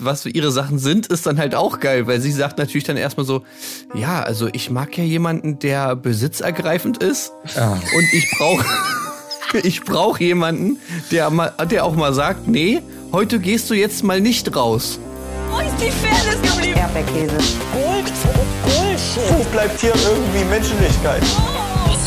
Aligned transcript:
was 0.00 0.22
so 0.22 0.28
ihre 0.28 0.52
Sachen 0.52 0.78
sind, 0.78 1.08
ist 1.08 1.26
dann 1.26 1.38
halt 1.38 1.56
auch 1.56 1.80
geil, 1.80 2.06
weil 2.06 2.20
sie 2.20 2.30
sagt 2.30 2.56
natürlich 2.58 2.84
dann 2.84 2.96
erstmal 2.96 3.26
so, 3.26 3.42
ja, 3.94 4.22
also 4.22 4.48
ich 4.52 4.70
mag 4.70 4.96
ja 4.96 5.02
jemanden, 5.02 5.58
der 5.58 5.96
besitzergreifend 5.96 6.98
ist 7.02 7.32
Ah. 7.56 7.72
und 7.72 8.12
ich 8.12 8.30
brauche 8.38 8.64
ich 9.66 9.82
brauche 9.82 10.22
jemanden, 10.22 10.78
der 11.10 11.30
mal 11.30 11.52
der 11.68 11.84
auch 11.84 11.96
mal 11.96 12.14
sagt, 12.14 12.46
nee, 12.46 12.80
heute 13.10 13.40
gehst 13.40 13.70
du 13.70 13.74
jetzt 13.74 14.04
mal 14.04 14.20
nicht 14.20 14.54
raus. 14.54 15.00
Wo 15.50 15.58
ist 15.58 15.74
die 15.80 15.90
Fairness 15.90 16.42
geblieben? 16.42 16.78
Erdbeerkäse. 16.78 17.36
Gold, 17.72 18.12
Bullshit. 18.62 19.36
Wo 19.36 19.42
bleibt 19.50 19.80
hier 19.80 19.94
irgendwie 19.96 20.44
Menschlichkeit? 20.48 21.22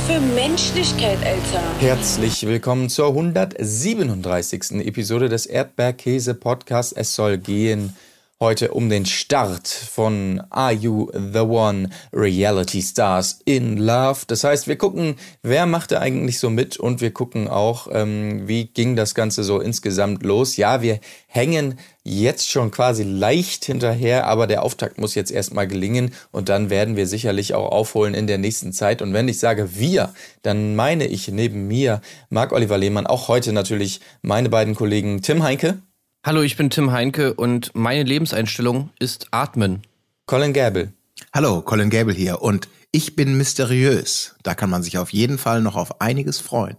Für 0.07 0.19
Menschlichkeit, 0.19 1.19
Alter. 1.23 1.63
Herzlich 1.79 2.45
willkommen 2.47 2.89
zur 2.89 3.09
137. 3.09 4.85
Episode 4.85 5.29
des 5.29 5.45
Erdbeerkäse 5.45 6.33
Podcasts. 6.33 6.91
Es 6.91 7.15
soll 7.15 7.37
gehen 7.37 7.95
heute 8.41 8.71
um 8.71 8.89
den 8.89 9.05
Start 9.05 9.67
von 9.67 10.41
Are 10.49 10.73
You 10.73 11.11
the 11.13 11.41
One 11.41 11.89
Reality 12.11 12.81
Stars 12.81 13.39
in 13.45 13.77
Love. 13.77 14.21
Das 14.25 14.43
heißt, 14.43 14.67
wir 14.67 14.77
gucken, 14.77 15.15
wer 15.43 15.67
machte 15.67 16.01
eigentlich 16.01 16.39
so 16.39 16.49
mit 16.49 16.75
und 16.75 17.01
wir 17.01 17.11
gucken 17.11 17.47
auch, 17.47 17.87
ähm, 17.91 18.47
wie 18.47 18.65
ging 18.65 18.95
das 18.95 19.13
Ganze 19.13 19.43
so 19.43 19.59
insgesamt 19.59 20.23
los. 20.23 20.57
Ja, 20.57 20.81
wir 20.81 20.99
hängen 21.27 21.77
jetzt 22.03 22.49
schon 22.49 22.71
quasi 22.71 23.03
leicht 23.03 23.63
hinterher, 23.65 24.25
aber 24.25 24.47
der 24.47 24.63
Auftakt 24.63 24.97
muss 24.97 25.13
jetzt 25.13 25.31
erstmal 25.31 25.67
gelingen 25.67 26.11
und 26.31 26.49
dann 26.49 26.71
werden 26.71 26.95
wir 26.95 27.05
sicherlich 27.05 27.53
auch 27.53 27.71
aufholen 27.71 28.15
in 28.15 28.25
der 28.25 28.39
nächsten 28.39 28.73
Zeit. 28.73 29.03
Und 29.03 29.13
wenn 29.13 29.27
ich 29.27 29.37
sage 29.37 29.75
wir, 29.75 30.15
dann 30.41 30.75
meine 30.75 31.05
ich 31.05 31.27
neben 31.27 31.67
mir 31.67 32.01
Marc-Oliver 32.31 32.79
Lehmann, 32.79 33.05
auch 33.05 33.27
heute 33.27 33.53
natürlich 33.53 34.01
meine 34.23 34.49
beiden 34.49 34.73
Kollegen 34.73 35.21
Tim 35.21 35.43
Heinke, 35.43 35.77
Hallo, 36.23 36.43
ich 36.43 36.55
bin 36.55 36.69
Tim 36.69 36.91
Heinke 36.91 37.33
und 37.33 37.73
meine 37.73 38.03
Lebenseinstellung 38.03 38.91
ist 38.99 39.29
Atmen. 39.31 39.81
Colin 40.27 40.53
Gäbel. 40.53 40.93
Hallo, 41.33 41.63
Colin 41.63 41.89
Gable 41.89 42.13
hier 42.13 42.43
und 42.43 42.69
ich 42.91 43.15
bin 43.15 43.37
mysteriös. 43.37 44.35
Da 44.43 44.53
kann 44.53 44.69
man 44.69 44.83
sich 44.83 44.99
auf 44.99 45.11
jeden 45.11 45.39
Fall 45.39 45.61
noch 45.61 45.75
auf 45.75 45.99
einiges 45.99 46.39
freuen. 46.39 46.77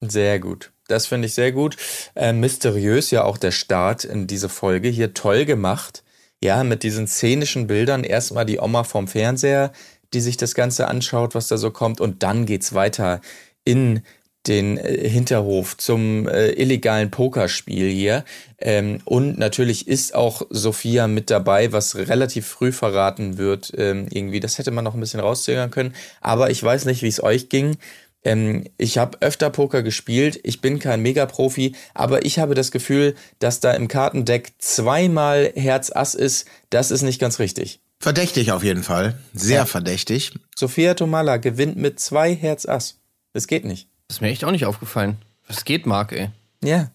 Sehr 0.00 0.40
gut. 0.40 0.72
Das 0.88 1.06
finde 1.06 1.26
ich 1.26 1.34
sehr 1.34 1.52
gut. 1.52 1.76
Äh, 2.16 2.32
mysteriös 2.32 3.12
ja 3.12 3.22
auch 3.22 3.38
der 3.38 3.52
Start 3.52 4.02
in 4.02 4.26
diese 4.26 4.48
Folge. 4.48 4.88
Hier 4.88 5.14
toll 5.14 5.44
gemacht. 5.44 6.02
Ja, 6.42 6.64
mit 6.64 6.82
diesen 6.82 7.06
szenischen 7.06 7.68
Bildern. 7.68 8.02
Erstmal 8.02 8.44
die 8.44 8.58
Oma 8.58 8.82
vom 8.82 9.06
Fernseher, 9.06 9.70
die 10.12 10.20
sich 10.20 10.36
das 10.36 10.56
Ganze 10.56 10.88
anschaut, 10.88 11.36
was 11.36 11.46
da 11.46 11.58
so 11.58 11.70
kommt. 11.70 12.00
Und 12.00 12.24
dann 12.24 12.44
geht's 12.44 12.74
weiter 12.74 13.20
in 13.64 14.02
den 14.46 14.78
äh, 14.78 15.08
Hinterhof 15.08 15.76
zum 15.76 16.26
äh, 16.28 16.50
illegalen 16.50 17.10
Pokerspiel 17.10 17.90
hier. 17.90 18.24
Ähm, 18.58 19.00
und 19.04 19.38
natürlich 19.38 19.86
ist 19.86 20.14
auch 20.14 20.42
Sophia 20.50 21.06
mit 21.08 21.30
dabei, 21.30 21.72
was 21.72 21.96
relativ 21.96 22.46
früh 22.46 22.72
verraten 22.72 23.36
wird. 23.38 23.72
Ähm, 23.76 24.06
irgendwie, 24.10 24.40
das 24.40 24.58
hätte 24.58 24.70
man 24.70 24.84
noch 24.84 24.94
ein 24.94 25.00
bisschen 25.00 25.20
rauszögern 25.20 25.70
können. 25.70 25.94
Aber 26.20 26.50
ich 26.50 26.62
weiß 26.62 26.86
nicht, 26.86 27.02
wie 27.02 27.08
es 27.08 27.22
euch 27.22 27.48
ging. 27.48 27.76
Ähm, 28.22 28.64
ich 28.76 28.98
habe 28.98 29.18
öfter 29.20 29.50
Poker 29.50 29.82
gespielt. 29.82 30.40
Ich 30.42 30.60
bin 30.60 30.78
kein 30.78 31.00
Mega-Profi, 31.02 31.74
aber 31.94 32.24
ich 32.24 32.38
habe 32.38 32.54
das 32.54 32.70
Gefühl, 32.70 33.14
dass 33.38 33.60
da 33.60 33.72
im 33.72 33.88
Kartendeck 33.88 34.52
zweimal 34.58 35.52
Herz 35.54 35.90
Ass 35.90 36.14
ist. 36.14 36.46
Das 36.70 36.90
ist 36.90 37.02
nicht 37.02 37.18
ganz 37.20 37.38
richtig. 37.38 37.80
Verdächtig 37.98 38.52
auf 38.52 38.64
jeden 38.64 38.82
Fall. 38.82 39.18
Sehr 39.34 39.58
Ja. 39.58 39.66
verdächtig. 39.66 40.32
Sophia 40.56 40.94
Tomala 40.94 41.36
gewinnt 41.36 41.76
mit 41.76 42.00
zwei 42.00 42.34
Herz 42.34 42.64
Ass. 42.66 42.96
Das 43.34 43.46
geht 43.46 43.66
nicht. 43.66 43.89
Das 44.10 44.16
ist 44.16 44.22
mir 44.22 44.28
echt 44.30 44.44
auch 44.44 44.50
nicht 44.50 44.66
aufgefallen. 44.66 45.18
Was 45.46 45.64
geht, 45.64 45.86
Marc, 45.86 46.10
ey? 46.10 46.30
Ja. 46.64 46.90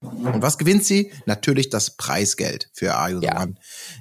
Und 0.00 0.42
was 0.42 0.58
gewinnt 0.58 0.84
sie? 0.84 1.10
Natürlich 1.24 1.70
das 1.70 1.96
Preisgeld 1.96 2.70
für 2.72 2.94
Are 2.94 3.10
You 3.10 3.18
the 3.18 3.26
Ja. 3.26 3.42
One. 3.42 3.56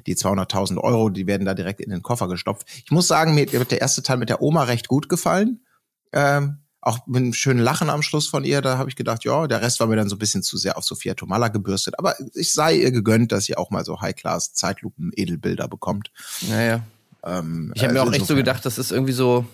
Die 0.05 0.15
200.000 0.15 0.77
Euro, 0.77 1.09
die 1.09 1.25
werden 1.25 1.47
da 1.47 1.55
direkt 1.55 1.81
in 1.81 1.89
den 1.89 2.03
Koffer 2.03 2.27
gestopft. 2.27 2.67
Ich 2.85 2.91
muss 2.91 3.07
sagen, 3.07 3.33
mir 3.33 3.51
wird 3.51 3.71
der 3.71 3.81
erste 3.81 4.03
Teil 4.03 4.17
mit 4.17 4.29
der 4.29 4.43
Oma 4.43 4.65
recht 4.65 4.87
gut 4.87 5.09
gefallen. 5.09 5.65
Ähm, 6.13 6.59
auch 6.81 7.07
mit 7.07 7.23
einem 7.23 7.33
schönen 7.33 7.61
Lachen 7.61 7.89
am 7.89 8.03
Schluss 8.03 8.27
von 8.27 8.43
ihr, 8.43 8.61
da 8.61 8.77
habe 8.77 8.91
ich 8.91 8.95
gedacht, 8.95 9.23
ja, 9.23 9.47
der 9.47 9.63
Rest 9.63 9.79
war 9.79 9.87
mir 9.87 9.95
dann 9.95 10.07
so 10.07 10.15
ein 10.15 10.19
bisschen 10.19 10.43
zu 10.43 10.57
sehr 10.57 10.77
auf 10.77 10.83
Sophia 10.83 11.15
Tomala 11.15 11.47
gebürstet. 11.47 11.97
Aber 11.97 12.13
ich 12.35 12.53
sei 12.53 12.75
ihr 12.75 12.91
gegönnt, 12.91 13.31
dass 13.31 13.45
sie 13.45 13.57
auch 13.57 13.71
mal 13.71 13.83
so 13.83 14.01
High-Class-Zeitlupen-Edelbilder 14.01 15.67
bekommt. 15.67 16.11
Naja. 16.47 16.83
Ähm, 17.23 17.71
Ich 17.73 17.81
habe 17.81 17.93
mir 17.93 18.01
also 18.01 18.11
auch 18.11 18.15
echt 18.15 18.27
so 18.27 18.35
gedacht, 18.35 18.63
das 18.67 18.77
ist 18.77 18.91
irgendwie 18.91 19.13
so 19.13 19.47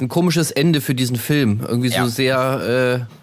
ein 0.00 0.08
komisches 0.08 0.50
Ende 0.50 0.80
für 0.80 0.94
diesen 0.94 1.16
Film. 1.16 1.60
Irgendwie 1.66 1.88
so 1.88 1.96
Ja. 1.96 2.06
sehr, 2.08 3.06
äh, 3.08 3.14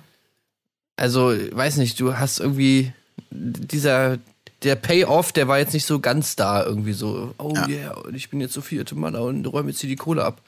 also, 0.98 1.34
weiß 1.52 1.78
nicht, 1.78 2.00
du 2.00 2.18
hast 2.18 2.40
irgendwie 2.40 2.94
dieser, 3.32 4.18
der 4.64 4.76
Payoff, 4.76 5.32
der 5.32 5.48
war 5.48 5.60
jetzt 5.60 5.74
nicht 5.74 5.86
so 5.86 6.00
ganz 6.00 6.36
da, 6.36 6.64
irgendwie 6.66 6.94
so, 6.94 7.34
oh 7.38 7.54
Ja. 7.56 7.68
yeah, 7.68 7.92
und 7.98 8.16
ich 8.16 8.30
bin 8.30 8.40
jetzt 8.40 8.54
so 8.54 8.62
vierte 8.62 8.96
Mann 8.96 9.16
und 9.16 9.46
räume 9.46 9.70
jetzt 9.72 9.82
hier 9.82 9.90
die 9.90 9.96
Kohle 9.96 10.24
ab. 10.24 10.42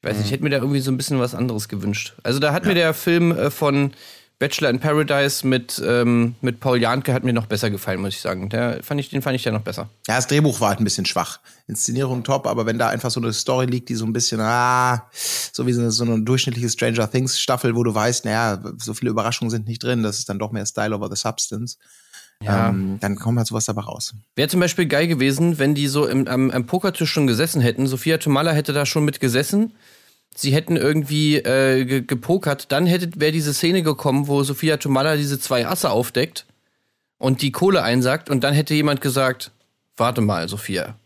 Ich 0.00 0.08
weiß 0.08 0.16
nicht, 0.18 0.26
ich 0.26 0.30
Mhm. 0.30 0.34
hätte 0.34 0.44
mir 0.44 0.50
da 0.50 0.56
irgendwie 0.58 0.80
so 0.80 0.90
ein 0.90 0.96
bisschen 0.96 1.18
was 1.18 1.34
anderes 1.34 1.68
gewünscht. 1.68 2.14
Also 2.22 2.38
da 2.38 2.52
hat 2.52 2.64
mir 2.66 2.74
der 2.74 2.94
Film 2.94 3.32
äh, 3.32 3.50
von 3.50 3.92
Bachelor 4.40 4.70
in 4.70 4.80
Paradise 4.80 5.46
mit, 5.46 5.80
ähm, 5.86 6.34
mit 6.40 6.58
Paul 6.58 6.80
Janke 6.80 7.14
hat 7.14 7.22
mir 7.22 7.32
noch 7.32 7.46
besser 7.46 7.70
gefallen, 7.70 8.00
muss 8.00 8.14
ich 8.14 8.20
sagen. 8.20 8.48
Der 8.48 8.82
fand 8.82 9.00
ich, 9.00 9.08
den 9.08 9.22
fand 9.22 9.36
ich 9.36 9.44
ja 9.44 9.52
noch 9.52 9.62
besser. 9.62 9.88
Ja, 10.08 10.16
das 10.16 10.26
Drehbuch 10.26 10.60
war 10.60 10.70
halt 10.70 10.80
ein 10.80 10.84
bisschen 10.84 11.06
schwach. 11.06 11.38
Inszenierung 11.68 12.24
top, 12.24 12.46
aber 12.46 12.66
wenn 12.66 12.76
da 12.76 12.88
einfach 12.88 13.10
so 13.10 13.20
eine 13.20 13.32
Story 13.32 13.66
liegt, 13.66 13.88
die 13.88 13.94
so 13.94 14.04
ein 14.04 14.12
bisschen, 14.12 14.40
ah, 14.40 15.08
so 15.12 15.66
wie 15.66 15.72
so 15.72 15.80
eine, 15.80 15.92
so 15.92 16.04
eine 16.04 16.20
durchschnittliche 16.22 16.68
Stranger 16.68 17.08
Things 17.08 17.38
Staffel, 17.38 17.76
wo 17.76 17.84
du 17.84 17.94
weißt, 17.94 18.24
naja, 18.24 18.60
so 18.78 18.92
viele 18.92 19.12
Überraschungen 19.12 19.50
sind 19.50 19.68
nicht 19.68 19.82
drin, 19.82 20.02
das 20.02 20.18
ist 20.18 20.28
dann 20.28 20.40
doch 20.40 20.50
mehr 20.50 20.66
Style 20.66 20.94
over 20.94 21.08
the 21.08 21.16
Substance. 21.16 21.78
Ja. 22.42 22.70
Ähm, 22.70 22.98
dann 23.00 23.16
kommt 23.16 23.38
halt 23.38 23.46
sowas 23.46 23.64
dabei 23.64 23.82
raus. 23.82 24.14
Wäre 24.34 24.48
zum 24.48 24.60
Beispiel 24.60 24.86
geil 24.86 25.06
gewesen, 25.06 25.58
wenn 25.58 25.74
die 25.74 25.86
so 25.86 26.06
im, 26.06 26.26
am, 26.26 26.50
am 26.50 26.66
Pokertisch 26.66 27.10
schon 27.10 27.26
gesessen 27.26 27.60
hätten. 27.60 27.86
Sophia 27.86 28.18
Tomala 28.18 28.52
hätte 28.52 28.72
da 28.72 28.84
schon 28.84 29.04
mit 29.04 29.20
gesessen. 29.20 29.72
Sie 30.36 30.52
hätten 30.52 30.76
irgendwie 30.76 31.36
äh, 31.36 31.84
ge 31.84 32.00
gepokert. 32.02 32.72
Dann 32.72 32.86
hätte 32.86 33.20
wäre 33.20 33.32
diese 33.32 33.54
Szene 33.54 33.82
gekommen, 33.82 34.26
wo 34.26 34.42
Sophia 34.42 34.76
Tomala 34.76 35.16
diese 35.16 35.38
zwei 35.38 35.66
Asse 35.66 35.90
aufdeckt 35.90 36.46
und 37.18 37.40
die 37.42 37.52
Kohle 37.52 37.82
einsackt. 37.82 38.28
Und 38.28 38.42
dann 38.42 38.54
hätte 38.54 38.74
jemand 38.74 39.00
gesagt: 39.00 39.52
Warte 39.96 40.20
mal, 40.20 40.48
Sophia. 40.48 40.96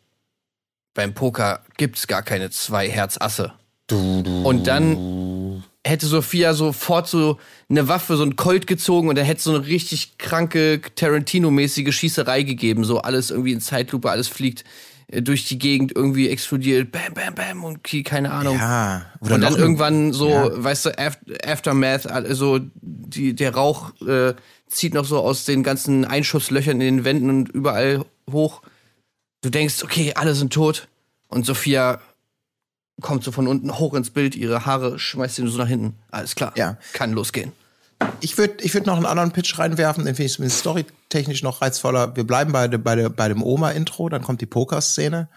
Beim 0.95 1.15
Poker 1.15 1.63
gibt's 1.77 2.07
gar 2.07 2.23
keine 2.23 2.51
zwei 2.51 2.89
Herz-Asse. 2.89 3.53
Und 3.91 4.67
dann 4.67 5.63
hätte 5.87 6.07
Sophia 6.07 6.55
sofort 6.55 7.09
so 7.09 7.39
eine 7.69 7.89
Waffe, 7.89 8.17
so 8.17 8.25
ein 8.25 8.37
Colt 8.37 8.67
gezogen 8.67 9.09
und 9.09 9.17
er 9.17 9.25
hätte 9.25 9.43
so 9.43 9.55
eine 9.55 9.67
richtig 9.67 10.19
kranke 10.19 10.81
Tarantino-mäßige 10.95 11.93
Schießerei 11.93 12.43
gegeben. 12.43 12.85
So 12.85 12.99
alles 12.99 13.31
irgendwie 13.31 13.53
in 13.53 13.61
Zeitlupe, 13.61 14.11
alles 14.11 14.29
fliegt 14.29 14.65
durch 15.11 15.47
die 15.47 15.59
Gegend, 15.59 15.93
irgendwie 15.97 16.29
explodiert, 16.29 16.93
bam, 16.93 17.15
bam, 17.15 17.35
bam 17.35 17.65
und 17.65 17.83
keine 18.05 18.31
Ahnung. 18.31 18.57
Ja. 18.59 19.07
Oder 19.21 19.37
und 19.37 19.41
dann 19.41 19.57
irgendwann 19.57 20.13
so, 20.13 20.29
Ja. 20.29 20.63
weißt 20.65 20.87
du, 20.87 20.91
Af- 20.99 21.19
Aftermath, 21.47 22.07
also 22.07 22.61
die, 22.83 23.35
der 23.35 23.55
Rauch 23.55 23.93
äh, 24.03 24.35
zieht 24.67 24.93
noch 24.93 25.07
so 25.07 25.19
aus 25.19 25.47
den 25.47 25.63
ganzen 25.63 26.05
Einschusslöchern 26.05 26.81
in 26.81 26.97
den 26.99 27.05
Wänden 27.05 27.31
und 27.31 27.49
überall 27.49 28.05
hoch. 28.31 28.61
Du 29.41 29.49
denkst, 29.51 29.83
okay, 29.83 30.13
alle 30.15 30.35
sind 30.35 30.53
tot. 30.53 30.89
Und 31.29 31.47
Sophia 31.47 32.01
kommt 33.01 33.25
so 33.25 33.33
von 33.33 33.47
unten 33.47 33.79
hoch 33.79 33.95
ins 33.95 34.11
Bild, 34.11 34.35
ihre 34.35 34.67
Haare 34.67 34.99
schmeißt 34.99 35.37
sie 35.37 35.47
so 35.49 35.57
nach 35.59 35.69
hinten. 35.69 35.95
Alles 36.11 36.35
klar, 36.35 36.53
Ja. 36.57 36.77
kann 36.93 37.13
losgehen. 37.13 37.53
Ich 38.21 38.37
würde 38.39 38.63
ich 38.65 38.75
würd 38.75 38.87
noch 38.87 38.97
einen 38.97 39.07
anderen 39.07 39.33
Pitch 39.33 39.59
reinwerfen, 39.59 40.05
den 40.05 40.15
finde 40.15 40.27
ich 40.27 40.33
zumindest 40.33 40.61
storytechnisch 40.61 41.43
noch 41.43 41.63
reizvoller. 41.63 42.17
Wir 42.17 42.25
bleiben 42.25 42.53
bei, 42.53 42.69
de, 42.69 42.79
bei, 42.79 42.97
de, 42.97 43.09
bei 43.09 43.29
dem 43.29 43.43
Oma-Intro, 43.43 44.09
dann 44.09 44.23
kommt 44.23 44.41
die 44.41 44.47
Pokerszene 44.47 45.29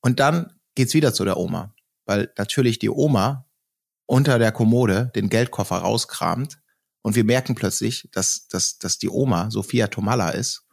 und 0.00 0.20
dann 0.20 0.52
geht's 0.74 0.94
wieder 0.94 1.12
zu 1.12 1.24
der 1.24 1.36
Oma. 1.36 1.74
Weil 2.06 2.32
natürlich 2.38 2.78
die 2.78 2.90
Oma 2.90 3.46
unter 4.06 4.38
der 4.38 4.52
Kommode 4.52 5.10
den 5.14 5.28
Geldkoffer 5.28 5.76
rauskramt 5.76 6.58
und 7.02 7.14
wir 7.14 7.24
merken 7.24 7.54
plötzlich, 7.54 8.08
dass, 8.12 8.48
dass, 8.48 8.78
dass 8.78 8.98
die 8.98 9.10
Oma 9.10 9.50
Sophia 9.50 9.88
Tomala 9.88 10.30
ist, 10.30 10.66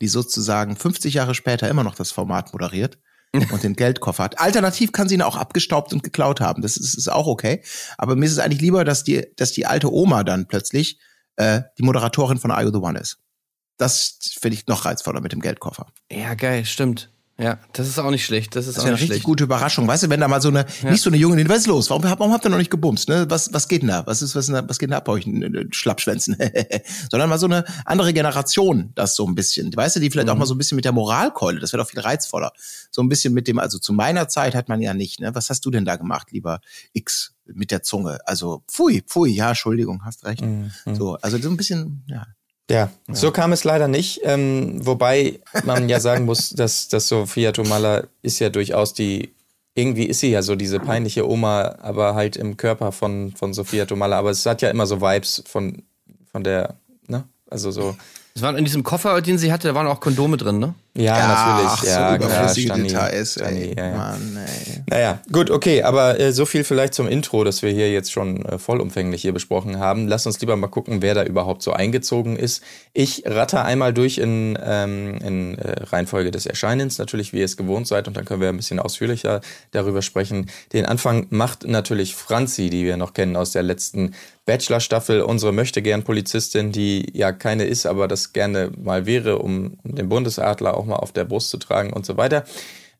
die 0.00 0.08
sozusagen 0.08 0.76
50 0.76 1.14
Jahre 1.14 1.34
später 1.34 1.68
immer 1.68 1.84
noch 1.84 1.94
das 1.94 2.12
Format 2.12 2.52
moderiert 2.52 2.98
und 3.32 3.62
den 3.62 3.74
Geldkoffer 3.74 4.24
hat. 4.24 4.38
Alternativ 4.40 4.92
kann 4.92 5.08
sie 5.08 5.14
ihn 5.14 5.22
auch 5.22 5.36
abgestaubt 5.36 5.92
und 5.92 6.02
geklaut 6.02 6.40
haben. 6.40 6.62
Das 6.62 6.76
ist, 6.76 6.94
ist 6.94 7.08
auch 7.08 7.26
okay. 7.26 7.62
Aber 7.96 8.16
mir 8.16 8.26
ist 8.26 8.32
es 8.32 8.38
eigentlich 8.38 8.60
lieber, 8.60 8.84
dass 8.84 9.04
die, 9.04 9.26
dass 9.36 9.52
die 9.52 9.66
alte 9.66 9.92
Oma 9.92 10.24
dann 10.24 10.46
plötzlich 10.46 10.98
äh, 11.36 11.62
die 11.78 11.82
Moderatorin 11.82 12.38
von 12.38 12.50
Are 12.50 12.64
You 12.64 12.70
the 12.70 12.78
One 12.78 12.98
ist. 12.98 13.18
Das 13.76 14.18
finde 14.40 14.56
ich 14.56 14.66
noch 14.66 14.84
reizvoller 14.84 15.20
mit 15.20 15.32
dem 15.32 15.40
Geldkoffer. 15.40 15.86
Ja, 16.10 16.34
geil, 16.34 16.64
stimmt. 16.64 17.12
Ja, 17.40 17.58
das 17.72 17.86
ist 17.86 17.96
auch 18.00 18.10
nicht 18.10 18.24
schlecht. 18.24 18.56
Das 18.56 18.66
ist 18.66 18.74
Das 18.76 18.82
auch 18.82 18.86
wäre 18.86 18.88
eine 18.88 18.94
nicht 18.94 19.02
richtig 19.02 19.16
schlecht. 19.18 19.24
gute 19.26 19.44
Überraschung. 19.44 19.86
Weißt 19.86 20.02
du, 20.02 20.10
wenn 20.10 20.18
da 20.18 20.26
mal 20.26 20.42
so 20.42 20.48
eine, 20.48 20.66
nicht 20.82 21.02
so 21.02 21.08
eine 21.08 21.16
junge, 21.18 21.48
was 21.48 21.58
ist 21.58 21.66
los? 21.68 21.88
Warum, 21.88 22.02
warum 22.02 22.32
habt 22.32 22.44
ihr 22.44 22.48
noch 22.48 22.58
nicht 22.58 22.70
gebumst? 22.70 23.08
Ne? 23.08 23.26
Was, 23.28 23.52
was 23.52 23.68
geht 23.68 23.82
denn 23.82 23.88
da? 23.90 24.04
Was 24.08 24.22
ist, 24.22 24.34
was, 24.34 24.48
ist 24.48 24.52
da, 24.54 24.68
was 24.68 24.80
geht 24.80 24.88
denn 24.88 24.94
da 24.94 24.98
bei 25.00 25.12
euch? 25.12 25.28
Schlappschwänzen. 25.70 26.36
Sondern 27.12 27.28
mal 27.28 27.38
so 27.38 27.46
eine 27.46 27.64
andere 27.84 28.12
Generation, 28.12 28.90
das 28.96 29.14
so 29.14 29.24
ein 29.24 29.36
bisschen. 29.36 29.74
Weißt 29.76 29.94
du, 29.94 30.00
die 30.00 30.10
vielleicht 30.10 30.28
auch 30.30 30.34
Mhm. 30.34 30.40
mal 30.40 30.46
so 30.46 30.54
ein 30.54 30.58
bisschen 30.58 30.74
mit 30.76 30.84
der 30.84 30.90
Moralkeule, 30.92 31.60
das 31.60 31.72
wäre 31.72 31.82
doch 31.84 31.88
viel 31.90 32.00
reizvoller. 32.00 32.52
So 32.90 33.02
ein 33.02 33.08
bisschen 33.08 33.32
mit 33.34 33.46
dem, 33.46 33.60
also 33.60 33.78
zu 33.78 33.92
meiner 33.92 34.26
Zeit 34.26 34.56
hat 34.56 34.68
man 34.68 34.80
ja 34.82 34.92
nicht, 34.92 35.20
ne? 35.20 35.32
Was 35.36 35.48
hast 35.48 35.64
du 35.64 35.70
denn 35.70 35.84
da 35.84 35.94
gemacht, 35.94 36.32
lieber 36.32 36.60
X, 36.92 37.34
mit 37.46 37.70
der 37.70 37.84
Zunge? 37.84 38.18
Also, 38.26 38.64
pfui, 38.68 39.02
pfui, 39.06 39.30
ja, 39.30 39.50
Entschuldigung, 39.50 40.04
hast 40.04 40.24
recht. 40.24 40.42
Mhm. 40.42 40.72
So, 40.92 41.14
also 41.16 41.38
so 41.38 41.48
ein 41.50 41.56
bisschen, 41.56 42.02
ja. 42.08 42.26
Ja, 42.70 42.90
so 43.10 43.30
kam 43.30 43.52
es 43.52 43.64
leider 43.64 43.88
nicht. 43.88 44.20
Ähm, 44.24 44.84
wobei 44.84 45.40
man 45.64 45.88
ja 45.88 46.00
sagen 46.00 46.26
muss, 46.26 46.50
dass, 46.56 46.88
dass 46.88 47.08
Sophia 47.08 47.52
Tomala 47.52 48.04
ist 48.22 48.38
ja 48.40 48.50
durchaus 48.50 48.92
die, 48.92 49.30
irgendwie 49.74 50.04
ist 50.04 50.20
sie 50.20 50.30
ja 50.30 50.42
so 50.42 50.54
diese 50.54 50.78
peinliche 50.78 51.28
Oma, 51.28 51.76
aber 51.80 52.14
halt 52.14 52.36
im 52.36 52.56
Körper 52.56 52.92
von, 52.92 53.32
von 53.36 53.54
Sophia 53.54 53.86
Tomala. 53.86 54.18
Aber 54.18 54.30
es 54.30 54.44
hat 54.44 54.60
ja 54.60 54.70
immer 54.70 54.86
so 54.86 55.00
Vibes 55.00 55.42
von, 55.46 55.82
von 56.30 56.44
der, 56.44 56.74
ne? 57.06 57.24
Also 57.50 57.70
so. 57.70 57.96
Es 58.34 58.42
waren 58.42 58.56
in 58.56 58.64
diesem 58.64 58.82
Koffer, 58.82 59.20
den 59.22 59.38
sie 59.38 59.50
hatte, 59.50 59.68
da 59.68 59.74
waren 59.74 59.86
auch 59.86 60.00
Kondome 60.00 60.36
drin, 60.36 60.58
ne? 60.58 60.74
Ja, 60.98 61.28
natürlich. 61.28 61.70
Ach, 61.70 61.84
ja, 61.84 62.10
so 62.10 62.16
überflüssige 62.16 62.66
Stani, 62.66 62.88
Details, 62.88 63.32
Stani, 63.32 63.60
ey. 63.60 63.74
ja, 63.76 63.86
ja. 63.86 63.96
Mann, 63.96 64.38
ey. 64.46 64.82
Naja, 64.90 65.20
gut, 65.30 65.50
okay, 65.50 65.82
aber 65.84 66.18
äh, 66.18 66.32
so 66.32 66.44
viel 66.44 66.64
vielleicht 66.64 66.94
zum 66.94 67.06
Intro, 67.06 67.44
das 67.44 67.62
wir 67.62 67.70
hier 67.70 67.92
jetzt 67.92 68.10
schon 68.10 68.44
äh, 68.44 68.58
vollumfänglich 68.58 69.22
hier 69.22 69.32
besprochen 69.32 69.78
haben. 69.78 70.08
Lass 70.08 70.26
uns 70.26 70.40
lieber 70.40 70.56
mal 70.56 70.66
gucken, 70.66 71.00
wer 71.00 71.14
da 71.14 71.22
überhaupt 71.22 71.62
so 71.62 71.72
eingezogen 71.72 72.36
ist. 72.36 72.64
Ich 72.94 73.22
ratter 73.26 73.64
einmal 73.64 73.94
durch 73.94 74.18
in, 74.18 74.58
ähm, 74.60 75.18
in 75.24 75.58
äh, 75.58 75.84
Reihenfolge 75.84 76.32
des 76.32 76.46
Erscheinens, 76.46 76.98
natürlich, 76.98 77.32
wie 77.32 77.38
ihr 77.38 77.44
es 77.44 77.56
gewohnt 77.56 77.86
seid, 77.86 78.08
und 78.08 78.16
dann 78.16 78.24
können 78.24 78.40
wir 78.40 78.48
ein 78.48 78.56
bisschen 78.56 78.80
ausführlicher 78.80 79.40
darüber 79.70 80.02
sprechen. 80.02 80.50
Den 80.72 80.84
Anfang 80.84 81.26
macht 81.30 81.64
natürlich 81.64 82.16
Franzi, 82.16 82.70
die 82.70 82.84
wir 82.84 82.96
noch 82.96 83.14
kennen 83.14 83.36
aus 83.36 83.52
der 83.52 83.62
letzten 83.62 84.14
Bachelor-Staffel, 84.48 85.20
unsere 85.20 85.52
Möchtegern-Polizistin, 85.52 86.72
die 86.72 87.06
ja 87.12 87.32
keine 87.32 87.64
ist, 87.64 87.84
aber 87.84 88.08
das 88.08 88.32
gerne 88.32 88.70
mal 88.82 89.04
wäre, 89.04 89.40
um, 89.40 89.76
um 89.84 89.94
den 89.94 90.08
Bundesadler 90.08 90.74
auch 90.74 90.86
mal 90.88 90.96
auf 90.96 91.12
der 91.12 91.24
Brust 91.24 91.50
zu 91.50 91.58
tragen 91.58 91.92
und 91.92 92.04
so 92.04 92.16
weiter. 92.16 92.44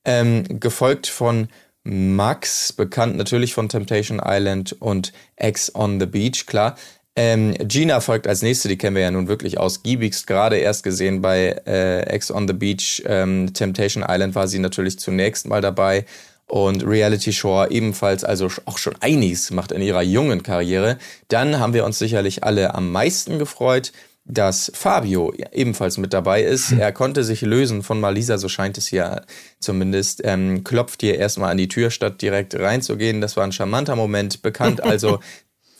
Ähm, 0.05 0.45
gefolgt 0.61 1.07
von 1.07 1.49
Max, 1.83 2.73
bekannt 2.73 3.17
natürlich 3.17 3.55
von 3.55 3.69
Temptation 3.69 4.21
Island 4.25 4.77
und 4.81 5.13
Ex 5.37 5.75
on 5.75 5.99
the 5.99 6.07
Beach, 6.07 6.47
klar. 6.47 6.77
Ähm, 7.17 7.55
Gina 7.67 8.01
folgt 8.01 8.29
als 8.29 8.43
nächste, 8.43 8.69
die 8.69 8.79
kennen 8.79 8.95
wir 8.95 9.03
ja 9.03 9.11
nun 9.11 9.27
wirklich 9.27 9.59
ausgiebigst, 9.59 10.29
gerade 10.29 10.57
erst 10.57 10.85
gesehen 10.85 11.21
bei 11.21 11.61
äh, 11.67 12.03
Ex 12.03 12.31
on 12.31 12.47
the 12.47 12.55
Beach. 12.55 13.03
Ähm, 13.07 13.53
Temptation 13.55 14.05
Island 14.07 14.37
war 14.37 14.47
sie 14.47 14.61
natürlich 14.61 15.01
zunächst 15.01 15.49
mal 15.49 15.61
dabei 15.61 16.05
und 16.47 16.87
Reality 16.87 17.33
Shore 17.33 17.71
ebenfalls, 17.71 18.23
also 18.25 18.49
auch 18.65 18.79
schon 18.79 18.95
einiges 19.01 19.51
macht 19.51 19.73
in 19.73 19.83
ihrer 19.83 20.03
jungen 20.03 20.43
Karriere. 20.43 20.99
Dann 21.29 21.59
haben 21.59 21.75
wir 21.75 21.85
uns 21.85 21.99
sicherlich 21.99 22.45
alle 22.45 22.75
am 22.75 22.93
meisten 22.93 23.39
gefreut, 23.39 23.93
dass 24.29 24.71
Fabio 24.75 25.33
ebenfalls 25.53 25.97
mit 25.97 26.13
dabei 26.13 26.43
ist. 26.43 26.73
Er 26.73 26.93
konnte 26.93 27.25
sich 27.25 27.41
lösen 27.41 27.83
von 27.83 27.99
Malisa, 27.99 28.37
so 28.37 28.49
scheint 28.49 28.77
es 28.77 28.91
ja 28.91 29.23
zumindest. 29.59 30.21
Ähm, 30.23 30.65
klopft 30.65 31.01
hier 31.01 31.17
erstmal 31.19 31.51
an 31.51 31.57
die 31.57 31.69
Tür, 31.69 31.91
statt 31.91 32.21
direkt 32.21 32.55
reinzugehen. 32.55 33.23
Das 33.23 33.37
war 33.37 33.45
ein 33.45 33.53
charmanter 33.53 33.97
Moment. 33.97 34.43
Bekannt 34.43 34.81
also 34.85 35.21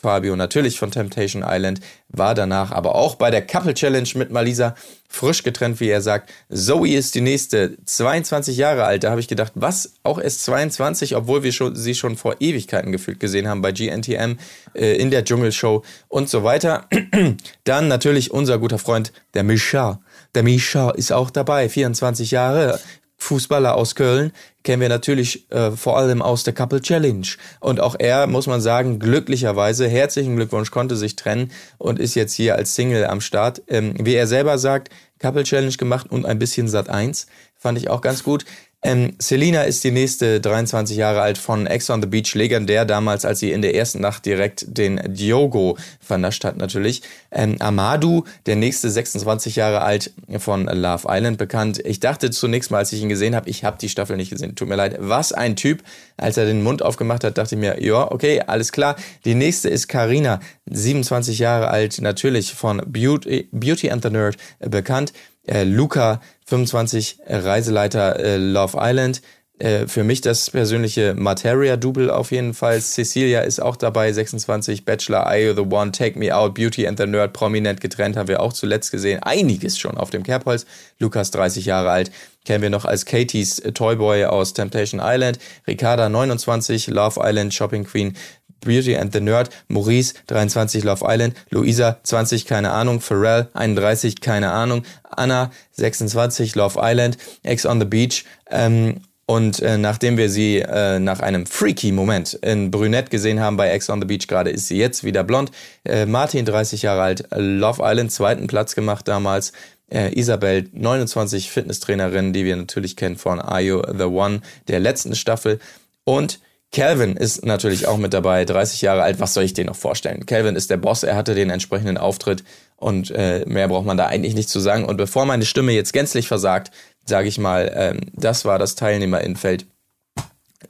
Fabio 0.01 0.35
natürlich 0.35 0.79
von 0.79 0.91
Temptation 0.91 1.43
Island, 1.45 1.81
war 2.07 2.33
danach 2.33 2.71
aber 2.71 2.95
auch 2.95 3.15
bei 3.15 3.31
der 3.31 3.45
Couple 3.45 3.73
Challenge 3.73 4.09
mit 4.15 4.31
Malisa 4.31 4.75
frisch 5.09 5.43
getrennt, 5.43 5.79
wie 5.79 5.89
er 5.89 6.01
sagt. 6.01 6.31
Zoe 6.49 6.95
ist 6.95 7.15
die 7.15 7.21
nächste, 7.21 7.77
22 7.83 8.55
Jahre 8.55 8.85
alt. 8.85 9.03
Da 9.03 9.09
habe 9.09 9.19
ich 9.19 9.27
gedacht, 9.27 9.51
was? 9.55 9.93
Auch 10.03 10.19
erst 10.19 10.43
22, 10.45 11.15
obwohl 11.15 11.43
wir 11.43 11.51
schon, 11.51 11.75
sie 11.75 11.95
schon 11.95 12.15
vor 12.15 12.37
Ewigkeiten 12.39 12.91
gefühlt 12.91 13.19
gesehen 13.19 13.47
haben 13.47 13.61
bei 13.61 13.71
GNTM, 13.71 14.37
äh, 14.75 14.95
in 14.95 15.11
der 15.11 15.25
Dschungelshow 15.25 15.83
und 16.07 16.29
so 16.29 16.43
weiter. 16.43 16.87
Dann 17.63 17.87
natürlich 17.87 18.31
unser 18.31 18.59
guter 18.59 18.77
Freund, 18.77 19.11
der 19.33 19.43
Misha. 19.43 19.99
Der 20.35 20.43
Misha 20.43 20.91
ist 20.91 21.11
auch 21.11 21.31
dabei, 21.31 21.67
24 21.69 22.31
Jahre, 22.31 22.79
Fußballer 23.19 23.75
aus 23.75 23.95
Köln, 23.95 24.31
kennen 24.63 24.81
wir 24.81 24.89
natürlich 24.89 25.51
äh, 25.51 25.71
vor 25.71 25.97
allem 25.97 26.21
aus 26.21 26.43
der 26.43 26.53
Couple 26.53 26.81
Challenge. 26.81 27.27
Und 27.59 27.79
auch 27.79 27.95
er, 27.99 28.27
muss 28.27 28.47
man 28.47 28.61
sagen, 28.61 28.99
glücklicherweise, 28.99 29.87
herzlichen 29.87 30.35
Glückwunsch, 30.35 30.71
konnte 30.71 30.95
sich 30.95 31.15
trennen 31.15 31.51
und 31.77 31.99
ist 31.99 32.15
jetzt 32.15 32.33
hier 32.33 32.55
als 32.55 32.75
Single 32.75 33.05
am 33.05 33.21
Start. 33.21 33.61
Ähm, 33.67 33.93
wie 33.99 34.15
er 34.15 34.27
selber 34.27 34.57
sagt, 34.57 34.89
Couple 35.19 35.43
Challenge 35.43 35.75
gemacht 35.75 36.07
und 36.09 36.25
ein 36.25 36.39
bisschen 36.39 36.67
Sat 36.67 36.89
1. 36.89 37.27
Fand 37.57 37.77
ich 37.77 37.89
auch 37.89 38.01
ganz 38.01 38.23
gut. 38.23 38.45
Ähm, 38.81 39.11
Selina 39.19 39.63
ist 39.63 39.83
die 39.83 39.91
nächste, 39.91 40.39
23 40.39 40.95
Jahre 40.95 41.19
alt, 41.19 41.37
von 41.37 41.67
Ex 41.67 41.89
on 41.89 42.01
the 42.01 42.07
Beach, 42.07 42.33
legendär 42.33 42.85
damals, 42.85 43.25
als 43.25 43.39
sie 43.39 43.51
in 43.51 43.61
der 43.61 43.75
ersten 43.75 43.99
Nacht 43.99 44.25
direkt 44.25 44.65
den 44.69 45.01
Diogo 45.05 45.77
vernascht 45.99 46.45
hat 46.45 46.55
natürlich. 46.55 47.01
Ähm, 47.29 47.57
Amadou, 47.59 48.23
der 48.45 48.55
nächste, 48.55 48.89
26 48.89 49.57
Jahre 49.57 49.81
alt, 49.81 50.13
von 50.37 50.65
Love 50.65 51.07
Island 51.09 51.37
bekannt. 51.37 51.81
Ich 51.83 51.99
dachte 51.99 52.31
zunächst 52.31 52.71
mal, 52.71 52.77
als 52.77 52.93
ich 52.93 53.01
ihn 53.01 53.09
gesehen 53.09 53.35
habe, 53.35 53.49
ich 53.49 53.65
habe 53.65 53.77
die 53.77 53.89
Staffel 53.89 54.15
nicht 54.15 54.29
gesehen, 54.29 54.55
tut 54.55 54.69
mir 54.69 54.75
leid. 54.75 54.95
Was 54.99 55.33
ein 55.33 55.57
Typ. 55.57 55.83
Als 56.15 56.37
er 56.37 56.45
den 56.45 56.63
Mund 56.63 56.81
aufgemacht 56.81 57.25
hat, 57.25 57.37
dachte 57.37 57.55
ich 57.55 57.61
mir, 57.61 57.83
ja, 57.83 58.09
okay, 58.09 58.41
alles 58.47 58.71
klar. 58.71 58.95
Die 59.25 59.35
nächste 59.35 59.67
ist 59.67 59.87
Karina, 59.89 60.39
27 60.69 61.39
Jahre 61.39 61.67
alt, 61.67 61.99
natürlich 61.99 62.53
von 62.53 62.81
Beauty, 62.87 63.49
Beauty 63.51 63.91
and 63.91 64.03
the 64.03 64.09
Nerd 64.09 64.37
bekannt. 64.59 65.11
Äh, 65.49 65.63
Luca, 65.63 66.21
25, 66.45 67.19
äh, 67.25 67.37
Reiseleiter 67.37 68.19
äh, 68.19 68.37
Love 68.37 68.77
Island. 68.79 69.21
Äh, 69.59 69.87
für 69.87 70.05
mich 70.05 70.21
das 70.21 70.49
persönliche 70.49 71.15
Materia-Double 71.15 72.09
auf 72.11 72.31
jeden 72.31 72.53
Fall. 72.53 72.79
Cecilia 72.79 73.41
ist 73.41 73.61
auch 73.61 73.75
dabei, 73.75 74.13
26, 74.13 74.85
Bachelor, 74.85 75.35
You 75.35 75.53
the 75.53 75.61
One, 75.69 75.91
Take 75.91 76.17
Me 76.17 76.33
Out, 76.33 76.53
Beauty 76.53 76.87
and 76.87 76.97
the 76.97 77.05
Nerd, 77.05 77.33
prominent 77.33 77.81
getrennt, 77.81 78.15
haben 78.15 78.29
wir 78.29 78.41
auch 78.41 78.53
zuletzt 78.53 78.91
gesehen. 78.91 79.21
Einiges 79.21 79.77
schon 79.77 79.97
auf 79.97 80.11
dem 80.11 80.23
Kerbholz. 80.23 80.65
Lukas, 80.97 81.31
30 81.31 81.65
Jahre 81.65 81.89
alt, 81.89 82.11
kennen 82.45 82.61
wir 82.61 82.69
noch 82.69 82.85
als 82.85 83.05
Katie's 83.05 83.57
Toyboy 83.73 84.25
aus 84.25 84.53
Temptation 84.53 85.01
Island. 85.03 85.39
Ricarda, 85.67 86.07
29, 86.07 86.87
Love 86.87 87.19
Island, 87.21 87.53
Shopping 87.53 87.83
Queen. 87.83 88.15
Beauty 88.61 88.95
and 88.95 89.13
the 89.13 89.19
Nerd, 89.19 89.49
Maurice, 89.67 90.13
23, 90.27 90.83
Love 90.83 91.03
Island, 91.05 91.35
Luisa, 91.51 91.99
20, 92.03 92.45
keine 92.45 92.71
Ahnung, 92.71 93.01
Pharrell, 93.01 93.49
31, 93.53 94.21
keine 94.21 94.51
Ahnung, 94.51 94.83
Anna, 95.03 95.51
26, 95.71 96.55
Love 96.55 96.79
Island, 96.81 97.17
Ex 97.43 97.65
on 97.65 97.79
the 97.79 97.85
Beach, 97.85 98.25
ähm, 98.49 99.01
und 99.29 99.61
äh, 99.61 99.77
nachdem 99.77 100.17
wir 100.17 100.27
sie 100.27 100.57
äh, 100.57 100.97
nach 100.97 101.19
einem 101.19 101.45
freaky 101.45 101.91
Moment 101.91 102.33
in 102.33 102.71
Brünett 102.71 103.11
gesehen 103.11 103.39
haben 103.39 103.57
bei 103.57 103.69
Ex 103.69 103.87
on 103.91 104.01
the 104.01 104.07
Beach, 104.07 104.25
gerade 104.27 104.49
ist 104.49 104.69
sie 104.69 104.77
jetzt 104.79 105.03
wieder 105.03 105.23
blond. 105.23 105.51
Äh, 105.85 106.07
Martin, 106.07 106.45
30 106.45 106.81
Jahre 106.81 107.03
alt, 107.03 107.25
Love 107.35 107.83
Island, 107.83 108.11
zweiten 108.11 108.47
Platz 108.47 108.73
gemacht 108.73 109.07
damals. 109.07 109.53
Äh, 109.91 110.19
Isabel, 110.19 110.67
29, 110.73 111.51
Fitnesstrainerin, 111.51 112.33
die 112.33 112.43
wir 112.43 112.55
natürlich 112.55 112.95
kennen 112.95 113.17
von 113.17 113.39
Are 113.39 113.61
You 113.61 113.83
the 113.95 114.05
One, 114.05 114.41
der 114.67 114.79
letzten 114.79 115.13
Staffel. 115.13 115.59
Und 116.05 116.39
Calvin 116.71 117.15
ist 117.15 117.45
natürlich 117.45 117.87
auch 117.87 117.97
mit 117.97 118.13
dabei, 118.13 118.45
30 118.45 118.81
Jahre 118.81 119.01
alt. 119.01 119.19
Was 119.19 119.33
soll 119.33 119.43
ich 119.43 119.53
dir 119.53 119.65
noch 119.65 119.75
vorstellen? 119.75 120.25
Calvin 120.25 120.55
ist 120.55 120.69
der 120.69 120.77
Boss, 120.77 121.03
er 121.03 121.15
hatte 121.15 121.33
den 121.33 121.49
entsprechenden 121.49 121.97
Auftritt 121.97 122.43
und 122.75 123.09
äh, 123.11 123.43
mehr 123.47 123.67
braucht 123.67 123.85
man 123.85 123.97
da 123.97 124.05
eigentlich 124.05 124.35
nicht 124.35 124.49
zu 124.49 124.59
sagen. 124.59 124.85
Und 124.85 124.97
bevor 124.97 125.25
meine 125.25 125.45
Stimme 125.45 125.71
jetzt 125.71 125.93
gänzlich 125.93 126.27
versagt, 126.27 126.71
sage 127.05 127.27
ich 127.27 127.39
mal, 127.39 127.71
ähm, 127.75 128.01
das 128.13 128.45
war 128.45 128.59
das 128.59 128.75
Teilnehmerinnenfeld, 128.75 129.65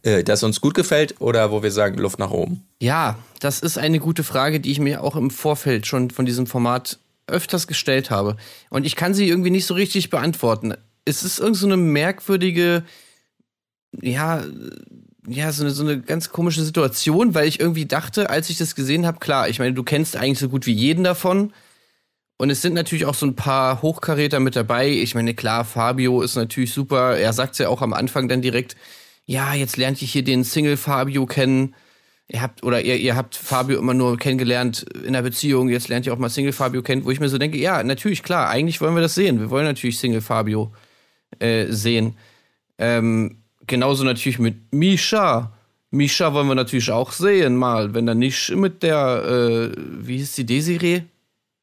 äh, 0.03 0.23
das 0.23 0.41
uns 0.43 0.61
gut 0.61 0.73
gefällt 0.73 1.19
oder 1.19 1.51
wo 1.51 1.63
wir 1.63 1.71
sagen, 1.71 1.97
Luft 1.97 2.17
nach 2.17 2.31
oben. 2.31 2.65
Ja, 2.81 3.19
das 3.41 3.59
ist 3.59 3.77
eine 3.77 3.99
gute 3.99 4.23
Frage, 4.23 4.61
die 4.61 4.71
ich 4.71 4.79
mir 4.79 5.03
auch 5.03 5.17
im 5.17 5.29
Vorfeld 5.29 5.85
schon 5.85 6.11
von 6.11 6.25
diesem 6.25 6.47
Format 6.47 6.99
öfters 7.27 7.67
gestellt 7.67 8.09
habe. 8.09 8.37
Und 8.69 8.85
ich 8.85 8.95
kann 8.95 9.13
sie 9.13 9.27
irgendwie 9.27 9.51
nicht 9.51 9.65
so 9.65 9.73
richtig 9.73 10.09
beantworten. 10.09 10.73
Es 11.03 11.23
ist 11.23 11.39
irgend 11.39 11.57
so 11.57 11.65
eine 11.65 11.77
merkwürdige, 11.77 12.83
ja, 14.01 14.43
ja, 15.27 15.51
so 15.51 15.63
eine, 15.63 15.71
so 15.71 15.83
eine 15.83 15.99
ganz 16.01 16.29
komische 16.29 16.63
Situation, 16.63 17.33
weil 17.35 17.47
ich 17.47 17.59
irgendwie 17.59 17.85
dachte, 17.85 18.29
als 18.29 18.49
ich 18.49 18.57
das 18.57 18.75
gesehen 18.75 19.05
habe, 19.05 19.19
klar, 19.19 19.49
ich 19.49 19.59
meine, 19.59 19.73
du 19.73 19.83
kennst 19.83 20.15
eigentlich 20.15 20.39
so 20.39 20.49
gut 20.49 20.65
wie 20.65 20.73
jeden 20.73 21.03
davon. 21.03 21.53
Und 22.37 22.49
es 22.49 22.61
sind 22.61 22.73
natürlich 22.73 23.05
auch 23.05 23.15
so 23.15 23.25
ein 23.25 23.35
paar 23.35 23.81
Hochkaräter 23.81 24.39
mit 24.39 24.55
dabei. 24.55 24.89
Ich 24.89 25.13
meine, 25.13 25.33
klar, 25.33 25.65
Fabio 25.65 26.21
ist 26.21 26.35
natürlich 26.35 26.73
super. 26.73 27.17
Er 27.17 27.33
sagt 27.33 27.59
ja 27.59 27.67
auch 27.67 27.81
am 27.81 27.91
Anfang 27.91 28.29
dann 28.29 28.41
direkt, 28.41 28.77
ja, 29.25 29.53
jetzt 29.53 29.75
lernt 29.75 30.01
ihr 30.01 30.07
hier 30.07 30.23
den 30.23 30.45
Single 30.45 30.77
Fabio 30.77 31.25
kennen. 31.25 31.75
Ihr 32.29 32.41
habt, 32.41 32.63
oder 32.63 32.81
ihr, 32.81 32.95
ihr 32.95 33.17
habt 33.17 33.35
Fabio 33.35 33.77
immer 33.77 33.93
nur 33.93 34.17
kennengelernt 34.17 34.85
in 35.05 35.13
der 35.13 35.23
Beziehung, 35.23 35.67
jetzt 35.67 35.89
lernt 35.89 36.05
ihr 36.05 36.13
auch 36.13 36.17
mal 36.17 36.29
Single 36.29 36.53
Fabio 36.53 36.81
kennen, 36.81 37.03
wo 37.03 37.11
ich 37.11 37.19
mir 37.19 37.27
so 37.27 37.37
denke, 37.37 37.57
ja, 37.57 37.83
natürlich, 37.83 38.23
klar, 38.23 38.49
eigentlich 38.49 38.79
wollen 38.79 38.95
wir 38.95 39.01
das 39.01 39.15
sehen. 39.15 39.39
Wir 39.39 39.49
wollen 39.49 39.65
natürlich 39.65 39.99
Single 39.99 40.21
Fabio 40.21 40.71
äh, 41.39 41.65
sehen. 41.67 42.15
Ähm, 42.77 43.38
genauso 43.69 44.03
natürlich 44.03 44.39
mit 44.39 44.73
Misha. 44.73 45.53
Misha 45.91 46.33
wollen 46.33 46.47
wir 46.47 46.55
natürlich 46.55 46.91
auch 46.91 47.13
sehen, 47.13 47.55
mal, 47.55 47.93
wenn 47.93 48.07
er 48.07 48.15
nicht 48.15 48.49
mit 48.55 48.83
der, 48.83 49.23
äh, 49.25 49.71
wie 49.77 50.17
hieß 50.17 50.33
die 50.35 50.45
Desiree? 50.45 51.03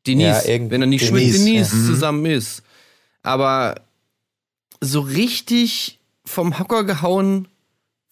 Denise, 0.06 0.48
Ja, 0.48 0.70
wenn 0.70 0.80
er 0.80 0.86
nicht 0.86 1.08
Denise, 1.08 1.12
mit 1.12 1.34
Denise 1.34 1.76
ja. 1.76 1.82
Mhm. 1.82 1.86
zusammen 1.86 2.26
ist. 2.26 2.62
Aber 3.22 3.74
so 4.80 5.00
richtig 5.00 5.98
vom 6.24 6.58
Hocker 6.58 6.84
gehauen 6.84 7.48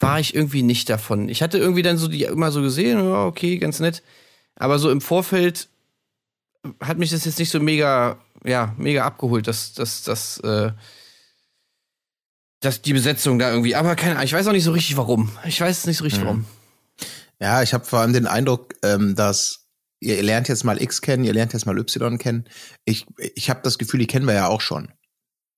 war 0.00 0.20
ich 0.20 0.34
irgendwie 0.34 0.62
nicht 0.62 0.90
davon. 0.90 1.28
Ich 1.28 1.42
hatte 1.42 1.58
irgendwie 1.58 1.82
dann 1.82 1.96
so 1.96 2.08
die 2.08 2.24
immer 2.24 2.50
so 2.52 2.62
gesehen, 2.62 2.98
ja, 2.98 3.24
okay, 3.24 3.58
ganz 3.58 3.80
nett. 3.80 4.02
Aber 4.56 4.78
so 4.78 4.90
im 4.90 5.00
Vorfeld 5.00 5.68
hat 6.80 6.98
mich 6.98 7.10
das 7.10 7.24
jetzt 7.24 7.38
nicht 7.38 7.50
so 7.50 7.60
mega, 7.60 8.18
ja, 8.44 8.74
mega 8.76 9.04
abgeholt, 9.04 9.46
dass, 9.46 9.72
dass, 9.72 10.02
dass, 10.02 10.38
äh, 10.40 10.72
dass 12.64 12.82
die 12.82 12.92
Besetzung 12.92 13.38
da 13.38 13.50
irgendwie, 13.50 13.74
aber 13.76 13.96
keine 13.96 14.12
Ahnung, 14.12 14.24
ich 14.24 14.32
weiß 14.32 14.46
auch 14.46 14.52
nicht 14.52 14.64
so 14.64 14.72
richtig 14.72 14.96
warum. 14.96 15.30
Ich 15.44 15.60
weiß 15.60 15.86
nicht 15.86 15.98
so 15.98 16.04
richtig 16.04 16.20
Mhm. 16.22 16.26
warum. 16.26 16.44
Ja, 17.40 17.62
ich 17.62 17.74
habe 17.74 17.84
vor 17.84 17.98
allem 18.00 18.12
den 18.12 18.26
Eindruck, 18.26 18.74
ähm, 18.82 19.14
dass 19.14 19.66
ihr 20.00 20.22
lernt 20.22 20.48
jetzt 20.48 20.64
mal 20.64 20.80
X 20.80 21.00
kennen, 21.02 21.24
ihr 21.24 21.32
lernt 21.32 21.52
jetzt 21.52 21.66
mal 21.66 21.78
Y 21.78 22.18
kennen. 22.18 22.44
Ich, 22.84 23.06
ich 23.34 23.50
habe 23.50 23.60
das 23.62 23.78
Gefühl, 23.78 24.00
die 24.00 24.06
kennen 24.06 24.26
wir 24.26 24.34
ja 24.34 24.46
auch 24.48 24.60
schon. 24.60 24.92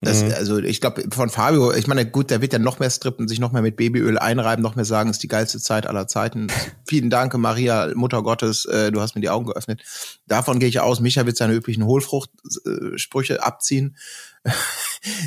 Das, 0.02 0.22
Mhm. 0.22 0.32
Also 0.36 0.58
ich 0.58 0.80
glaube, 0.80 1.04
von 1.10 1.30
Fabio, 1.30 1.72
ich 1.72 1.86
meine, 1.86 2.04
gut, 2.04 2.30
der 2.30 2.42
wird 2.42 2.52
ja 2.52 2.58
noch 2.58 2.78
mehr 2.78 2.90
strippen, 2.90 3.28
sich 3.28 3.40
noch 3.40 3.52
mehr 3.52 3.62
mit 3.62 3.76
Babyöl 3.76 4.18
einreiben, 4.18 4.62
noch 4.62 4.76
mehr 4.76 4.84
sagen, 4.84 5.08
ist 5.08 5.22
die 5.22 5.28
geilste 5.28 5.58
Zeit 5.58 5.86
aller 5.86 6.06
Zeiten. 6.06 6.48
Vielen 6.86 7.08
Dank, 7.08 7.32
Maria, 7.34 7.90
Mutter 7.94 8.22
Gottes, 8.22 8.66
äh, 8.66 8.92
du 8.92 9.00
hast 9.00 9.14
mir 9.14 9.22
die 9.22 9.30
Augen 9.30 9.46
geöffnet. 9.46 9.82
Davon 10.26 10.58
gehe 10.58 10.68
ich 10.68 10.80
aus. 10.80 11.00
Micha 11.00 11.24
wird 11.24 11.36
seine 11.38 11.54
üblichen 11.54 11.84
Hohlfruchtsprüche 11.84 13.42
abziehen. 13.42 13.96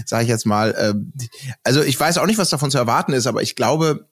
Sage 0.06 0.24
ich 0.24 0.30
jetzt 0.30 0.46
mal. 0.46 0.76
Ähm, 0.78 1.14
also 1.64 1.82
ich 1.82 2.00
weiß 2.00 2.20
auch 2.20 2.28
nicht, 2.28 2.38
was 2.38 2.50
davon 2.50 2.70
zu 2.70 2.78
erwarten 2.78 3.14
ist, 3.14 3.28
aber 3.28 3.42
ich 3.42 3.56
glaube, 3.56 4.08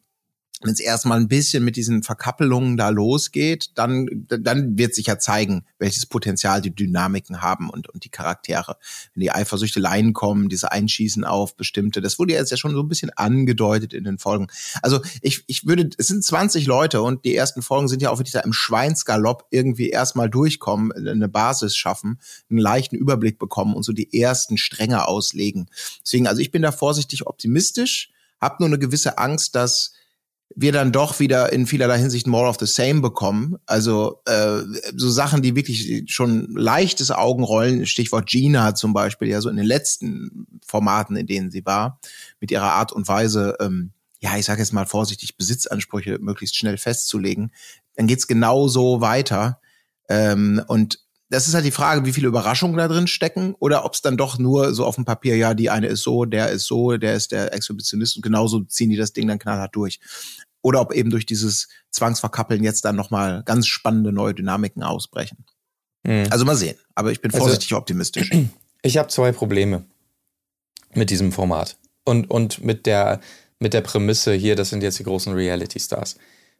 wenn 0.61 0.73
es 0.73 0.79
erstmal 0.79 1.19
ein 1.19 1.27
bisschen 1.27 1.63
mit 1.63 1.75
diesen 1.75 2.01
Verkappelungen 2.01 2.77
da 2.77 2.89
losgeht, 2.89 3.71
dann, 3.75 4.25
dann 4.27 4.77
wird 4.77 4.95
sich 4.95 5.05
ja 5.05 5.19
zeigen, 5.19 5.65
welches 5.77 6.07
Potenzial 6.07 6.61
die 6.61 6.73
Dynamiken 6.73 7.41
haben 7.41 7.69
und, 7.69 7.89
und 7.89 8.03
die 8.03 8.09
Charaktere. 8.09 8.77
Wenn 9.13 9.21
die 9.21 9.31
Eifersüchteleien 9.31 10.13
kommen, 10.13 10.49
diese 10.49 10.71
Einschießen 10.71 11.23
auf 11.23 11.55
bestimmte, 11.55 12.01
das 12.01 12.17
wurde 12.17 12.33
jetzt 12.33 12.49
ja 12.49 12.57
schon 12.57 12.71
so 12.71 12.81
ein 12.81 12.87
bisschen 12.87 13.11
angedeutet 13.11 13.93
in 13.93 14.03
den 14.03 14.17
Folgen. 14.17 14.47
Also 14.81 14.99
ich, 15.21 15.43
ich 15.45 15.67
würde, 15.67 15.89
es 15.97 16.07
sind 16.07 16.23
20 16.23 16.65
Leute 16.65 17.03
und 17.03 17.23
die 17.23 17.35
ersten 17.35 17.61
Folgen 17.61 17.87
sind 17.87 18.01
ja 18.01 18.09
auch 18.09 18.17
wirklich 18.17 18.33
da 18.33 18.39
im 18.39 18.53
Schweinsgalopp 18.53 19.45
irgendwie 19.51 19.89
erstmal 19.89 20.29
durchkommen, 20.29 20.91
eine 20.91 21.29
Basis 21.29 21.75
schaffen, 21.75 22.19
einen 22.49 22.59
leichten 22.59 22.95
Überblick 22.95 23.37
bekommen 23.37 23.75
und 23.75 23.83
so 23.83 23.93
die 23.93 24.19
ersten 24.19 24.57
Stränge 24.57 25.07
auslegen. 25.07 25.69
Deswegen, 26.03 26.25
also 26.25 26.41
ich 26.41 26.49
bin 26.49 26.63
da 26.63 26.71
vorsichtig 26.71 27.27
optimistisch, 27.27 28.09
habe 28.41 28.55
nur 28.59 28.69
eine 28.69 28.79
gewisse 28.79 29.19
Angst, 29.19 29.53
dass 29.55 29.91
wir 30.55 30.71
dann 30.71 30.91
doch 30.91 31.19
wieder 31.19 31.51
in 31.51 31.67
vielerlei 31.67 31.99
Hinsicht 31.99 32.25
more 32.25 32.47
of 32.47 32.57
the 32.59 32.65
same 32.65 33.01
bekommen. 33.01 33.57
Also 33.65 34.21
äh, 34.25 34.61
so 34.95 35.09
Sachen, 35.09 35.41
die 35.41 35.55
wirklich 35.55 36.03
schon 36.11 36.55
leichtes 36.55 37.11
Augenrollen, 37.11 37.85
Stichwort 37.85 38.27
Gina 38.27 38.73
zum 38.73 38.93
Beispiel, 38.93 39.27
ja 39.27 39.41
so 39.41 39.49
in 39.49 39.57
den 39.57 39.65
letzten 39.65 40.47
Formaten, 40.65 41.15
in 41.15 41.27
denen 41.27 41.51
sie 41.51 41.65
war, 41.65 41.99
mit 42.39 42.51
ihrer 42.51 42.73
Art 42.73 42.91
und 42.91 43.07
Weise, 43.07 43.55
ähm, 43.59 43.91
ja, 44.19 44.35
ich 44.37 44.45
sage 44.45 44.61
jetzt 44.61 44.73
mal 44.73 44.85
vorsichtig, 44.85 45.37
Besitzansprüche 45.37 46.17
möglichst 46.19 46.55
schnell 46.55 46.77
festzulegen, 46.77 47.51
dann 47.95 48.07
geht's 48.07 48.27
genau 48.27 48.67
so 48.67 49.01
weiter. 49.01 49.59
Ähm, 50.09 50.63
und 50.67 51.06
das 51.29 51.48
ist 51.48 51.53
halt 51.53 51.65
die 51.65 51.72
Frage, 51.72 52.05
wie 52.05 52.13
viele 52.13 52.27
Überraschungen 52.27 52.77
da 52.77 52.88
drin 52.88 53.07
stecken 53.07 53.53
oder 53.60 53.84
ob 53.86 53.93
es 53.93 54.01
dann 54.01 54.15
doch 54.17 54.38
nur 54.38 54.74
so 54.74 54.86
auf 54.86 54.96
dem 54.96 55.05
Papier, 55.05 55.36
ja, 55.36 55.53
die 55.53 55.69
eine 55.69 55.88
ist 55.88 56.03
so, 56.03 56.25
der 56.25 56.50
ist 56.51 56.65
so, 56.65 56.96
der 56.98 57.15
ist 57.15 57.31
der 57.31 57.53
Exhibitionist 57.53 58.15
und 58.15 58.22
genauso 58.22 58.62
ziehen 58.63 58.89
die 58.89 58.96
das 58.96 59.13
Ding 59.13 59.27
dann 59.27 59.39
knallhart 59.39 59.75
durch. 59.75 60.00
Oder 60.62 60.81
ob 60.81 60.93
eben 60.93 61.10
durch 61.10 61.25
dieses 61.25 61.67
Zwangsverkappeln 61.91 62.63
jetzt 62.63 62.86
dann 62.86 62.96
nochmal 62.96 63.43
ganz 63.46 63.67
spannende 63.67 64.12
neue 64.12 64.34
Dynamiken 64.34 64.84
ausbrechen. 64.84 65.46
Mhm. 66.03 66.27
Also 66.29 66.46
mal 66.46 66.55
sehen. 66.55 66.77
Aber 66.96 67.12
ich 67.12 67.22
bin 67.22 67.31
Also- 67.31 67.43
vorsichtig 67.46 67.74
optimistisch. 67.74 68.31
Ich 68.84 68.98
habe 68.98 69.10
zwei 69.10 69.31
Probleme 69.31 69.86
mit 70.93 71.10
diesem 71.10 71.31
Format 71.31 71.77
und, 72.05 72.29
und 72.29 72.63
mit, 72.63 72.86
der, 72.86 73.19
mit 73.60 73.74
der 73.74 73.81
Prämisse 73.81 74.34
hier, 74.34 74.55
das 74.55 74.69
sind 74.69 74.84
jetzt 74.84 75.00
die 75.00 75.03
großen 75.03 75.34
Reality-Stars. 75.34 76.15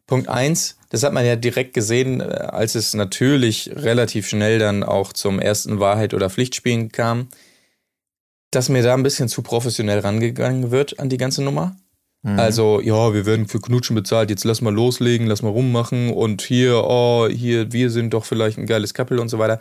Punkt 0.08 0.28
eins, 0.28 0.76
das 0.88 1.04
hat 1.04 1.12
man 1.12 1.24
ja 1.24 1.36
direkt 1.36 1.74
gesehen, 1.74 2.20
äh, 2.20 2.24
als 2.24 2.74
es 2.74 2.94
natürlich 2.94 3.70
relativ 3.74 4.26
schnell 4.26 4.58
dann 4.58 4.82
auch 4.82 5.12
zum 5.12 5.38
ersten 5.38 5.78
Wahrheit- 5.78 6.14
oder 6.14 6.30
Pflichtspielen 6.30 6.90
kam, 6.90 7.28
dass 8.50 8.70
mir 8.70 8.82
da 8.82 8.94
ein 8.94 9.02
bisschen 9.04 9.28
zu 9.28 9.42
professionell 9.42 10.00
rangegangen 10.00 10.72
wird 10.72 10.98
an 10.98 11.10
die 11.10 11.18
ganze 11.18 11.42
Nummer. 11.42 11.76
Mhm. 12.22 12.38
Also, 12.38 12.80
ja, 12.80 13.12
wir 13.12 13.26
werden 13.26 13.46
für 13.46 13.60
Knutschen 13.60 13.94
bezahlt, 13.94 14.30
jetzt 14.30 14.44
lass 14.44 14.62
mal 14.62 14.74
loslegen, 14.74 15.26
lass 15.26 15.42
mal 15.42 15.50
rummachen 15.50 16.10
und 16.10 16.40
hier, 16.40 16.82
oh, 16.84 17.28
hier, 17.30 17.70
wir 17.72 17.90
sind 17.90 18.14
doch 18.14 18.24
vielleicht 18.24 18.58
ein 18.58 18.66
geiles 18.66 18.94
Couple 18.94 19.20
und 19.20 19.28
so 19.28 19.38
weiter. 19.38 19.60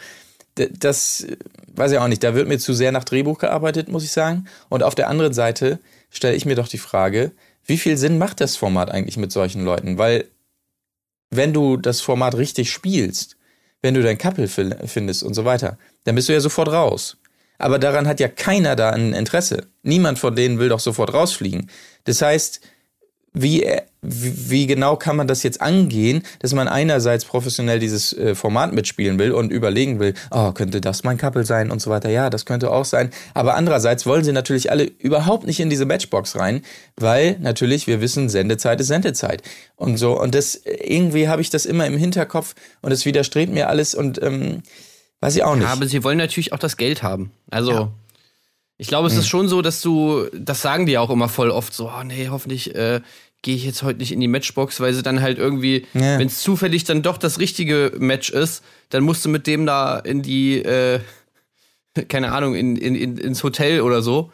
Das 0.55 1.25
äh, 1.25 1.35
weiß 1.75 1.91
ich 1.91 1.97
auch 1.97 2.07
nicht, 2.07 2.23
da 2.23 2.35
wird 2.35 2.47
mir 2.47 2.57
zu 2.57 2.73
sehr 2.73 2.93
nach 2.93 3.03
Drehbuch 3.03 3.37
gearbeitet, 3.37 3.89
muss 3.89 4.05
ich 4.05 4.11
sagen. 4.11 4.45
Und 4.69 4.81
auf 4.81 4.95
der 4.95 5.09
anderen 5.09 5.33
Seite 5.33 5.79
stelle 6.09 6.37
ich 6.37 6.45
mir 6.45 6.55
doch 6.55 6.69
die 6.69 6.77
Frage, 6.77 7.33
wie 7.65 7.77
viel 7.77 7.97
Sinn 7.97 8.17
macht 8.17 8.39
das 8.39 8.55
Format 8.55 8.89
eigentlich 8.89 9.17
mit 9.17 9.33
solchen 9.33 9.65
Leuten? 9.65 9.97
Weil, 9.97 10.25
wenn 11.29 11.53
du 11.53 11.77
das 11.77 12.01
Format 12.01 12.35
richtig 12.35 12.71
spielst, 12.71 13.37
wenn 13.81 13.93
du 13.93 14.01
dein 14.01 14.17
Couple 14.17 14.47
fin- 14.47 14.75
findest 14.85 15.23
und 15.23 15.33
so 15.33 15.45
weiter, 15.45 15.77
dann 16.03 16.15
bist 16.15 16.29
du 16.29 16.33
ja 16.33 16.39
sofort 16.39 16.69
raus. 16.69 17.17
Aber 17.57 17.79
daran 17.79 18.07
hat 18.07 18.19
ja 18.19 18.27
keiner 18.27 18.75
da 18.75 18.91
ein 18.91 19.13
Interesse. 19.13 19.67
Niemand 19.81 20.19
von 20.19 20.35
denen 20.35 20.59
will 20.59 20.69
doch 20.69 20.79
sofort 20.79 21.13
rausfliegen. 21.13 21.69
Das 22.03 22.21
heißt, 22.21 22.61
wie, 23.41 23.63
äh, 23.63 23.81
wie 24.01 24.49
wie 24.49 24.67
genau 24.67 24.95
kann 24.95 25.15
man 25.15 25.27
das 25.27 25.43
jetzt 25.43 25.59
angehen, 25.61 26.23
dass 26.39 26.53
man 26.53 26.67
einerseits 26.67 27.25
professionell 27.25 27.79
dieses 27.79 28.13
äh, 28.13 28.35
Format 28.35 28.73
mitspielen 28.73 29.19
will 29.19 29.31
und 29.31 29.51
überlegen 29.51 29.99
will, 29.99 30.13
oh, 30.31 30.51
könnte 30.51 30.79
das 30.81 31.03
mein 31.03 31.17
Couple 31.17 31.43
sein 31.45 31.71
und 31.71 31.81
so 31.81 31.89
weiter. 31.89 32.09
Ja, 32.09 32.29
das 32.29 32.45
könnte 32.45 32.71
auch 32.71 32.85
sein. 32.85 33.09
Aber 33.33 33.55
andererseits 33.55 34.05
wollen 34.05 34.23
sie 34.23 34.31
natürlich 34.31 34.71
alle 34.71 34.83
überhaupt 34.85 35.45
nicht 35.47 35.59
in 35.59 35.69
diese 35.69 35.85
Matchbox 35.85 36.35
rein, 36.37 36.61
weil 36.95 37.37
natürlich 37.39 37.87
wir 37.87 37.99
wissen, 38.01 38.29
Sendezeit 38.29 38.79
ist 38.79 38.87
Sendezeit. 38.87 39.41
Und 39.75 39.97
so, 39.97 40.19
und 40.19 40.35
das 40.35 40.55
irgendwie 40.65 41.27
habe 41.27 41.41
ich 41.41 41.49
das 41.49 41.65
immer 41.65 41.85
im 41.85 41.97
Hinterkopf 41.97 42.55
und 42.81 42.91
es 42.91 43.05
widerstrebt 43.05 43.51
mir 43.51 43.67
alles 43.69 43.93
und 43.95 44.21
ähm, 44.21 44.63
weiß 45.21 45.35
ich 45.35 45.43
auch 45.43 45.55
nicht. 45.55 45.63
Ja, 45.65 45.73
aber 45.73 45.87
sie 45.87 46.03
wollen 46.03 46.17
natürlich 46.19 46.53
auch 46.53 46.59
das 46.59 46.77
Geld 46.77 47.03
haben. 47.03 47.31
Also, 47.49 47.71
Ja. 47.71 47.91
ich 48.77 48.87
glaube, 48.87 49.07
es 49.07 49.13
Hm. 49.13 49.19
ist 49.19 49.27
schon 49.27 49.47
so, 49.47 49.61
dass 49.63 49.81
du, 49.81 50.25
das 50.33 50.61
sagen 50.61 50.85
die 50.85 50.97
auch 50.99 51.09
immer 51.09 51.27
voll 51.29 51.49
oft 51.49 51.73
so, 51.73 51.89
oh 51.89 52.03
nee, 52.03 52.27
hoffentlich 52.29 52.75
äh, 52.75 53.01
gehe 53.47 53.55
ich 53.55 53.63
jetzt 53.63 53.81
heute 53.81 53.99
nicht 53.99 54.11
in 54.11 54.19
die 54.19 54.27
Matchbox, 54.27 54.81
weil 54.81 54.93
sie 54.93 55.03
dann 55.03 55.21
halt 55.21 55.37
irgendwie, 55.37 55.85
Ja. 55.93 56.19
wenn 56.19 56.27
es 56.27 56.41
zufällig 56.41 56.83
dann 56.83 57.01
doch 57.01 57.17
das 57.17 57.39
richtige 57.39 57.93
Match 57.97 58.29
ist, 58.29 58.61
dann 58.89 59.05
musst 59.05 59.23
du 59.23 59.29
mit 59.29 59.47
dem 59.47 59.65
da 59.65 59.97
in 59.99 60.21
die, 60.21 60.57
äh, 60.61 60.99
keine 62.09 62.33
Ahnung, 62.33 62.55
in, 62.55 62.75
in, 62.75 62.93
in, 62.93 63.15
ins 63.17 63.41
Hotel 63.45 63.79
oder 63.79 64.01
so 64.01 64.33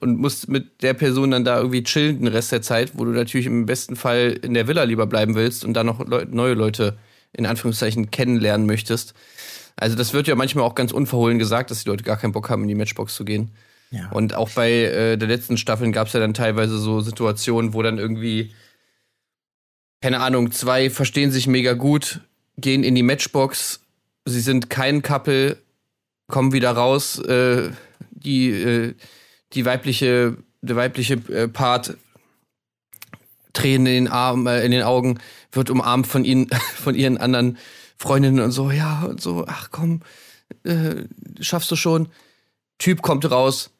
und 0.00 0.18
musst 0.18 0.48
mit 0.48 0.82
der 0.82 0.94
Person 0.94 1.32
dann 1.32 1.44
da 1.44 1.58
irgendwie 1.58 1.82
chillen 1.82 2.18
den 2.20 2.28
Rest 2.28 2.50
der 2.50 2.62
Zeit, 2.62 2.92
wo 2.94 3.04
du 3.04 3.10
natürlich 3.10 3.44
im 3.44 3.66
besten 3.66 3.94
Fall 3.94 4.38
in 4.40 4.54
der 4.54 4.66
Villa 4.68 4.84
lieber 4.84 5.06
bleiben 5.06 5.34
willst 5.34 5.62
und 5.62 5.74
dann 5.74 5.84
noch 5.84 6.06
Leu 6.06 6.24
neue 6.30 6.54
Leute 6.54 6.96
in 7.34 7.44
Anführungszeichen 7.44 8.10
kennenlernen 8.10 8.66
möchtest. 8.66 9.12
Also 9.76 9.96
das 9.96 10.14
wird 10.14 10.28
ja 10.28 10.34
manchmal 10.34 10.64
auch 10.64 10.74
ganz 10.74 10.92
unverhohlen 10.92 11.38
gesagt, 11.38 11.70
dass 11.70 11.84
die 11.84 11.90
Leute 11.90 12.04
gar 12.04 12.16
keinen 12.16 12.32
Bock 12.32 12.48
haben, 12.48 12.62
in 12.62 12.68
die 12.68 12.74
Matchbox 12.74 13.14
zu 13.16 13.26
gehen. 13.26 13.50
Und 14.10 14.34
auch 14.34 14.50
bei 14.50 14.70
äh, 14.70 15.16
der 15.16 15.28
letzten 15.28 15.56
Staffeln 15.56 15.92
gab 15.92 16.08
es 16.08 16.12
ja 16.12 16.20
dann 16.20 16.34
teilweise 16.34 16.78
so 16.78 17.00
Situationen, 17.00 17.72
wo 17.72 17.82
dann 17.82 17.98
irgendwie, 17.98 18.52
keine 20.00 20.20
Ahnung, 20.20 20.50
zwei 20.52 20.90
verstehen 20.90 21.30
sich 21.30 21.46
mega 21.46 21.74
gut, 21.74 22.20
gehen 22.56 22.84
in 22.84 22.94
die 22.94 23.02
Matchbox, 23.02 23.80
sie 24.24 24.40
sind 24.40 24.70
kein 24.70 25.02
Couple, 25.02 25.56
kommen 26.26 26.52
wieder 26.52 26.72
raus, 26.72 27.18
äh, 27.20 27.70
die, 28.10 28.50
äh, 28.50 28.94
die 29.52 29.64
weibliche, 29.64 30.36
der 30.62 30.76
weibliche 30.76 31.14
äh, 31.28 31.48
Part 31.48 31.96
Tränen 33.52 33.86
in 33.86 34.04
den 34.04 34.08
Armen, 34.08 34.46
äh, 34.46 34.64
in 34.64 34.70
den 34.70 34.82
Augen, 34.82 35.18
wird 35.52 35.70
umarmt 35.70 36.06
von 36.06 36.24
ihnen, 36.24 36.48
von 36.74 36.94
ihren 36.94 37.18
anderen 37.18 37.58
Freundinnen 37.96 38.40
und 38.40 38.50
so, 38.50 38.70
ja, 38.70 39.04
und 39.04 39.20
so, 39.20 39.44
ach 39.46 39.70
komm, 39.70 40.02
äh, 40.64 41.04
schaffst 41.40 41.70
du 41.70 41.76
schon. 41.76 42.08
Typ 42.78 43.00
kommt 43.00 43.28
raus. 43.30 43.70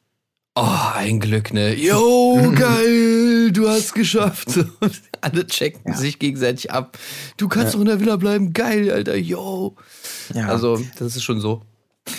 Oh, 0.58 0.78
ein 0.94 1.20
Glück, 1.20 1.52
ne? 1.52 1.74
Yo, 1.74 2.50
geil, 2.54 3.52
du 3.52 3.68
hast 3.68 3.92
geschafft. 3.92 4.56
Und 4.80 5.02
alle 5.20 5.46
checken 5.46 5.94
sich 5.94 6.18
gegenseitig 6.18 6.70
ab. 6.70 6.98
Du 7.36 7.46
kannst 7.48 7.74
doch 7.74 7.80
in 7.80 7.84
der 7.86 8.00
Villa 8.00 8.16
bleiben, 8.16 8.54
geil, 8.54 8.90
Alter, 8.90 9.16
yo. 9.16 9.76
Ja. 10.32 10.48
Also, 10.48 10.80
das 10.98 11.14
ist 11.14 11.24
schon 11.24 11.40
so. 11.42 11.62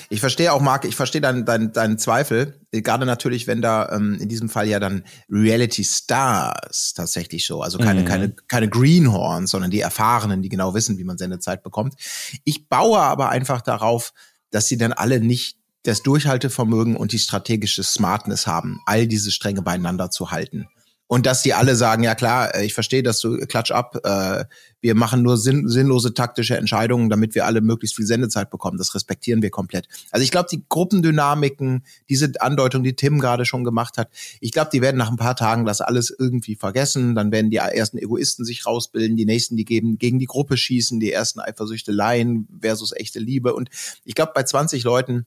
Ich 0.09 0.19
verstehe 0.19 0.53
auch, 0.53 0.61
Marc, 0.61 0.85
ich 0.85 0.95
verstehe 0.95 1.21
deinen 1.21 1.45
dein, 1.45 1.71
deinen 1.71 1.97
Zweifel. 1.97 2.59
Gerade 2.71 3.07
natürlich, 3.07 3.47
wenn 3.47 3.61
da 3.61 3.89
ähm, 3.91 4.17
in 4.19 4.29
diesem 4.29 4.49
Fall 4.49 4.67
ja 4.67 4.79
dann 4.79 5.03
Reality 5.31 5.83
Stars 5.83 6.93
tatsächlich 6.95 7.45
so, 7.47 7.61
also 7.63 7.79
keine, 7.79 8.01
Mhm. 8.01 8.05
keine, 8.05 8.35
keine 8.49 8.69
Greenhorns, 8.69 9.49
sondern 9.49 9.71
die 9.71 9.79
Erfahrenen, 9.79 10.43
die 10.43 10.49
genau 10.49 10.75
wissen, 10.75 10.97
wie 10.99 11.05
man 11.05 11.17
Sendezeit 11.17 11.63
bekommt. 11.63 11.95
Ich 12.43 12.67
baue 12.67 12.99
aber 12.99 13.29
einfach 13.29 13.61
darauf, 13.61 14.11
dass 14.51 14.67
sie 14.67 14.77
dann 14.77 14.93
alle 14.93 15.21
nicht 15.21 15.56
das 15.87 16.03
Durchhaltevermögen 16.03 16.97
und 16.97 17.13
die 17.13 17.19
strategische 17.19 17.83
Smartness 17.83 18.45
haben, 18.45 18.81
all 18.85 19.07
diese 19.07 19.31
Stränge 19.31 19.61
beieinander 19.61 20.11
zu 20.11 20.31
halten. 20.31 20.67
Und 21.09 21.25
dass 21.25 21.41
die 21.41 21.53
alle 21.53 21.77
sagen, 21.77 22.03
ja 22.03 22.15
klar, 22.15 22.53
äh, 22.53 22.65
ich 22.65 22.73
verstehe, 22.73 23.01
dass 23.01 23.21
du 23.21 23.37
klatsch 23.47 23.71
ab, 23.71 23.97
äh, 24.03 24.43
wir 24.81 24.93
machen 24.93 25.21
nur 25.23 25.37
sinn, 25.37 25.69
sinnlose 25.69 26.13
taktische 26.13 26.57
Entscheidungen, 26.57 27.09
damit 27.09 27.33
wir 27.33 27.45
alle 27.45 27.61
möglichst 27.61 27.95
viel 27.95 28.05
Sendezeit 28.05 28.49
bekommen. 28.49 28.77
Das 28.77 28.93
respektieren 28.93 29.41
wir 29.41 29.49
komplett. 29.49 29.87
Also 30.11 30.25
ich 30.25 30.31
glaube, 30.31 30.49
die 30.51 30.65
Gruppendynamiken, 30.67 31.85
diese 32.09 32.33
Andeutung, 32.41 32.83
die 32.83 32.97
Tim 32.97 33.19
gerade 33.19 33.45
schon 33.45 33.63
gemacht 33.63 33.97
hat, 33.97 34.09
ich 34.41 34.51
glaube, 34.51 34.69
die 34.73 34.81
werden 34.81 34.97
nach 34.97 35.09
ein 35.09 35.15
paar 35.15 35.37
Tagen 35.37 35.65
das 35.65 35.79
alles 35.79 36.13
irgendwie 36.17 36.57
vergessen. 36.57 37.15
Dann 37.15 37.31
werden 37.31 37.51
die 37.51 37.57
ersten 37.57 37.97
Egoisten 37.97 38.43
sich 38.43 38.65
rausbilden, 38.65 39.15
die 39.15 39.25
nächsten, 39.25 39.55
die 39.55 39.65
geben, 39.65 39.97
gegen 39.97 40.19
die 40.19 40.25
Gruppe 40.25 40.57
schießen, 40.57 40.99
die 40.99 41.13
ersten 41.13 41.39
Eifersüchteleien 41.39 42.49
versus 42.61 42.91
echte 42.91 43.19
Liebe. 43.19 43.55
Und 43.55 43.69
ich 44.03 44.13
glaube, 44.13 44.33
bei 44.35 44.43
20 44.43 44.83
Leuten 44.83 45.25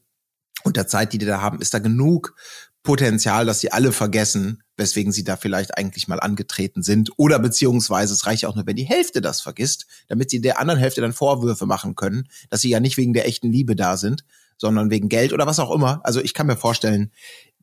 und 0.64 0.76
der 0.76 0.86
Zeit, 0.86 1.12
die 1.12 1.18
die 1.18 1.26
da 1.26 1.40
haben, 1.40 1.60
ist 1.60 1.74
da 1.74 1.78
genug 1.78 2.34
Potenzial, 2.82 3.44
dass 3.44 3.60
sie 3.60 3.72
alle 3.72 3.92
vergessen, 3.92 4.62
weswegen 4.76 5.12
sie 5.12 5.22
da 5.22 5.36
vielleicht 5.36 5.76
eigentlich 5.76 6.08
mal 6.08 6.18
angetreten 6.18 6.82
sind. 6.82 7.10
Oder 7.18 7.38
beziehungsweise 7.38 8.14
es 8.14 8.24
reicht 8.26 8.46
auch 8.46 8.54
nur, 8.54 8.66
wenn 8.66 8.76
die 8.76 8.84
Hälfte 8.84 9.20
das 9.20 9.42
vergisst, 9.42 9.86
damit 10.08 10.30
sie 10.30 10.40
der 10.40 10.58
anderen 10.58 10.80
Hälfte 10.80 11.02
dann 11.02 11.12
Vorwürfe 11.12 11.66
machen 11.66 11.94
können, 11.94 12.28
dass 12.48 12.62
sie 12.62 12.70
ja 12.70 12.80
nicht 12.80 12.96
wegen 12.96 13.12
der 13.12 13.26
echten 13.26 13.52
Liebe 13.52 13.76
da 13.76 13.98
sind, 13.98 14.24
sondern 14.56 14.90
wegen 14.90 15.10
Geld 15.10 15.34
oder 15.34 15.46
was 15.46 15.58
auch 15.58 15.70
immer. 15.70 16.00
Also 16.04 16.20
ich 16.20 16.32
kann 16.32 16.46
mir 16.46 16.56
vorstellen, 16.56 17.12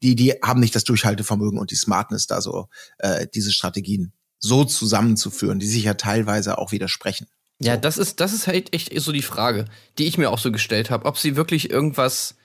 die, 0.03 0.15
die 0.15 0.33
haben 0.43 0.59
nicht 0.59 0.75
das 0.75 0.83
Durchhaltevermögen 0.83 1.59
und 1.59 1.71
die 1.71 1.75
Smartness 1.75 2.27
da 2.27 2.39
so, 2.39 2.67
äh, 2.99 3.25
diese 3.33 3.51
Strategien 3.51 4.13
so 4.39 4.65
zusammenzuführen, 4.65 5.57
die 5.57 5.67
sich 5.67 5.83
ja 5.83 5.95
teilweise 5.95 6.59
auch 6.59 6.71
widersprechen. 6.71 7.27
Ja, 7.59 7.75
das 7.75 7.97
ist, 7.97 8.19
das 8.19 8.33
ist 8.33 8.45
halt 8.45 8.73
echt 8.75 8.91
so 9.01 9.11
die 9.11 9.23
Frage, 9.23 9.65
die 9.97 10.05
ich 10.05 10.19
mir 10.19 10.29
auch 10.29 10.37
so 10.37 10.51
gestellt 10.51 10.91
habe, 10.91 11.05
ob 11.05 11.17
sie 11.17 11.35
wirklich 11.35 11.71
irgendwas 11.71 12.35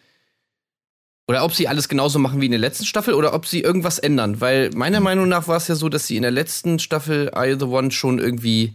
oder 1.26 1.44
ob 1.44 1.54
sie 1.54 1.68
alles 1.68 1.88
genauso 1.88 2.18
machen 2.18 2.40
wie 2.40 2.46
in 2.46 2.52
der 2.52 2.60
letzten 2.60 2.84
Staffel 2.84 3.14
oder 3.14 3.34
ob 3.34 3.46
sie 3.46 3.60
irgendwas 3.60 3.98
ändern. 3.98 4.40
Weil 4.40 4.70
meiner 4.74 5.00
Meinung 5.00 5.28
nach 5.28 5.48
war 5.48 5.56
es 5.56 5.68
ja 5.68 5.74
so, 5.74 5.88
dass 5.88 6.06
sie 6.06 6.16
in 6.16 6.22
der 6.22 6.30
letzten 6.30 6.78
Staffel 6.78 7.30
You 7.34 7.58
the 7.58 7.64
One 7.66 7.90
schon 7.90 8.18
irgendwie 8.18 8.74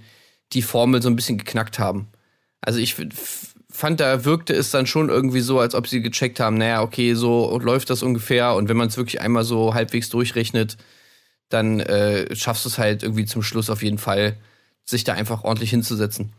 die 0.53 0.61
Formel 0.61 1.01
so 1.01 1.09
ein 1.09 1.15
bisschen 1.15 1.37
geknackt 1.37 1.77
haben. 1.77 2.07
Also 2.61 2.79
ich 2.79 2.95
fand, 3.69 3.99
da 3.99 4.25
wirkte 4.25 4.53
es 4.53 4.71
dann 4.71 4.87
schon 4.87 5.09
irgendwie 5.09 5.41
so, 5.41 5.59
als 5.59 5.75
ob 5.75 5.87
sie 5.87 6.01
gecheckt 6.01 6.39
haben, 6.39 6.57
naja, 6.57 6.81
okay, 6.81 7.13
so 7.13 7.59
läuft 7.59 7.89
das 7.89 8.01
ungefähr. 8.01 8.55
Und 8.55 8.69
wenn 8.69 8.77
man 8.77 8.87
es 8.87 8.97
wirklich 8.97 9.21
einmal 9.21 9.43
so 9.43 9.73
halbwegs 9.73 10.09
durchrechnet, 10.09 10.77
dann 11.49 11.79
äh, 11.79 12.33
schaffst 12.35 12.65
du 12.65 12.69
es 12.69 12.77
halt 12.77 13.03
irgendwie 13.03 13.25
zum 13.25 13.43
Schluss 13.43 13.69
auf 13.69 13.83
jeden 13.83 13.97
Fall, 13.97 14.37
sich 14.83 15.03
da 15.03 15.13
einfach 15.13 15.43
ordentlich 15.43 15.69
hinzusetzen. 15.69 16.33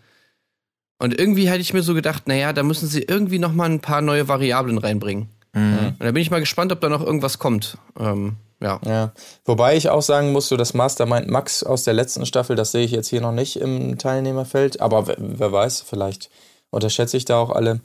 Und 0.99 1.19
irgendwie 1.19 1.49
hätte 1.49 1.61
ich 1.61 1.73
mir 1.73 1.83
so 1.83 1.95
gedacht, 1.95 2.27
naja, 2.27 2.53
da 2.53 2.63
müssen 2.63 2.89
sie 2.89 3.03
irgendwie 3.03 3.39
noch 3.39 3.53
mal 3.53 3.71
ein 3.71 3.81
paar 3.81 4.01
neue 4.01 4.27
Variablen 4.27 4.79
reinbringen. 4.79 5.29
Und 5.61 5.97
da 6.01 6.13
bin 6.13 6.23
ich 6.23 6.31
mal 6.31 6.41
gespannt, 6.41 6.73
ob 6.73 6.81
da 6.81 6.89
noch 6.89 7.05
irgendwas 7.05 7.39
kommt. 7.39 7.79
Ähm, 7.99 8.37
ja. 8.61 8.81
Ja, 8.85 9.13
wobei 9.45 9.77
ich 9.77 9.89
auch 9.89 10.03
sagen 10.03 10.33
muss, 10.33 10.49
so 10.49 10.57
das 10.57 10.75
Mastermind 10.75 11.29
Max 11.29 11.63
aus 11.63 11.85
der 11.85 11.95
letzten 11.95 12.27
Staffel, 12.27 12.57
das 12.57 12.73
sehe 12.73 12.85
ich 12.85 12.91
jetzt 12.91 13.09
hier 13.09 13.21
noch 13.21 13.33
nicht 13.33 13.57
im 13.57 13.99
Teilnehmerfeld, 13.99 14.81
aber 14.81 15.07
wer, 15.07 15.17
wer 15.19 15.53
weiß, 15.53 15.83
vielleicht 15.83 16.31
unterschätze 16.71 17.17
ich 17.17 17.25
da 17.25 17.39
auch 17.39 17.51
alle. 17.51 17.81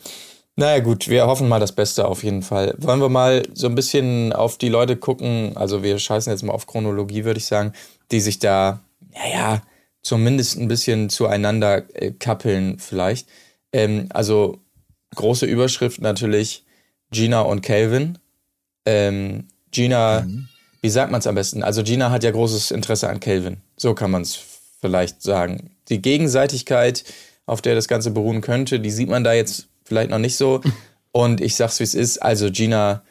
Naja 0.56 0.80
gut, 0.84 1.10
wir 1.10 1.25
hoffen 1.25 1.48
mal 1.48 1.60
das 1.60 1.72
Beste 1.72 2.08
auf 2.08 2.24
jeden 2.24 2.44
Fall. 2.44 2.75
Wollen 2.77 3.01
wir 3.01 3.10
mal 3.10 3.44
so 3.53 3.68
ein 3.68 3.75
bisschen 3.75 4.34
auf 4.34 4.58
die 4.58 4.70
Leute 4.70 4.98
gucken, 4.98 5.56
also 5.56 5.82
wir 5.82 5.98
scheißen 5.98 6.32
jetzt 6.32 6.44
mal 6.44 6.53
auf 6.53 6.68
Chronologie, 6.68 7.24
würde 7.24 7.39
ich 7.39 7.48
sagen, 7.48 7.74
die 8.12 8.20
sich 8.20 8.39
da, 8.39 8.80
naja, 9.13 9.62
zumindest 10.03 10.58
ein 10.58 10.68
bisschen 10.68 11.10
zueinander 11.10 11.84
äh, 11.96 12.12
kappeln 12.12 12.77
vielleicht. 12.77 13.27
Ähm, 13.72 14.10
also 14.10 14.60
große 15.15 15.46
Überschrift 15.46 16.01
natürlich 16.01 16.62
Gina 17.13 17.41
und 17.41 17.62
Calvin. 17.62 18.17
Ähm, 18.86 19.48
Gina, 19.72 20.27
wie 20.82 20.89
sagt 20.89 21.12
man 21.12 21.20
es 21.20 21.27
am 21.27 21.36
besten? 21.36 21.63
Also 21.63 21.84
Gina 21.84 22.12
hat 22.12 22.24
ja 22.24 22.32
großes 22.32 22.72
Interesse 22.72 23.10
an 23.10 23.22
Calvin. 23.22 23.58
So 23.77 23.93
kann 23.93 24.12
man 24.12 24.24
es 24.24 24.38
vielleicht 24.82 25.22
sagen. 25.22 25.72
Die 25.88 26.01
Gegenseitigkeit, 26.01 27.05
auf 27.46 27.62
der 27.62 27.75
das 27.75 27.88
Ganze 27.88 28.12
beruhen 28.12 28.41
könnte, 28.41 28.79
die 28.79 28.91
sieht 28.91 29.10
man 29.10 29.24
da 29.24 29.34
jetzt 29.34 29.67
vielleicht 29.86 30.10
noch 30.10 30.20
nicht 30.20 30.36
so. 30.36 30.62
Und 31.13 31.41
ich 31.41 31.55
sag's 31.55 31.79
wie 31.79 31.84
es 31.84 31.93
ist. 31.93 32.17
Also 32.22 32.51
Gina 32.51 33.03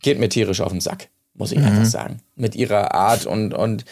geht 0.00 0.20
mir 0.20 0.28
tierisch 0.28 0.60
auf 0.60 0.70
den 0.70 0.80
Sack, 0.80 1.08
muss 1.34 1.50
ich 1.50 1.58
einfach 1.58 1.86
sagen. 1.86 2.20
Mit 2.36 2.54
ihrer 2.54 2.94
Art 2.94 3.26
und, 3.26 3.54
und 3.54 3.84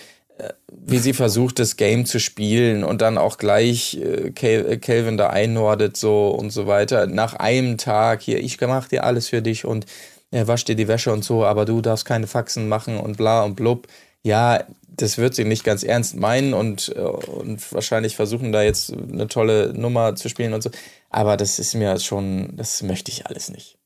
wie 0.89 0.99
sie 0.99 1.13
versucht, 1.13 1.59
das 1.59 1.77
Game 1.77 2.07
zu 2.07 2.21
spielen 2.21 2.85
und 2.85 3.01
dann 3.01 3.19
auch 3.19 3.39
gleich 3.39 3.97
äh, 3.97 4.31
Cal- 4.31 4.71
äh, 4.71 4.77
Calvin 4.79 5.17
da 5.17 5.31
einnordet 5.31 5.97
so 5.97 6.29
und 6.29 6.51
so 6.51 6.69
weiter. 6.69 7.07
Nach 7.09 7.35
einem 7.35 7.77
Tag 7.77 8.23
hier, 8.23 8.39
ich 8.39 8.61
mach 8.61 8.87
dir 8.87 9.03
alles 9.03 9.29
für 9.29 9.43
dich 9.43 9.65
und 9.65 9.87
er 10.31 10.47
wasch 10.47 10.65
dir 10.65 10.77
die 10.77 10.87
Wäsche 10.89 11.13
und 11.13 11.25
so, 11.25 11.45
aber 11.45 11.65
du 11.65 11.81
darfst 11.81 12.05
keine 12.05 12.29
Faxen 12.29 12.69
machen 12.69 12.99
und 12.99 13.17
bla 13.17 13.43
und 13.43 13.57
blub. 13.57 13.89
Ja, 14.23 14.63
das 14.89 15.19
wird 15.19 15.35
sie 15.35 15.45
nicht 15.45 15.65
ganz 15.65 15.83
ernst 15.83 16.17
meinen 16.17 16.55
und, 16.55 16.95
äh, 16.95 17.01
und 17.01 17.73
wahrscheinlich 17.73 18.15
versuchen 18.15 18.53
da 18.53 18.63
jetzt 18.63 18.93
eine 18.93 19.27
tolle 19.27 19.73
Nummer 19.75 20.15
zu 20.15 20.29
spielen 20.29 20.55
und 20.55 20.63
so. 20.63 20.71
Aber 21.11 21.37
das 21.37 21.59
ist 21.59 21.75
mir 21.75 21.99
schon, 21.99 22.57
das 22.57 22.83
möchte 22.83 23.11
ich 23.11 23.27
alles 23.27 23.49
nicht. 23.51 23.77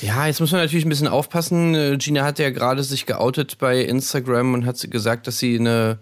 Ja, 0.00 0.26
jetzt 0.26 0.40
muss 0.40 0.52
man 0.52 0.62
natürlich 0.62 0.86
ein 0.86 0.88
bisschen 0.88 1.08
aufpassen. 1.08 1.74
Äh, 1.74 1.96
Gina 1.98 2.24
hat 2.24 2.38
ja 2.38 2.50
gerade 2.50 2.82
sich 2.82 3.06
geoutet 3.06 3.58
bei 3.58 3.80
Instagram 3.80 4.54
und 4.54 4.66
hat 4.66 4.90
gesagt, 4.90 5.26
dass 5.26 5.38
sie 5.38 5.58
eine, 5.58 5.98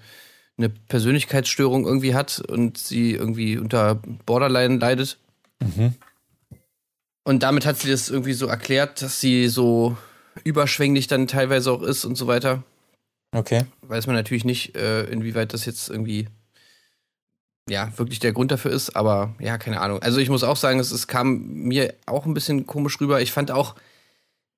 eine 0.56 0.68
Persönlichkeitsstörung 0.68 1.87
irgendwie 1.87 2.14
hat 2.14 2.40
und 2.40 2.79
sie 2.79 3.12
irgendwie 3.12 3.59
unter 3.59 3.96
Borderline 4.26 4.79
leidet. 4.79 5.18
Und 7.24 7.42
damit 7.42 7.66
hat 7.66 7.79
sie 7.79 7.90
das 7.90 8.09
irgendwie 8.09 8.33
so 8.33 8.46
erklärt, 8.46 9.03
dass 9.03 9.20
sie 9.20 9.48
so 9.48 9.96
überschwänglich 10.44 11.07
dann 11.07 11.26
teilweise 11.26 11.72
auch 11.72 11.83
ist 11.83 12.05
und 12.05 12.16
so 12.16 12.26
weiter. 12.26 12.62
Okay. 13.33 13.64
Weiß 13.83 14.07
man 14.07 14.16
natürlich 14.16 14.44
nicht, 14.44 14.76
äh, 14.76 15.05
inwieweit 15.05 15.53
das 15.53 15.64
jetzt 15.64 15.90
irgendwie 15.90 16.29
ja 17.68 17.92
wirklich 17.96 18.18
der 18.18 18.33
Grund 18.33 18.51
dafür 18.51 18.70
ist, 18.70 18.96
aber 18.96 19.35
ja, 19.38 19.59
keine 19.59 19.81
Ahnung. 19.81 20.01
Also 20.03 20.18
ich 20.18 20.29
muss 20.29 20.42
auch 20.42 20.57
sagen, 20.57 20.79
es, 20.81 20.90
es 20.90 21.07
kam 21.07 21.46
mir 21.46 21.94
auch 22.07 22.27
ein 22.27 22.35
bisschen 22.35 22.66
komisch 22.66 23.01
rüber. 23.01 23.20
Ich 23.20 23.33
fand 23.33 23.51
auch, 23.51 23.75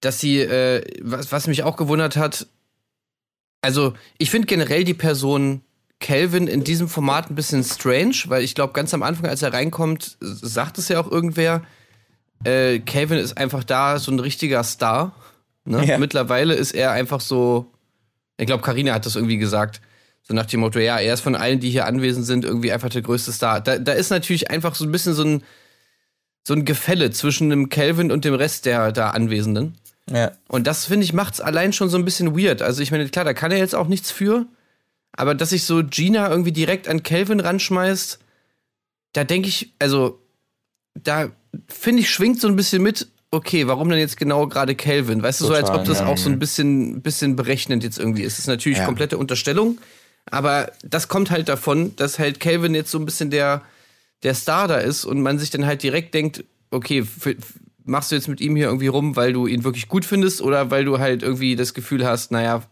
dass 0.01 0.21
sie, 0.21 0.41
äh, 0.41 0.83
was, 1.03 1.33
was 1.33 1.47
mich 1.47 1.63
auch 1.63 1.77
gewundert 1.77 2.17
hat, 2.17 2.47
also 3.61 3.95
ich 4.19 4.31
finde 4.31 4.47
generell 4.47 4.85
die 4.85 4.95
Person 4.95 5.63
Calvin 6.01 6.49
in 6.49 6.65
diesem 6.65 6.89
Format 6.89 7.31
ein 7.31 7.37
bisschen 7.37 7.63
strange, 7.63 8.17
weil 8.27 8.43
ich 8.43 8.55
glaube, 8.55 8.73
ganz 8.73 8.93
am 8.93 9.03
Anfang, 9.03 9.27
als 9.27 9.41
er 9.43 9.53
reinkommt, 9.53 10.17
sagt 10.21 10.79
es 10.79 10.89
ja 10.89 11.01
auch 11.01 11.11
irgendwer, 11.11 11.63
äh, 12.45 12.81
Calvin 12.81 13.19
ist 13.19 13.39
einfach 13.39 13.65
da 13.65 13.99
so 13.99 14.11
ein 14.11 14.19
richtiger 14.19 14.65
Star. 14.65 15.15
Ne? 15.65 15.87
Ja. 15.87 15.99
Mittlerweile 15.99 16.55
ist 16.55 16.73
er 16.73 16.91
einfach 16.91 17.21
so, 17.21 17.67
ich 18.37 18.47
glaube, 18.47 18.65
Karina 18.65 18.95
hat 18.95 19.07
das 19.07 19.15
irgendwie 19.17 19.39
gesagt. 19.39 19.81
So 20.23 20.35
nach 20.35 20.47
dem 20.47 20.61
Motto, 20.61 20.79
ja, 20.79 20.99
er 20.99 21.15
ist 21.15 21.21
von 21.21 21.35
allen, 21.35 21.61
die 21.61 21.71
hier 21.71 21.87
anwesend 21.87 22.27
sind, 22.27 22.45
irgendwie 22.45 22.73
einfach 22.73 22.91
der 22.91 23.03
größte 23.03 23.33
Star. 23.33 23.61
Da, 23.61 23.79
da 23.79 23.93
ist 23.93 24.11
natürlich 24.11 24.51
einfach 24.51 24.75
so 24.75 24.85
ein 24.85 24.93
bisschen 24.93 25.15
so 25.15 25.25
ein, 25.25 25.43
so 26.47 26.55
ein 26.55 26.65
Gefälle 26.65 27.11
zwischen 27.11 27.51
dem 27.51 27.69
Calvin 27.69 28.13
und 28.13 28.25
dem 28.25 28.35
Rest 28.35 28.67
der 28.67 28.93
da 28.93 29.11
Anwesenden. 29.11 29.77
Ja. 30.11 30.33
Und 30.49 30.67
das, 30.67 30.87
finde 30.87 31.05
ich, 31.05 31.13
macht's 31.13 31.41
allein 31.41 31.73
schon 31.73 31.89
so 31.89 31.97
ein 31.97 32.05
bisschen 32.05 32.37
weird. 32.39 32.63
Also 32.63 32.83
ich 32.83 32.91
meine, 32.91 33.09
klar, 33.09 33.25
da 33.25 33.35
kann 33.35 33.53
er 33.53 33.59
jetzt 33.59 33.75
auch 33.75 33.89
nichts 33.89 34.11
für. 34.11 34.47
Aber 35.13 35.35
dass 35.35 35.51
sich 35.51 35.65
so 35.65 35.83
Gina 35.85 36.31
irgendwie 36.31 36.53
direkt 36.53 36.89
an 36.89 37.03
Calvin 37.03 37.41
ranschmeißt, 37.41 38.19
da 39.13 39.25
denke 39.25 39.49
ich, 39.49 39.73
also, 39.79 40.21
da 40.95 41.31
finde 41.69 42.01
ich, 42.01 42.11
schwingt 42.11 42.41
so 42.41 42.49
ein 42.49 42.57
bisschen 42.57 42.83
mit, 42.83 43.09
okay, 43.31 43.67
warum 43.67 43.91
denn 43.91 43.99
jetzt 43.99 44.17
genau 44.17 44.47
gerade 44.47 44.75
Calvin? 44.75 45.23
Weißt 45.23 45.41
du, 45.41 45.47
so 45.47 45.55
als 45.55 45.71
ob 45.71 45.85
das 45.85 46.01
ja. 46.01 46.07
auch 46.07 46.17
so 46.17 46.31
ein 46.31 46.39
bisschen, 46.39 47.03
bisschen 47.03 47.37
berechnend 47.37 47.85
jetzt 47.85 47.99
irgendwie 47.99 48.23
ist. 48.23 48.35
Das 48.35 48.41
ist 48.41 48.47
natürlich 48.47 48.79
Ja. 48.79 48.87
komplette 48.87 49.19
Unterstellung, 49.19 49.79
aber 50.31 50.73
das 50.85 51.09
kommt 51.09 51.31
halt 51.31 51.49
davon, 51.49 51.97
dass 51.97 52.19
halt 52.19 52.41
Calvin 52.41 52.75
jetzt 52.75 52.91
so 52.91 52.99
ein 52.99 53.05
bisschen 53.05 53.31
der, 53.31 53.63
der 54.23 54.35
Star 54.35 54.69
da 54.69 54.77
ist 54.77 55.05
und 55.05 55.21
man 55.21 55.39
sich 55.39 55.51
dann 55.51 55.67
halt 55.67 55.83
direkt 55.83 56.15
denkt, 56.15 56.45
okay, 56.71 57.05
machst 57.85 58.11
du 58.11 58.15
jetzt 58.15 58.29
mit 58.29 58.41
ihm 58.41 58.57
hier 58.57 58.67
irgendwie 58.67 58.87
rum, 58.87 59.17
weil 59.17 59.33
du 59.33 59.47
ihn 59.47 59.65
wirklich 59.65 59.89
gut 59.89 60.05
findest 60.05 60.41
oder 60.41 60.71
weil 60.71 60.85
du 60.85 60.99
halt 60.99 61.23
irgendwie 61.23 61.57
das 61.57 61.75
Gefühl 61.75 62.07
hast, 62.07 62.31
naja, 62.31 62.63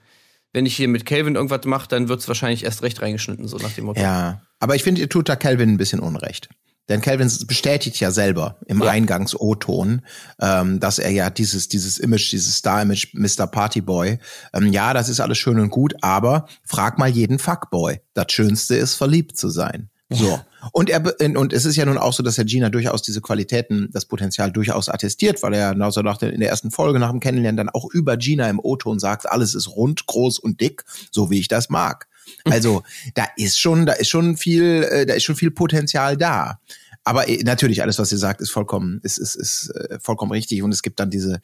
wenn 0.53 0.67
ich 0.67 0.77
hier 0.77 0.89
mit 0.89 1.07
Calvin 1.07 1.37
irgendwas 1.37 1.65
mache, 1.65 1.89
dann 1.89 2.09
wird's 2.09 2.27
wahrscheinlich 2.29 2.65
erst 2.65 2.83
recht 2.83 3.03
reingeschnitten, 3.03 3.47
so 3.47 3.57
nach 3.59 3.73
dem 3.73 3.85
Motto. 3.85 4.01
Ja, 4.01 4.43
aber 4.59 4.75
ich 4.75 4.83
finde, 4.83 5.01
ihr 5.01 5.09
tut 5.09 5.29
da 5.29 5.37
Calvin 5.37 5.71
ein 5.71 5.77
bisschen 5.77 6.01
Unrecht. 6.01 6.49
Denn 6.89 7.01
Calvin 7.01 7.31
bestätigt 7.47 8.01
ja 8.01 8.11
selber 8.11 8.57
im 8.67 8.83
Ja. 8.83 8.91
Eingangs-O-Ton, 8.91 10.03
ähm, 10.41 10.81
dass 10.81 10.99
er 10.99 11.11
ja 11.11 11.31
dieses, 11.31 11.69
dieses 11.69 11.99
Image, 11.99 12.33
dieses 12.33 12.57
Star-Image 12.57 13.15
Mr. 13.15 13.47
Partyboy, 13.47 14.19
ähm, 14.53 14.73
ja, 14.73 14.93
das 14.93 15.09
ist 15.09 15.21
alles 15.21 15.39
schön 15.39 15.61
und 15.61 15.71
gut, 15.71 15.95
aber 16.01 16.47
frag 16.65 16.99
mal 16.99 17.09
jeden 17.09 17.39
Fuckboy. 17.39 18.01
Das 18.15 18.27
Schönste 18.33 18.75
ist, 18.75 18.97
verliebt 18.97 19.37
zu 19.37 19.51
sein. 19.51 19.91
So. 20.13 20.41
Und 20.73 20.91
er, 20.91 21.03
und 21.39 21.53
es 21.53 21.65
ist 21.65 21.77
ja 21.77 21.87
nun 21.87 21.97
auch 21.97 22.13
so, 22.13 22.25
dass 22.25 22.37
Herr 22.37 22.45
Gina 22.45 22.69
durchaus 22.69 23.01
diese 23.01 23.21
Qualitäten, 23.21 23.89
das 23.93 24.07
Potenzial 24.07 24.51
durchaus 24.51 24.89
attestiert, 24.89 25.43
weil 25.43 25.55
er 25.55 25.81
also 25.81 26.03
nach 26.03 26.19
der, 26.19 26.33
in 26.33 26.41
der 26.41 26.51
ersten 26.51 26.73
Folge 26.73 26.99
nach 26.99 27.11
dem 27.11 27.21
Kennenlernen 27.21 27.57
dann 27.57 27.69
auch 27.69 27.87
über 27.93 28.17
Gina 28.17 28.51
im 28.51 28.59
O-Ton 28.59 28.99
sagt, 28.99 29.31
alles 29.31 29.55
ist 29.55 29.69
rund, 29.69 30.07
groß 30.07 30.41
und 30.41 30.61
dick, 30.61 30.85
so 31.13 31.31
wie 31.31 31.39
ich 31.39 31.47
das 31.47 31.71
mag. 31.71 32.09
Also, 32.45 32.83
da 33.15 33.27
ist 33.37 33.59
schon, 33.59 33.87
da 33.87 33.93
ist 33.93 34.09
schon 34.09 34.37
viel, 34.37 34.83
äh, 34.85 35.07
da 35.07 35.15
ist 35.15 35.25
schon 35.25 35.37
viel 35.37 35.51
Potenzial 35.51 36.17
da. 36.17 36.59
Aber 37.05 37.29
äh, 37.29 37.43
natürlich, 37.43 37.83
alles, 37.83 37.99
was 37.99 38.13
ihr 38.13 38.19
sagt, 38.19 38.41
ist 38.41 38.51
vollkommen, 38.51 39.01
ist, 39.03 39.19
ist, 39.19 39.35
ist 39.35 39.71
äh, 39.71 39.99
vollkommen 40.01 40.33
richtig. 40.33 40.63
Und 40.63 40.73
es 40.73 40.83
gibt 40.83 41.01
dann 41.01 41.11
diese, 41.11 41.41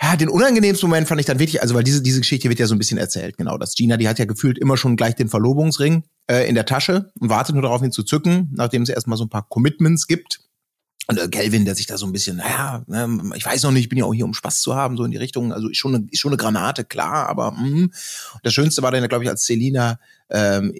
ja, 0.00 0.16
den 0.16 0.28
unangenehmsten 0.28 0.88
Moment 0.88 1.06
fand 1.06 1.20
ich 1.20 1.26
dann 1.26 1.38
wirklich, 1.38 1.62
also 1.62 1.74
weil 1.74 1.84
diese, 1.84 2.02
diese 2.02 2.20
Geschichte 2.20 2.48
wird 2.48 2.58
ja 2.58 2.66
so 2.66 2.74
ein 2.74 2.78
bisschen 2.78 2.98
erzählt, 2.98 3.36
genau. 3.36 3.56
Das 3.56 3.74
Gina, 3.74 3.96
die 3.96 4.08
hat 4.08 4.18
ja 4.18 4.24
gefühlt 4.24 4.58
immer 4.58 4.76
schon 4.76 4.96
gleich 4.96 5.14
den 5.14 5.28
Verlobungsring 5.28 6.04
äh, 6.26 6.48
in 6.48 6.56
der 6.56 6.66
Tasche 6.66 7.12
und 7.20 7.28
wartet 7.28 7.54
nur 7.54 7.62
darauf, 7.62 7.82
ihn 7.82 7.92
zu 7.92 8.02
zücken, 8.02 8.50
nachdem 8.52 8.82
es 8.82 8.88
erstmal 8.88 9.16
so 9.16 9.24
ein 9.24 9.30
paar 9.30 9.46
Commitments 9.48 10.08
gibt. 10.08 10.40
Und 11.08 11.18
äh, 11.18 11.28
Kelvin, 11.28 11.64
der 11.64 11.74
sich 11.74 11.86
da 11.86 11.98
so 11.98 12.06
ein 12.06 12.12
bisschen, 12.12 12.36
naja, 12.36 12.84
ne, 12.86 13.32
ich 13.34 13.44
weiß 13.44 13.62
noch 13.64 13.72
nicht, 13.72 13.84
ich 13.84 13.88
bin 13.88 13.98
ja 13.98 14.04
auch 14.04 14.14
hier, 14.14 14.24
um 14.24 14.34
Spaß 14.34 14.60
zu 14.60 14.74
haben, 14.74 14.96
so 14.96 15.04
in 15.04 15.10
die 15.10 15.16
Richtung. 15.16 15.52
Also 15.52 15.68
ist 15.68 15.78
schon 15.78 15.94
eine, 15.94 16.06
ist 16.10 16.20
schon 16.20 16.30
eine 16.30 16.36
Granate, 16.36 16.84
klar, 16.84 17.28
aber 17.28 17.52
mm. 17.52 17.84
Und 17.84 17.92
das 18.42 18.54
Schönste 18.54 18.82
war 18.82 18.90
dann, 18.90 19.06
glaube 19.08 19.24
ich, 19.24 19.30
als 19.30 19.44
Selina 19.44 19.98
ähm, 20.30 20.74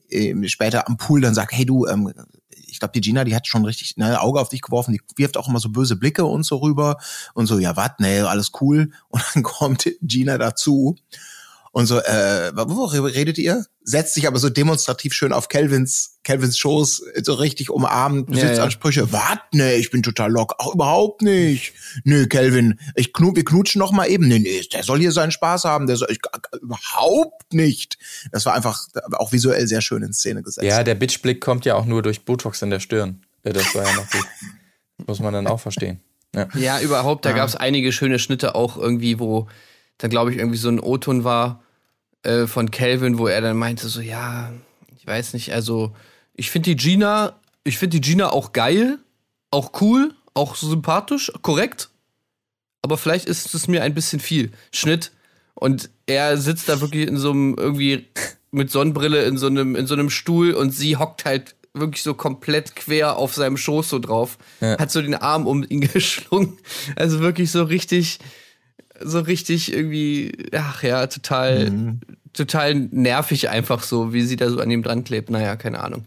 später 0.47 0.89
am 0.89 0.97
Pool 0.97 1.21
dann 1.21 1.35
sagt, 1.35 1.53
hey 1.53 1.67
du, 1.67 1.87
ähm, 1.87 2.13
ich 2.51 2.79
glaube, 2.79 2.93
die 2.93 3.01
Gina, 3.01 3.25
die 3.25 3.35
hat 3.35 3.47
schon 3.47 3.65
richtig 3.65 3.97
ne, 3.97 4.21
Auge 4.21 4.41
auf 4.41 4.49
dich 4.49 4.63
geworfen, 4.63 4.93
die 4.93 5.01
wirft 5.17 5.37
auch 5.37 5.49
immer 5.49 5.61
so 5.61 5.69
böse 5.69 5.97
Blicke 5.97 6.25
und 6.25 6.45
so 6.45 6.57
rüber 6.57 6.97
und 7.35 7.47
so, 7.47 7.59
ja, 7.59 7.77
wat, 7.77 8.01
nee, 8.01 8.21
alles 8.21 8.53
cool. 8.61 8.93
Und 9.09 9.23
dann 9.35 9.43
kommt 9.43 9.91
Gina 10.01 10.39
dazu 10.39 10.97
und 11.75 11.87
so, 11.87 11.99
äh, 12.01 12.53
worüber 12.55 13.15
redet 13.15 13.39
ihr? 13.39 13.65
Setzt 13.83 14.13
sich 14.13 14.27
aber 14.27 14.39
so 14.39 14.51
demonstrativ 14.51 15.15
schön 15.15 15.33
auf 15.33 15.49
Kelvins, 15.49 16.19
Kelvins 16.23 16.59
Schoß, 16.59 17.03
so 17.23 17.33
richtig 17.33 17.71
umarmt, 17.71 18.27
Besitzansprüche. 18.31 19.01
Ja, 19.01 19.07
ja. 19.07 19.13
Wart, 19.13 19.41
nee, 19.53 19.77
ich 19.77 19.91
bin 19.91 20.03
total 20.03 20.31
lock. 20.31 20.55
Ach, 20.59 20.75
überhaupt 20.75 21.23
nicht. 21.23 21.73
Nö, 22.05 22.27
Kelvin, 22.27 22.79
ich 22.95 23.15
knu, 23.15 23.35
wir 23.35 23.45
knutschen 23.45 23.79
noch 23.79 23.91
mal 23.91 24.07
eben. 24.07 24.29
Nee, 24.29 24.41
nee, 24.41 24.61
der 24.71 24.83
soll 24.83 24.99
hier 24.99 25.13
seinen 25.13 25.33
Spaß 25.33 25.65
haben. 25.65 25.87
Der 25.87 25.97
soll, 25.97 26.09
ich, 26.11 26.19
überhaupt 26.61 27.55
nicht. 27.55 27.97
Das 28.33 28.45
war 28.45 28.53
einfach 28.53 28.87
auch 29.13 29.33
visuell 29.33 29.67
sehr 29.67 29.81
schön 29.81 30.03
in 30.03 30.13
Szene 30.13 30.43
gesetzt. 30.43 30.67
Ja, 30.67 30.85
der 30.85 30.95
Bitchblick 30.95 31.41
kommt 31.41 31.65
ja 31.65 31.75
auch 31.75 31.87
nur 31.87 32.03
durch 32.03 32.27
Botox 32.27 32.61
in 32.61 32.69
der 32.69 32.81
Stirn. 32.81 33.23
Das 33.45 33.75
war 33.75 33.85
ja 33.85 33.95
noch 33.95 34.11
gut. 34.11 34.27
Muss 35.07 35.21
man 35.21 35.33
dann 35.33 35.47
auch 35.47 35.59
verstehen. 35.59 36.01
Ja, 36.35 36.49
ja 36.55 36.81
überhaupt, 36.81 37.25
da 37.25 37.31
ja. 37.31 37.37
gab 37.37 37.49
es 37.49 37.57
einige 37.57 37.93
schöne 37.93 38.19
Schnitte 38.19 38.55
auch 38.55 38.77
irgendwie, 38.77 39.19
wo 39.19 39.49
dann 39.97 40.11
glaube 40.11 40.33
ich 40.33 40.39
irgendwie 40.39 40.59
so 40.59 40.69
ein 40.69 40.81
O-Ton 40.81 41.25
war 41.25 41.62
äh, 42.23 42.47
von 42.47 42.71
Calvin, 42.71 43.19
wo 43.19 43.27
er 43.27 43.41
dann 43.41 43.57
meinte 43.57 43.89
so, 43.89 44.01
ja, 44.01 44.53
ich 44.97 45.07
weiß 45.07 45.35
nicht, 45.35 45.53
also 45.53 45.95
ich 46.35 46.51
finde 46.51 46.71
die 46.71 46.77
Gina, 46.77 47.35
ich 47.65 47.79
finde 47.79 47.99
die 47.99 48.01
Gina 48.01 48.31
auch 48.31 48.53
geil, 48.53 48.99
auch 49.51 49.81
cool, 49.81 50.15
auch 50.35 50.55
sympathisch, 50.55 51.33
korrekt, 51.43 51.91
aber 52.83 52.97
vielleicht 52.97 53.27
ist 53.27 53.55
es 53.55 53.69
mir 53.69 53.83
ein 53.83 53.95
bisschen 53.95 54.21
viel. 54.21 54.53
Schnitt 54.73 55.13
und 55.55 55.91
er 56.07 56.37
sitzt 56.37 56.69
da 56.69 56.81
wirklich 56.81 57.07
in 57.07 57.17
so 57.17 57.31
einem 57.31 57.55
irgendwie 57.57 58.07
mit 58.51 58.71
Sonnenbrille 58.71 59.25
in 59.25 59.39
so 59.39 59.47
einem 59.47 59.77
in 59.77 59.87
so 59.87 59.95
einem 59.95 60.11
Stuhl 60.11 60.53
und 60.53 60.71
sie 60.73 60.97
hockt 60.97 61.25
halt 61.25 61.55
wirklich 61.75 62.03
so 62.03 62.15
komplett 62.15 62.77
quer 62.77 63.17
auf 63.17 63.35
seinem 63.35 63.57
Schoß 63.57 63.89
so 63.89 63.99
drauf, 63.99 64.39
ja. 64.61 64.79
hat 64.79 64.91
so 64.91 65.01
den 65.01 65.15
Arm 65.15 65.47
um 65.47 65.65
ihn 65.67 65.81
geschlungen, 65.93 66.59
also 66.97 67.21
wirklich 67.21 67.51
so 67.51 67.63
richtig 67.65 68.19
so 69.01 69.21
richtig 69.21 69.73
irgendwie, 69.73 70.33
ach 70.53 70.83
ja, 70.83 71.07
total, 71.07 71.71
mhm. 71.71 72.01
total 72.33 72.75
nervig 72.75 73.49
einfach 73.49 73.83
so, 73.83 74.13
wie 74.13 74.23
sie 74.23 74.37
da 74.37 74.51
so 74.51 74.61
an 74.61 74.71
ihm 74.71 74.83
dran 74.83 75.05
klebt. 75.05 75.31
Naja, 75.31 75.57
keine 75.57 75.83
Ahnung. 75.83 76.07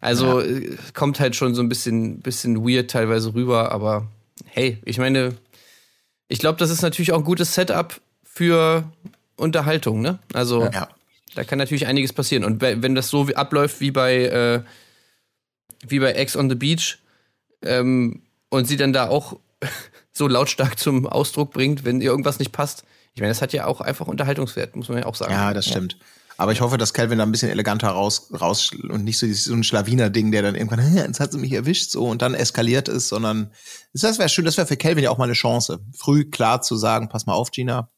Also 0.00 0.40
ja. 0.40 0.46
Äh, 0.46 0.76
kommt 0.94 1.20
halt 1.20 1.36
schon 1.36 1.54
so 1.54 1.62
ein 1.62 1.68
bisschen, 1.68 2.20
bisschen 2.20 2.66
weird 2.66 2.90
teilweise 2.90 3.34
rüber, 3.34 3.72
aber 3.72 4.06
hey, 4.46 4.78
ich 4.84 4.98
meine, 4.98 5.34
ich 6.28 6.38
glaube, 6.38 6.58
das 6.58 6.70
ist 6.70 6.82
natürlich 6.82 7.12
auch 7.12 7.18
ein 7.18 7.24
gutes 7.24 7.54
Setup 7.54 8.00
für 8.24 8.84
Unterhaltung, 9.36 10.00
ne? 10.00 10.18
Also 10.32 10.64
ja. 10.64 10.88
da 11.34 11.44
kann 11.44 11.58
natürlich 11.58 11.86
einiges 11.86 12.12
passieren. 12.12 12.44
Und 12.44 12.60
wenn 12.60 12.94
das 12.94 13.08
so 13.08 13.26
abläuft 13.34 13.80
wie 13.80 13.90
bei, 13.90 14.24
äh, 14.24 14.62
wie 15.86 15.98
bei 15.98 16.12
Ex 16.12 16.36
on 16.36 16.48
the 16.48 16.54
Beach 16.54 16.98
ähm, 17.62 18.22
und 18.50 18.66
sie 18.66 18.76
dann 18.76 18.92
da 18.92 19.08
auch 19.08 19.38
so 20.18 20.28
lautstark 20.28 20.78
zum 20.78 21.06
Ausdruck 21.06 21.52
bringt, 21.52 21.84
wenn 21.84 22.00
ihr 22.00 22.10
irgendwas 22.10 22.38
nicht 22.38 22.52
passt. 22.52 22.84
Ich 23.14 23.20
meine, 23.20 23.30
das 23.30 23.42
hat 23.42 23.52
ja 23.52 23.66
auch 23.66 23.80
einfach 23.80 24.06
Unterhaltungswert, 24.06 24.76
muss 24.76 24.88
man 24.88 24.98
ja 24.98 25.06
auch 25.06 25.14
sagen. 25.14 25.32
Ja, 25.32 25.54
das 25.54 25.66
stimmt. 25.66 25.96
Aber 26.36 26.52
ich 26.52 26.60
hoffe, 26.60 26.78
dass 26.78 26.94
Calvin 26.94 27.18
da 27.18 27.24
ein 27.24 27.32
bisschen 27.32 27.50
eleganter 27.50 27.88
raus, 27.88 28.30
raus 28.40 28.70
und 28.88 29.02
nicht 29.02 29.18
so, 29.18 29.26
so 29.32 29.54
ein 29.54 29.64
Schlawiner-Ding, 29.64 30.30
der 30.30 30.42
dann 30.42 30.54
irgendwann, 30.54 30.94
jetzt 30.94 31.18
hat 31.18 31.32
sie 31.32 31.38
mich 31.38 31.52
erwischt, 31.52 31.90
so 31.90 32.06
und 32.06 32.22
dann 32.22 32.34
eskaliert 32.34 32.88
ist, 32.88 33.08
sondern 33.08 33.50
das 33.92 34.20
wäre 34.20 34.28
schön, 34.28 34.44
das 34.44 34.56
wäre 34.56 34.68
für 34.68 34.76
Calvin 34.76 35.02
ja 35.02 35.10
auch 35.10 35.18
mal 35.18 35.24
eine 35.24 35.32
Chance, 35.32 35.80
früh 35.96 36.24
klar 36.24 36.62
zu 36.62 36.76
sagen, 36.76 37.08
pass 37.08 37.26
mal 37.26 37.32
auf, 37.32 37.50
Gina, 37.50 37.90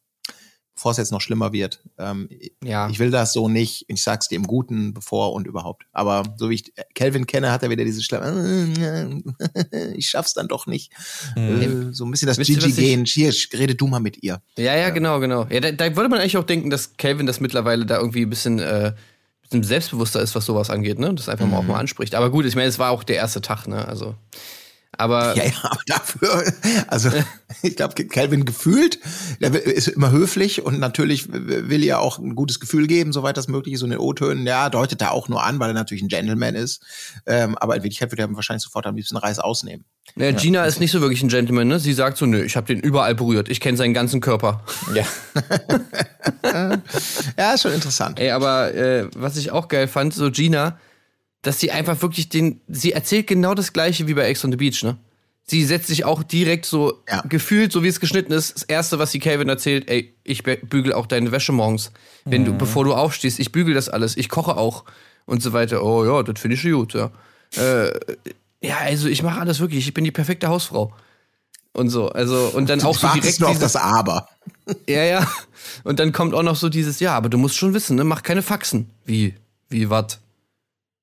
bevor 0.81 0.93
es 0.93 0.97
jetzt 0.97 1.13
noch 1.13 1.21
schlimmer 1.21 1.53
wird. 1.53 1.83
Ähm, 1.99 2.31
ja. 2.65 2.89
Ich 2.89 2.99
will 2.99 3.11
das 3.11 3.35
so 3.35 3.51
nicht. 3.51 3.85
Ich 3.89 4.03
sag's 4.03 4.29
dir 4.29 4.37
im 4.37 4.47
Guten, 4.47 4.95
bevor 4.95 5.35
und 5.35 5.47
überhaupt. 5.47 5.85
Aber 5.93 6.23
so 6.39 6.49
wie 6.49 6.55
ich 6.55 6.73
Kelvin 6.95 7.27
kenne, 7.27 7.53
hat 7.53 7.63
er 7.63 7.69
wieder 7.69 7.85
diese 7.85 8.03
Schlimme. 8.03 9.23
ich 9.95 10.09
schaff's 10.09 10.33
dann 10.33 10.49
doch 10.49 10.67
nicht. 10.67 10.91
Mhm. 11.37 11.93
So 11.93 12.07
ein 12.07 12.11
bisschen 12.11 12.29
das 12.29 12.39
Gigi-Gehen. 12.39 13.05
Hier, 13.05 13.31
rede 13.53 13.75
du 13.75 13.89
mal 13.89 14.01
mit 14.01 14.23
ihr. 14.23 14.41
Ja, 14.57 14.75
ja, 14.75 14.89
genau, 14.89 15.21
genau. 15.21 15.47
Ja, 15.51 15.61
da, 15.61 15.71
da 15.71 15.95
würde 15.97 16.09
man 16.09 16.19
eigentlich 16.19 16.39
auch 16.39 16.45
denken, 16.45 16.71
dass 16.71 16.97
Kelvin 16.97 17.27
das 17.27 17.41
mittlerweile 17.41 17.85
da 17.85 17.99
irgendwie 17.99 18.23
ein 18.23 18.31
bisschen, 18.31 18.59
äh, 18.59 18.95
bisschen 19.43 19.63
selbstbewusster 19.63 20.23
ist, 20.23 20.35
was 20.35 20.47
sowas 20.47 20.71
angeht, 20.71 20.99
ne? 20.99 21.13
Das 21.13 21.29
einfach 21.29 21.45
mhm. 21.45 21.51
mal 21.51 21.59
auch 21.59 21.65
mal 21.65 21.79
anspricht. 21.79 22.15
Aber 22.15 22.31
gut, 22.31 22.47
ich 22.47 22.55
meine, 22.55 22.69
es 22.69 22.79
war 22.79 22.91
auch 22.91 23.05
der 23.05 23.17
erste 23.17 23.43
Tag, 23.43 23.67
ne? 23.67 23.87
Also. 23.87 24.15
Aber 24.97 25.35
ja, 25.37 25.45
ja, 25.45 25.53
aber 25.63 25.81
dafür, 25.87 26.53
also 26.89 27.11
ich 27.63 27.77
glaube, 27.77 28.05
Calvin 28.07 28.45
gefühlt, 28.45 28.99
der 29.41 29.55
ist 29.55 29.89
immer 29.89 30.11
höflich 30.11 30.63
und 30.63 30.79
natürlich 30.79 31.33
will 31.33 31.85
er 31.85 32.01
auch 32.01 32.19
ein 32.19 32.35
gutes 32.35 32.61
Gefühl 32.61 32.87
geben, 32.87 33.13
soweit 33.13 33.37
das 33.37 33.49
möglich 33.49 33.75
ist. 33.75 33.83
Und 33.83 33.93
in 33.93 33.99
O-Tönen, 33.99 34.47
ja, 34.47 34.69
deutet 34.69 35.01
er 35.01 35.13
auch 35.13 35.29
nur 35.29 35.43
an, 35.43 35.59
weil 35.59 35.71
er 35.71 35.75
natürlich 35.75 36.03
ein 36.03 36.09
Gentleman 36.09 36.55
ist. 36.55 36.83
Ähm, 37.27 37.57
aber 37.59 37.77
in 37.77 37.83
Wirklichkeit 37.83 38.11
würde 38.11 38.23
er 38.23 38.35
wahrscheinlich 38.35 38.65
sofort 38.65 38.87
am 38.87 38.97
liebsten 38.97 39.17
Reis 39.17 39.39
ausnehmen. 39.39 39.85
Ja, 40.17 40.33
Gina 40.33 40.61
ja. 40.61 40.65
ist 40.67 40.81
nicht 40.81 40.91
so 40.91 41.01
wirklich 41.01 41.23
ein 41.23 41.29
Gentleman, 41.29 41.69
ne? 41.69 41.79
Sie 41.79 41.93
sagt 41.93 42.17
so, 42.17 42.27
nö, 42.27 42.43
ich 42.43 42.57
habe 42.57 42.67
den 42.67 42.81
überall 42.81 43.15
berührt. 43.15 43.49
Ich 43.49 43.61
kenne 43.61 43.77
seinen 43.77 43.95
ganzen 43.95 44.21
Körper. 44.21 44.65
Ja. 44.93 45.05
ja, 47.39 47.53
ist 47.55 47.63
schon 47.63 47.73
interessant. 47.73 48.19
Ey, 48.19 48.31
aber 48.31 48.75
äh, 48.75 49.07
was 49.15 49.37
ich 49.37 49.53
auch 49.53 49.69
geil 49.69 49.87
fand, 49.87 50.13
so 50.13 50.31
Gina, 50.31 50.79
dass 51.43 51.61
sie 51.61 51.71
einfach 51.71 52.01
wirklich 52.03 52.29
den, 52.29 52.61
sie 52.69 52.93
erzählt 52.93 53.27
genau 53.27 53.55
das 53.55 53.73
gleiche 53.73 54.07
wie 54.07 54.15
bei 54.15 54.25
Ex 54.25 54.45
on 54.45 54.51
the 54.51 54.57
Beach, 54.57 54.83
ne? 54.83 54.97
Sie 55.45 55.65
setzt 55.65 55.89
sich 55.89 56.05
auch 56.05 56.23
direkt 56.23 56.65
so 56.65 57.03
ja. 57.09 57.23
gefühlt, 57.29 57.73
so 57.73 57.83
wie 57.83 57.89
es 57.89 57.99
geschnitten 57.99 58.33
ist, 58.33 58.55
das 58.55 58.63
erste, 58.63 59.01
was 59.01 59.11
sie 59.11 59.19
Calvin 59.19 59.49
erzählt, 59.49 59.91
ey, 59.91 60.15
ich 60.23 60.45
bügel 60.45 60.93
auch 60.93 61.07
deine 61.07 61.33
Wäsche 61.33 61.51
morgens, 61.51 61.91
wenn 62.25 62.43
mhm. 62.43 62.47
du, 62.47 62.59
bevor 62.59 62.85
du 62.85 62.95
aufstehst, 62.95 63.41
ich 63.41 63.51
bügel 63.51 63.75
das 63.75 63.89
alles, 63.89 64.17
ich 64.17 64.29
koche 64.29 64.57
auch 64.57 64.85
und 65.27 65.43
so 65.43 65.53
weiter. 65.53 65.83
Oh 65.83 66.05
ja, 66.05 66.23
das 66.23 66.41
finde 66.41 66.55
ich 66.55 66.63
gut, 66.63 66.95
ja. 66.95 67.11
Äh, 67.57 67.91
ja, 68.61 68.77
also 68.79 69.09
ich 69.09 69.25
mache 69.25 69.41
alles 69.41 69.59
wirklich, 69.59 69.89
ich 69.89 69.95
bin 69.95 70.05
die 70.05 70.13
perfekte 70.13 70.47
Hausfrau. 70.47 70.95
Und 71.73 71.89
so, 71.89 72.09
also, 72.11 72.51
und 72.55 72.69
dann 72.69 72.83
auch 72.83 72.97
so 72.97 73.09
direkt. 73.09 73.41
Nur 73.41 73.51
auf 73.51 73.59
das 73.59 73.77
Aber. 73.77 74.29
Ja, 74.89 75.03
ja. 75.03 75.27
Und 75.83 75.99
dann 75.99 76.13
kommt 76.13 76.33
auch 76.33 76.45
noch 76.45 76.55
so 76.55 76.69
dieses, 76.69 77.01
ja, 77.01 77.17
aber 77.17 77.29
du 77.29 77.39
musst 77.39 77.57
schon 77.57 77.75
wissen, 77.75 77.97
ne, 77.97 78.05
mach 78.05 78.23
keine 78.23 78.43
Faxen. 78.43 78.89
Wie? 79.05 79.35
Wie, 79.69 79.91
wat? 79.91 80.21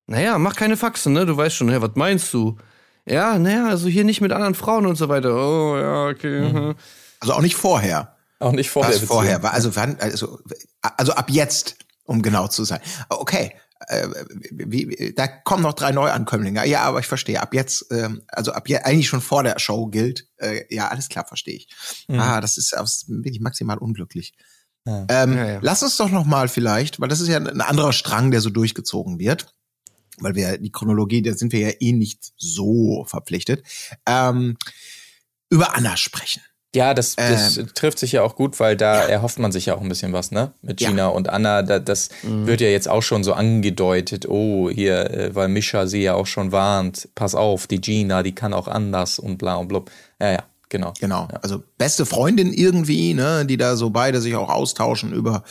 Naja, 0.08 0.38
mach 0.38 0.56
keine 0.56 0.78
Faxen, 0.78 1.14
ne? 1.14 1.26
Du 1.26 1.36
weißt 1.36 1.56
schon, 1.56 1.70
hey, 1.70 1.82
was 1.82 1.92
meinst 1.96 2.34
du? 2.34 2.58
Ja, 3.06 3.38
naja, 3.38 3.68
also 3.68 3.88
hier 3.88 4.04
nicht 4.04 4.22
mit 4.22 4.32
anderen 4.32 4.56
Frauen 4.56 4.86
und 4.86 4.96
so 4.96 5.10
weiter. 5.10 5.36
Oh, 5.36 5.78
ja, 5.78 6.08
okay. 6.08 6.52
Mhm. 6.52 6.76
Also 7.20 7.34
auch 7.34 7.42
nicht 7.42 7.56
vorher. 7.56 8.16
Auch 8.40 8.52
nicht 8.52 8.70
vorher. 8.70 8.94
Also 8.94 9.06
vorher, 9.06 9.44
war 9.44 9.54
also, 9.54 9.76
wann, 9.76 9.98
also, 10.00 10.40
also 10.82 11.14
ab 11.14 11.30
jetzt, 11.30 11.78
um 12.06 12.22
genau 12.22 12.48
zu 12.48 12.64
sein. 12.64 12.80
Okay, 13.10 13.54
äh, 13.88 14.08
wie, 14.52 15.14
da 15.16 15.28
kommen 15.28 15.64
noch 15.64 15.74
drei 15.74 15.92
Neuankömmlinge. 15.92 16.66
Ja, 16.68 16.84
aber 16.84 17.00
ich 17.00 17.08
verstehe. 17.08 17.42
Ab 17.42 17.54
jetzt, 17.54 17.86
ähm, 17.92 18.24
also 18.28 18.54
ab 18.54 18.70
jetzt, 18.70 18.86
eigentlich 18.86 19.08
schon 19.08 19.22
vor 19.22 19.44
der 19.44 19.60
Show 19.60 19.88
gilt. 19.88 20.28
Äh, 20.38 20.74
ja, 20.74 20.88
alles 20.88 21.10
klar, 21.10 21.26
verstehe 21.26 21.56
ich. 21.56 21.70
Mhm. 22.08 22.20
Ah, 22.20 22.42
das 22.42 22.58
ist, 22.58 22.74
das 22.74 23.06
bin 23.08 23.34
ich 23.34 23.40
maximal 23.40 23.78
unglücklich. 23.78 24.34
Ja. 24.86 25.06
Ähm, 25.10 25.38
ja, 25.38 25.46
ja. 25.46 25.60
Lass 25.62 25.84
uns 25.84 25.98
doch 25.98 26.10
noch 26.10 26.26
mal 26.26 26.48
vielleicht, 26.48 27.02
weil 27.02 27.10
das 27.10 27.20
ist 27.20 27.28
ja 27.28 27.38
ein 27.38 27.62
anderer 27.62 27.92
Strang, 27.92 28.32
der 28.32 28.42
so 28.42 28.50
durchgezogen 28.50 29.20
wird 29.20 29.54
weil 30.18 30.36
wir 30.36 30.58
die 30.58 30.72
Chronologie, 30.72 31.22
da 31.22 31.34
sind 31.34 31.54
wir 31.54 31.60
ja 31.60 31.72
eh 31.80 31.92
nicht 31.92 32.32
so 32.38 33.06
verpflichtet, 33.06 33.64
ähm, 34.06 34.58
über 35.50 35.76
Anna 35.76 35.98
sprechen. 35.98 36.42
Ja, 36.76 36.94
das, 36.94 37.16
das 37.16 37.58
ähm, 37.58 37.74
trifft 37.74 37.98
sich 37.98 38.12
ja 38.12 38.24
auch 38.24 38.36
gut, 38.36 38.60
weil 38.60 38.76
da 38.76 39.02
ja. 39.02 39.08
erhofft 39.08 39.40
man 39.40 39.52
sich 39.52 39.68
ja 39.68 39.76
auch 39.76 39.82
ein 39.82 39.90
bisschen 39.90 40.14
was, 40.14 40.32
ne? 40.32 40.52
Mit 40.62 40.78
Gina 40.78 40.98
ja. 40.98 41.08
und 41.08 41.30
Anna. 41.30 41.64
Da, 41.64 41.80
das 41.80 42.10
mhm. 42.24 42.46
wird 42.46 42.62
ja 42.62 42.68
jetzt 42.68 42.90
auch 42.90 43.02
schon 43.02 43.24
so 43.24 43.34
angedeutet. 43.34 44.28
Oh, 44.28 44.70
hier, 44.70 45.10
äh, 45.10 45.34
weil 45.34 45.48
Mischa 45.48 45.88
sie 45.88 46.04
ja 46.04 46.14
auch 46.14 46.28
schon 46.28 46.52
warnt. 46.52 47.08
Pass 47.16 47.36
auf, 47.36 47.68
die 47.68 47.80
Gina, 47.82 48.22
die 48.22 48.36
kann 48.36 48.54
auch 48.54 48.68
anders 48.68 49.18
und 49.18 49.38
bla 49.38 49.56
und 49.56 49.70
blub. 49.70 49.90
Ja, 50.20 50.34
ja. 50.34 50.44
Genau. 50.70 50.94
Genau. 51.00 51.28
Ja. 51.32 51.40
Also 51.42 51.64
beste 51.78 52.06
Freundin 52.06 52.52
irgendwie, 52.52 53.14
ne, 53.14 53.46
die 53.46 53.56
da 53.56 53.78
so 53.78 53.90
beide 53.90 54.20
sich 54.20 54.36
auch 54.36 54.50
austauschen 54.50 55.14
über, 55.14 55.44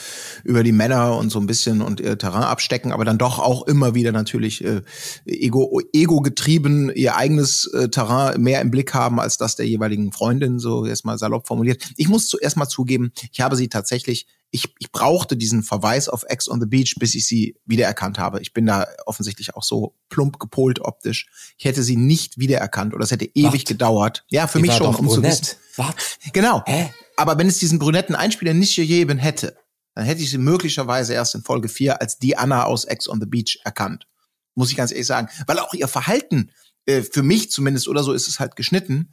über 0.44 0.62
die 0.62 0.72
Männer 0.72 1.16
und 1.16 1.30
so 1.30 1.38
ein 1.38 1.46
bisschen 1.46 1.80
und 1.80 2.00
ihr 2.00 2.18
Terrain 2.18 2.42
abstecken, 2.42 2.92
aber 2.92 3.04
dann 3.06 3.16
doch 3.16 3.38
auch 3.38 3.66
immer 3.66 3.94
wieder 3.94 4.12
natürlich 4.12 4.62
äh, 4.62 4.82
ego, 5.24 5.80
ego 5.94 6.20
getrieben 6.20 6.90
ihr 6.94 7.16
eigenes 7.16 7.66
äh, 7.72 7.88
Terrain 7.88 8.42
mehr 8.42 8.60
im 8.60 8.70
Blick 8.70 8.92
haben 8.92 9.18
als 9.18 9.38
das 9.38 9.56
der 9.56 9.66
jeweiligen 9.66 10.12
Freundin, 10.12 10.58
so 10.58 10.84
erstmal 10.84 11.16
salopp 11.16 11.46
formuliert. 11.46 11.82
Ich 11.96 12.08
muss 12.08 12.26
zuerst 12.26 12.58
mal 12.58 12.68
zugeben, 12.68 13.12
ich 13.32 13.40
habe 13.40 13.56
sie 13.56 13.68
tatsächlich 13.68 14.26
ich, 14.56 14.74
ich 14.78 14.90
brauchte 14.90 15.36
diesen 15.36 15.62
Verweis 15.62 16.08
auf 16.08 16.24
Ex 16.26 16.48
on 16.48 16.60
the 16.60 16.66
Beach, 16.66 16.94
bis 16.98 17.14
ich 17.14 17.26
sie 17.26 17.56
wiedererkannt 17.66 18.18
habe. 18.18 18.40
Ich 18.40 18.54
bin 18.54 18.64
da 18.64 18.86
offensichtlich 19.04 19.54
auch 19.54 19.62
so 19.62 19.94
plump 20.08 20.38
gepolt 20.38 20.80
optisch. 20.80 21.26
Ich 21.58 21.66
hätte 21.66 21.82
sie 21.82 21.96
nicht 21.96 22.38
wiedererkannt 22.38 22.94
oder 22.94 23.04
es 23.04 23.10
hätte 23.10 23.26
ewig 23.26 23.60
What? 23.60 23.66
gedauert. 23.66 24.24
Ja, 24.28 24.46
für 24.46 24.58
Die 24.58 24.62
mich 24.62 24.72
schon, 24.72 24.94
um 24.94 25.10
zu 25.10 25.22
wissen. 25.22 25.56
Was? 25.76 25.94
Genau. 26.32 26.62
Hä? 26.64 26.90
Aber 27.16 27.36
wenn 27.36 27.48
es 27.48 27.58
diesen 27.58 27.78
brünetten 27.78 28.14
Einspieler 28.14 28.54
nicht 28.54 28.76
gegeben 28.76 29.18
hätte, 29.18 29.58
dann 29.94 30.06
hätte 30.06 30.22
ich 30.22 30.30
sie 30.30 30.38
möglicherweise 30.38 31.12
erst 31.12 31.34
in 31.34 31.42
Folge 31.42 31.68
4 31.68 32.00
als 32.00 32.18
die 32.18 32.38
Anna 32.38 32.64
aus 32.64 32.84
Ex 32.84 33.08
on 33.08 33.20
the 33.20 33.26
Beach 33.26 33.58
erkannt. 33.64 34.06
Muss 34.54 34.70
ich 34.70 34.76
ganz 34.76 34.90
ehrlich 34.90 35.06
sagen. 35.06 35.28
Weil 35.46 35.58
auch 35.58 35.74
ihr 35.74 35.88
Verhalten, 35.88 36.50
äh, 36.86 37.02
für 37.02 37.22
mich 37.22 37.50
zumindest 37.50 37.88
oder 37.88 38.02
so 38.02 38.14
ist 38.14 38.26
es 38.26 38.40
halt 38.40 38.56
geschnitten. 38.56 39.12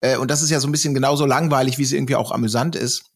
Äh, 0.00 0.18
und 0.18 0.30
das 0.30 0.42
ist 0.42 0.50
ja 0.50 0.60
so 0.60 0.68
ein 0.68 0.72
bisschen 0.72 0.92
genauso 0.92 1.24
langweilig, 1.24 1.78
wie 1.78 1.82
es 1.82 1.92
irgendwie 1.92 2.16
auch 2.16 2.30
amüsant 2.30 2.76
ist 2.76 3.15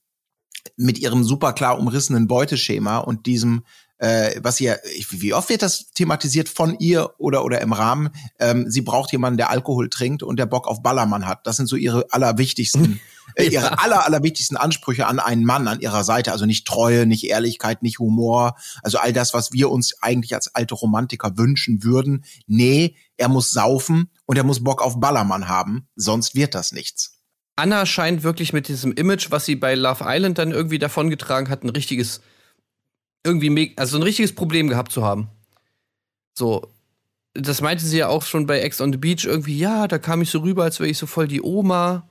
mit 0.77 0.99
ihrem 0.99 1.25
super 1.25 1.53
klar 1.53 1.79
umrissenen 1.79 2.27
Beuteschema 2.27 2.99
und 2.99 3.27
diesem 3.27 3.63
äh, 4.01 4.41
was 4.43 4.59
ihr, 4.61 4.81
wie 5.11 5.35
oft 5.35 5.51
wird 5.51 5.61
das 5.61 5.91
thematisiert 5.91 6.49
von 6.49 6.79
ihr 6.79 7.11
oder 7.19 7.45
oder 7.45 7.61
im 7.61 7.75
Rahmen? 7.75 8.09
Ähm, 8.39 8.65
sie 8.71 8.81
braucht 8.81 9.13
jemanden, 9.13 9.37
der 9.37 9.51
Alkohol 9.51 9.91
trinkt 9.91 10.23
und 10.23 10.39
der 10.39 10.47
Bock 10.47 10.67
auf 10.67 10.83
Ballermann 10.83 11.27
hat. 11.27 11.47
Das 11.47 11.57
sind 11.57 11.67
so 11.67 11.77
ihre 11.77 12.07
allerwichtigsten, 12.11 12.99
äh, 13.35 13.45
ihre 13.45 13.79
aller 13.79 14.07
allerwichtigsten 14.07 14.57
Ansprüche 14.57 15.07
an 15.07 15.19
einen 15.19 15.45
Mann 15.45 15.69
an 15.69 15.81
ihrer 15.81 16.03
Seite. 16.03 16.33
Also 16.33 16.47
nicht 16.47 16.67
Treue, 16.67 17.05
nicht 17.05 17.25
Ehrlichkeit, 17.25 17.83
nicht 17.83 17.99
Humor. 17.99 18.57
Also 18.83 18.97
all 18.97 19.13
das, 19.13 19.35
was 19.35 19.53
wir 19.53 19.71
uns 19.71 19.95
eigentlich 20.01 20.35
als 20.35 20.55
alte 20.55 20.75
Romantiker 20.75 21.37
wünschen 21.37 21.85
würden. 21.85 22.25
Nee, 22.47 22.97
er 23.19 23.29
muss 23.29 23.51
saufen 23.51 24.11
und 24.25 24.39
er 24.39 24.45
muss 24.45 24.65
Bock 24.65 24.81
auf 24.81 24.99
Ballermann 24.99 25.47
haben, 25.47 25.89
sonst 25.95 26.35
wird 26.35 26.55
das 26.55 26.73
nichts. 26.73 27.20
Anna 27.61 27.87
scheint 27.87 28.23
wirklich 28.23 28.53
mit 28.53 28.69
diesem 28.69 28.93
Image, 28.93 29.31
was 29.31 29.45
sie 29.45 29.57
bei 29.57 29.75
Love 29.75 30.05
Island 30.07 30.39
dann 30.39 30.51
irgendwie 30.53 30.79
davongetragen 30.79 31.49
hat, 31.51 31.63
ein 31.63 31.71
richtiges, 31.71 32.21
irgendwie, 33.25 33.75
also 33.77 33.97
ein 33.97 34.03
richtiges 34.03 34.35
Problem 34.35 34.69
gehabt 34.69 34.93
zu 34.93 35.05
haben. 35.05 35.29
So, 36.35 36.69
das 37.35 37.61
meinte 37.61 37.85
sie 37.85 37.99
ja 37.99 38.09
auch 38.09 38.23
schon 38.25 38.47
bei 38.47 38.61
Ex 38.61 38.81
on 38.81 38.93
the 38.93 38.99
Beach 38.99 39.25
irgendwie, 39.25 39.57
ja, 39.59 39.87
da 39.89 39.99
kam 39.99 40.23
ich 40.23 40.31
so 40.31 40.41
rüber, 40.41 40.65
als 40.65 40.81
wäre 40.81 40.91
ich 40.91 40.99
so 40.99 41.07
voll 41.07 41.29
die 41.29 41.43
Oma. 41.43 42.09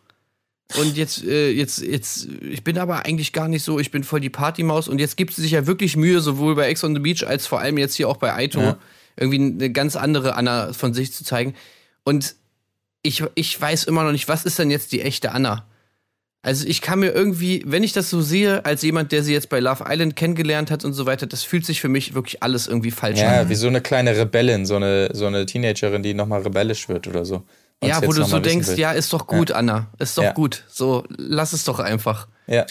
Und 0.78 0.98
jetzt, 0.98 1.24
äh, 1.24 1.50
jetzt, 1.50 1.82
jetzt, 1.82 2.28
ich 2.42 2.64
bin 2.64 2.78
aber 2.78 3.06
eigentlich 3.06 3.34
gar 3.34 3.48
nicht 3.48 3.64
so, 3.64 3.80
ich 3.80 3.90
bin 3.90 4.04
voll 4.04 4.20
die 4.20 4.30
Partymaus. 4.30 4.88
Und 4.88 5.00
jetzt 5.00 5.18
gibt 5.18 5.34
sie 5.34 5.42
sich 5.42 5.52
ja 5.52 5.66
wirklich 5.66 5.98
Mühe, 5.98 6.22
sowohl 6.22 6.56
bei 6.56 6.68
Ex 6.68 6.84
on 6.84 6.94
the 6.94 7.00
Beach 7.02 7.26
als 7.28 7.48
vor 7.48 7.60
allem 7.60 7.78
jetzt 7.80 7.96
hier 7.96 8.08
auch 8.08 8.18
bei 8.18 8.34
Aito, 8.36 8.62
Ja. 8.62 8.78
irgendwie 9.18 9.42
eine 9.42 9.72
ganz 9.72 9.96
andere 9.96 10.36
Anna 10.36 10.72
von 10.74 10.94
sich 10.94 11.12
zu 11.12 11.24
zeigen. 11.24 11.56
Und 12.04 12.36
ich, 13.02 13.24
ich 13.36 13.60
weiß 13.60 13.86
immer 13.86 14.04
noch 14.04 14.12
nicht, 14.12 14.28
was 14.28 14.46
ist 14.46 14.60
denn 14.60 14.72
jetzt 14.72 14.92
die 14.92 15.02
echte 15.02 15.32
Anna? 15.32 15.66
Also 16.42 16.66
ich 16.66 16.82
kann 16.82 17.00
mir 17.00 17.10
irgendwie, 17.12 17.64
wenn 17.66 17.84
ich 17.84 17.92
das 17.92 18.10
so 18.10 18.22
sehe, 18.22 18.64
als 18.66 18.82
jemand, 18.82 19.12
der 19.12 19.24
sie 19.24 19.34
jetzt 19.34 19.50
bei 19.50 19.60
Love 19.60 19.84
Island 19.88 20.16
kennengelernt 20.16 20.72
hat 20.72 20.86
und 20.86 20.94
so 20.94 21.06
weiter, 21.06 21.28
das 21.28 21.44
fühlt 21.44 21.66
sich 21.66 21.82
für 21.82 21.90
mich 21.90 22.14
wirklich 22.14 22.42
alles 22.42 22.68
irgendwie 22.68 22.92
falsch 22.92 23.20
Ja, 23.20 23.42
an. 23.42 23.50
wie 23.50 23.56
so 23.56 23.68
eine 23.68 23.82
kleine 23.82 24.16
Rebellin, 24.16 24.66
so 24.66 24.78
eine, 24.78 25.10
so 25.14 25.26
eine 25.26 25.46
Teenagerin, 25.46 26.02
die 26.02 26.14
nochmal 26.14 26.42
rebellisch 26.42 26.88
wird 26.88 27.08
oder 27.08 27.26
so. 27.26 27.44
Ja, 27.84 28.02
wo 28.02 28.12
du 28.14 28.24
so 28.26 28.40
denkst, 28.40 28.70
will. 28.70 28.80
ja, 28.80 28.92
ist 28.92 29.12
doch 29.14 29.28
gut, 29.28 29.52
Anna, 29.52 29.88
ist 30.00 30.18
doch 30.18 30.24
Ja. 30.24 30.32
gut. 30.34 30.64
So, 30.70 31.06
lass 31.18 31.52
es 31.54 31.64
doch 31.66 31.80
einfach. 31.80 32.28
Ja. 32.48 32.66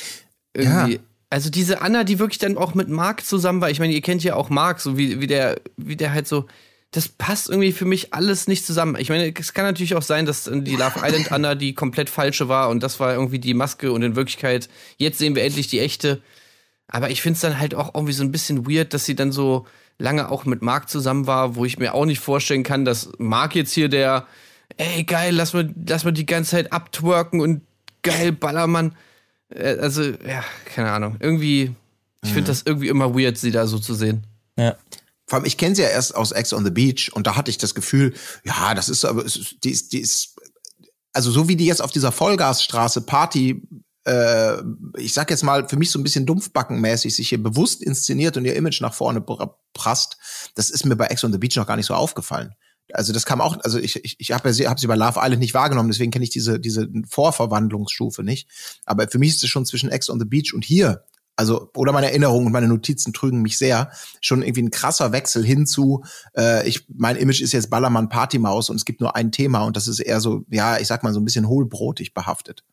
Irgendwie. 0.55 0.95
Ja. 0.95 1.01
Also 1.31 1.51
diese 1.51 1.83
Anna, 1.83 2.05
die 2.05 2.19
wirklich 2.19 2.39
dann 2.39 2.57
auch 2.57 2.75
mit 2.75 2.89
Marc 2.89 3.25
zusammen 3.25 3.61
war, 3.61 3.71
ich 3.71 3.81
meine, 3.81 3.93
ihr 3.93 4.01
kennt 4.01 4.25
ja 4.25 4.35
auch 4.35 4.49
Marc, 4.49 4.81
so 4.81 4.97
wie, 4.97 5.21
wie 5.21 5.27
der, 5.27 5.61
wie 5.77 5.97
der 5.97 6.13
halt 6.15 6.27
so, 6.27 6.47
das 6.91 7.09
passt 7.09 7.51
irgendwie 7.51 7.73
für 7.73 7.85
mich 7.85 8.15
alles 8.15 8.49
nicht 8.49 8.65
zusammen. 8.65 8.97
Ich 8.99 9.11
meine, 9.11 9.33
es 9.39 9.53
kann 9.53 9.65
natürlich 9.65 9.95
auch 9.95 10.03
sein, 10.03 10.25
dass 10.25 10.45
die 10.45 10.77
Love 10.77 11.01
Island 11.03 11.31
Anna 11.33 11.55
die 11.55 11.75
komplett 11.75 12.09
falsche 12.09 12.49
war 12.49 12.71
und 12.71 12.83
das 12.83 12.99
war 12.99 13.13
irgendwie 13.13 13.39
die 13.39 13.55
Maske 13.55 13.93
und 13.93 14.03
in 14.03 14.17
Wirklichkeit, 14.17 14.69
jetzt 14.97 15.19
sehen 15.19 15.35
wir 15.35 15.45
endlich 15.45 15.69
die 15.69 15.81
echte. 15.81 16.23
Aber 16.89 17.11
ich 17.11 17.21
finde 17.21 17.35
es 17.35 17.41
dann 17.43 17.59
halt 17.59 17.75
auch 17.75 17.95
irgendwie 17.95 18.15
so 18.15 18.25
ein 18.25 18.33
bisschen 18.33 18.67
weird, 18.67 18.95
dass 18.95 19.05
sie 19.05 19.15
dann 19.15 19.33
so 19.33 19.67
lange 19.99 20.31
auch 20.31 20.47
mit 20.47 20.63
Marc 20.63 20.89
zusammen 20.89 21.27
war, 21.27 21.57
wo 21.57 21.65
ich 21.67 21.79
mir 21.79 21.93
auch 21.95 22.07
nicht 22.07 22.21
vorstellen 22.21 22.63
kann, 22.63 22.87
dass 22.87 23.11
Marc 23.19 23.55
jetzt 23.55 23.73
hier 23.73 23.91
der, 23.91 24.27
ey 24.79 25.05
geil, 25.05 25.35
lass 25.35 25.53
mal, 25.53 25.69
lass 25.87 26.05
mal 26.05 26.13
die 26.13 26.25
ganze 26.25 26.53
Zeit 26.53 26.73
abtwerken 26.73 27.41
und 27.41 27.63
geil, 28.03 28.33
Ballermann. 28.33 28.95
Äh, 29.51 29.77
Also, 29.81 30.03
ja, 30.05 30.43
keine 30.75 30.91
Ahnung. 30.91 31.17
Irgendwie, 31.21 31.73
ich 32.25 32.33
finde 32.33 32.49
das 32.49 32.63
irgendwie 32.65 32.89
immer 32.89 33.15
weird, 33.15 33.37
sie 33.37 33.51
da 33.51 33.67
so 33.67 33.79
zu 33.79 33.93
sehen. 33.93 34.25
Ja. 34.57 34.77
Vor 35.29 35.37
allem, 35.37 35.45
ich 35.45 35.59
kenne 35.59 35.75
sie 35.75 35.83
ja 35.83 35.89
erst 35.89 36.17
aus 36.17 36.33
Ex 36.33 36.55
on 36.55 36.65
the 36.65 36.71
Beach 36.71 37.11
und 37.13 37.27
da 37.27 37.37
hatte 37.37 37.51
ich 37.51 37.59
das 37.59 37.75
Gefühl, 37.75 38.15
ja, 38.45 38.75
das 38.75 38.89
ist 38.89 39.05
aber, 39.05 39.25
die 39.63 39.71
ist, 39.71 39.93
die 39.93 40.01
ist, 40.01 40.37
also 41.13 41.31
so 41.31 41.49
wie 41.49 41.57
die 41.57 41.67
jetzt 41.67 41.83
auf 41.83 41.93
dieser 41.93 42.13
Vollgasstraße 42.13 43.03
Party, 43.03 43.63
äh, 44.07 44.57
ich 44.97 45.13
sag 45.13 45.31
jetzt 45.31 45.45
mal, 45.45 45.69
für 45.69 45.77
mich 45.77 45.91
so 45.91 45.99
ein 45.99 46.03
bisschen 46.03 46.25
dumpfbackenmäßig 46.25 47.15
sich 47.15 47.29
hier 47.29 47.43
bewusst 47.43 47.83
inszeniert 47.83 48.39
und 48.39 48.47
ihr 48.47 48.57
Image 48.57 48.81
nach 48.81 48.95
vorne 48.95 49.23
prasst, 49.75 50.17
das 50.55 50.71
ist 50.71 50.87
mir 50.87 50.97
bei 50.97 51.07
Ex 51.07 51.23
on 51.25 51.33
the 51.33 51.39
Beach 51.39 51.57
noch 51.57 51.67
gar 51.67 51.77
nicht 51.77 51.87
so 51.87 51.95
aufgefallen. 51.95 52.55
Also 52.95 53.13
das 53.13 53.27
kam 53.27 53.43
auch, 53.43 53.59
also 53.65 53.79
ich, 53.79 54.03
ich, 54.03 54.17
ich 54.19 54.33
habe 54.33 54.55
sie, 54.55 54.67
hab 54.67 54.81
sie 54.81 54.87
bei 54.87 54.95
Love 54.95 55.21
Island 55.23 55.41
nicht 55.41 55.53
wahrgenommen, 55.53 55.91
deswegen 55.91 56.11
kenne 56.11 56.25
ich 56.25 56.31
diese, 56.31 56.59
diese 56.59 56.89
Vorverwandlungsstufe 57.07 58.23
nicht. 58.23 58.49
Aber 58.87 59.07
für 59.09 59.19
mich 59.19 59.31
ist 59.31 59.45
es 59.45 59.51
schon 59.51 59.67
zwischen 59.67 59.91
Ex 59.91 60.09
on 60.09 60.19
the 60.19 60.25
Beach 60.25 60.55
und 60.55 60.65
hier 60.65 61.05
also 61.39 61.71
oder 61.75 61.93
meine 61.93 62.09
Erinnerungen 62.09 62.47
und 62.47 62.53
meine 62.53 62.69
Notizen 62.69 63.13
trügen 63.13 63.41
mich 63.43 63.57
sehr, 63.59 63.91
schon 64.21 64.43
irgendwie 64.43 64.63
ein 64.63 64.71
krasser 64.71 65.13
Wechsel 65.13 65.45
hin 65.45 65.67
zu, 65.67 66.05
äh, 66.37 66.69
ich, 66.69 66.85
mein 66.89 67.17
Image 67.17 67.41
ist 67.41 67.53
jetzt 67.53 67.71
Ballermann 67.71 68.09
Partymaus 68.09 68.71
und 68.71 68.77
es 68.77 68.85
gibt 68.85 69.01
nur 69.01 69.15
ein 69.15 69.31
Thema 69.31 69.63
und 69.63 69.77
das 69.77 69.87
ist 69.87 70.01
eher 70.01 70.21
so, 70.21 70.45
ja, 70.51 70.79
ich 70.79 70.89
sag 70.89 71.05
mal 71.05 71.15
so 71.15 71.21
ein 71.21 71.25
bisschen 71.25 71.49
hohlbrotig 71.49 72.13
behaftet. 72.13 72.65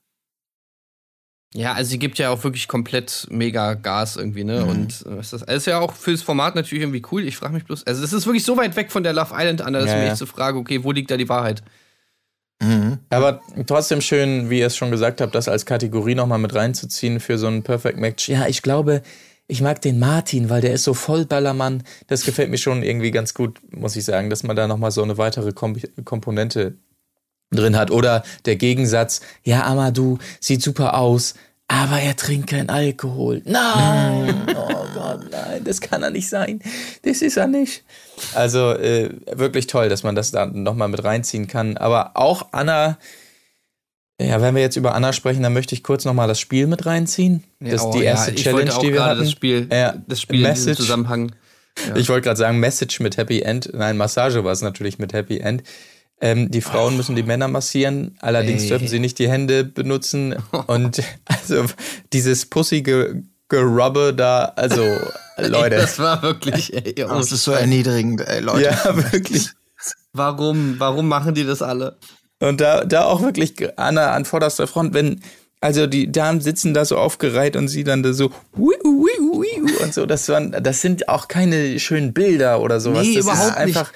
Ja, 1.54 1.74
also 1.74 1.92
sie 1.92 2.00
gibt 2.00 2.18
ja 2.18 2.32
auch 2.32 2.44
wirklich 2.44 2.68
komplett 2.68 3.28
mega 3.30 3.76
Gas 3.76 4.18
irgendwie, 4.18 4.44
ne? 4.44 4.64
Mhm. 4.64 4.70
Und 4.70 5.06
äh, 5.06 5.20
ist 5.20 5.32
das 5.32 5.42
ist 5.44 5.68
ja 5.68 5.80
auch 5.80 5.94
fürs 5.94 6.22
Format 6.22 6.56
natürlich 6.56 6.82
irgendwie 6.84 7.04
cool. 7.12 7.24
Ich 7.24 7.38
frage 7.38 7.54
mich 7.54 7.64
bloß, 7.64 7.88
also 7.88 8.04
es 8.04 8.12
ist 8.12 8.26
wirklich 8.26 8.44
so 8.44 8.58
weit 8.58 8.76
weg 8.76 8.92
von 8.92 9.04
der 9.04 9.14
Love 9.14 9.34
Island 9.34 9.62
an, 9.62 9.74
dass 9.74 9.86
Ja, 9.86 9.94
ich 9.94 10.00
mich 10.00 10.08
ja. 10.10 10.16
so 10.16 10.26
frage, 10.26 10.58
okay, 10.58 10.84
wo 10.84 10.92
liegt 10.92 11.12
da 11.12 11.18
die 11.18 11.30
Wahrheit? 11.30 11.64
Mhm. 12.62 13.00
Aber 13.10 13.42
trotzdem 13.68 14.02
schön, 14.02 14.50
wie 14.50 14.60
ihr 14.60 14.68
es 14.68 14.78
schon 14.78 14.92
gesagt 14.92 15.22
habt, 15.22 15.36
das 15.36 15.48
als 15.48 15.66
Kategorie 15.66 16.16
nochmal 16.16 16.40
mit 16.40 16.56
reinzuziehen 16.56 17.20
für 17.20 17.38
so 17.38 17.48
ein 17.48 17.64
Perfect 17.64 18.00
Match. 18.00 18.30
Ja, 18.30 18.48
ich 18.48 18.62
glaube, 18.62 19.02
ich 19.48 19.62
mag 19.62 19.82
den 19.82 20.00
Martin, 20.00 20.50
weil 20.50 20.62
der 20.62 20.74
ist 20.74 20.84
so 20.84 20.94
voll 20.94 21.26
Ballermann. 21.26 21.84
Das 22.08 22.24
gefällt 22.24 22.50
mir 22.50 22.58
schon 22.58 22.82
irgendwie 22.82 23.12
ganz 23.12 23.34
gut, 23.34 23.60
muss 23.72 23.96
ich 23.96 24.06
sagen, 24.06 24.30
dass 24.30 24.44
man 24.44 24.56
da 24.56 24.68
nochmal 24.68 24.92
so 24.92 25.04
eine 25.04 25.18
weitere 25.18 25.52
Kom 25.52 25.76
Komponente 26.04 26.76
drin 27.52 27.78
hat. 27.78 27.92
Oder 27.92 28.24
der 28.46 28.56
Gegensatz, 28.56 29.22
ja, 29.44 29.66
Amadou 29.66 30.18
sieht 30.40 30.64
super 30.64 30.98
aus, 30.98 31.36
aber 31.68 32.00
er 32.00 32.16
trinkt 32.16 32.50
keinen 32.50 32.70
Alkohol. 32.70 33.42
Nein! 33.46 34.48
oh 34.56 34.86
Gott, 34.94 35.32
nein, 35.32 35.64
das 35.64 35.82
kann 35.82 36.04
er 36.04 36.12
nicht 36.12 36.30
sein. 36.30 36.62
Das 37.04 37.22
ist 37.22 37.38
er 37.38 37.48
nicht. 37.48 37.84
Also 38.34 38.72
äh, 38.72 39.10
wirklich 39.32 39.68
toll, 39.68 39.90
dass 39.90 40.04
man 40.04 40.16
das 40.16 40.32
da 40.32 40.46
nochmal 40.46 40.90
mit 40.90 41.04
reinziehen 41.04 41.48
kann. 41.48 41.78
Aber 41.78 42.12
auch 42.16 42.48
Anna, 42.52 42.98
ja, 44.22 44.42
wenn 44.42 44.56
wir 44.56 44.62
jetzt 44.62 44.78
über 44.78 44.94
Anna 44.96 45.12
sprechen, 45.12 45.44
dann 45.44 45.54
möchte 45.54 45.76
ich 45.76 45.84
kurz 45.84 46.06
nochmal 46.06 46.28
das 46.28 46.40
Spiel 46.40 46.68
mit 46.68 46.86
reinziehen. 46.86 47.44
Das 47.60 47.74
ist 47.74 47.82
oh, 47.82 47.92
die 47.92 48.04
erste 48.04 48.32
ich 48.32 48.44
Challenge, 48.44 48.62
wollte 48.62 48.76
auch 48.76 48.80
die 48.82 48.88
wir 48.88 48.94
gerade 48.94 49.10
hatten. 49.12 49.20
das 49.22 49.32
Spiel, 49.32 49.68
Ja, 49.72 49.96
das 50.08 50.22
Spiel 50.22 50.46
in 50.46 50.54
diesem 50.54 50.66
Message. 50.66 50.78
Zusammenhang. 50.78 51.32
Ich 51.96 52.08
wollte 52.08 52.22
gerade 52.22 52.38
sagen, 52.38 52.60
Message 52.60 53.02
mit 53.02 53.18
Happy 53.18 53.42
End. 53.42 53.70
Nein, 53.74 53.98
Massage 53.98 54.44
war 54.44 54.54
es 54.54 54.62
natürlich 54.62 54.98
mit 54.98 55.12
Happy 55.12 55.40
End. 55.40 55.64
Ähm, 56.22 56.50
die 56.50 56.62
Frauen 56.62 56.96
müssen 56.96 57.16
die 57.16 57.24
Männer 57.24 57.48
massieren, 57.48 58.18
allerdings 58.22 58.64
Ey. 58.64 58.70
dürfen 58.70 58.88
sie 58.88 59.00
nicht 59.00 59.20
die 59.20 59.30
Hände 59.30 59.64
benutzen. 59.66 60.36
Und 60.68 61.02
also 61.26 61.66
dieses 62.14 62.46
pussige 62.46 63.24
Gerubbe 63.50 64.14
da, 64.16 64.54
also 64.56 64.82
Leute. 65.38 65.76
Das 65.76 66.00
war 66.00 66.22
wirklich, 66.24 66.74
ey, 66.74 66.96
oh, 67.06 67.10
Das 67.10 67.32
ist 67.32 67.44
so 67.44 67.52
erniedrigend, 67.52 68.22
ey, 68.22 68.40
Leute. 68.40 68.64
ja, 68.64 69.12
wirklich. 69.12 69.50
warum, 70.14 70.76
warum 70.80 71.08
machen 71.08 71.36
die 71.36 71.44
das 71.44 71.62
alle? 71.62 71.98
Und 72.40 72.62
da, 72.62 72.86
da 72.86 73.06
auch 73.06 73.22
wirklich 73.22 73.54
Anna 73.78 74.12
an 74.12 74.26
vorderster 74.26 74.68
Front, 74.68 74.94
wenn, 74.94 75.22
also 75.62 75.88
die 75.88 76.12
Damen 76.12 76.42
sitzen 76.42 76.74
da 76.74 76.86
so 76.86 76.98
aufgereiht 76.98 77.56
und 77.56 77.68
sie 77.68 77.84
dann 77.84 78.04
da 78.04 78.14
so 78.14 78.32
hui, 78.58 78.76
hui, 78.84 79.12
hui, 79.20 79.48
und 79.82 79.94
so, 79.94 80.06
das 80.06 80.28
waren, 80.30 80.52
das 80.52 80.82
sind 80.82 81.10
auch 81.10 81.28
keine 81.28 81.80
schönen 81.80 82.14
Bilder 82.14 82.62
oder 82.62 82.80
sowas. 82.80 83.06
Nee, 83.06 83.16
das 83.16 83.26
überhaupt 83.26 83.52
ist 83.52 83.58
einfach, 83.58 83.94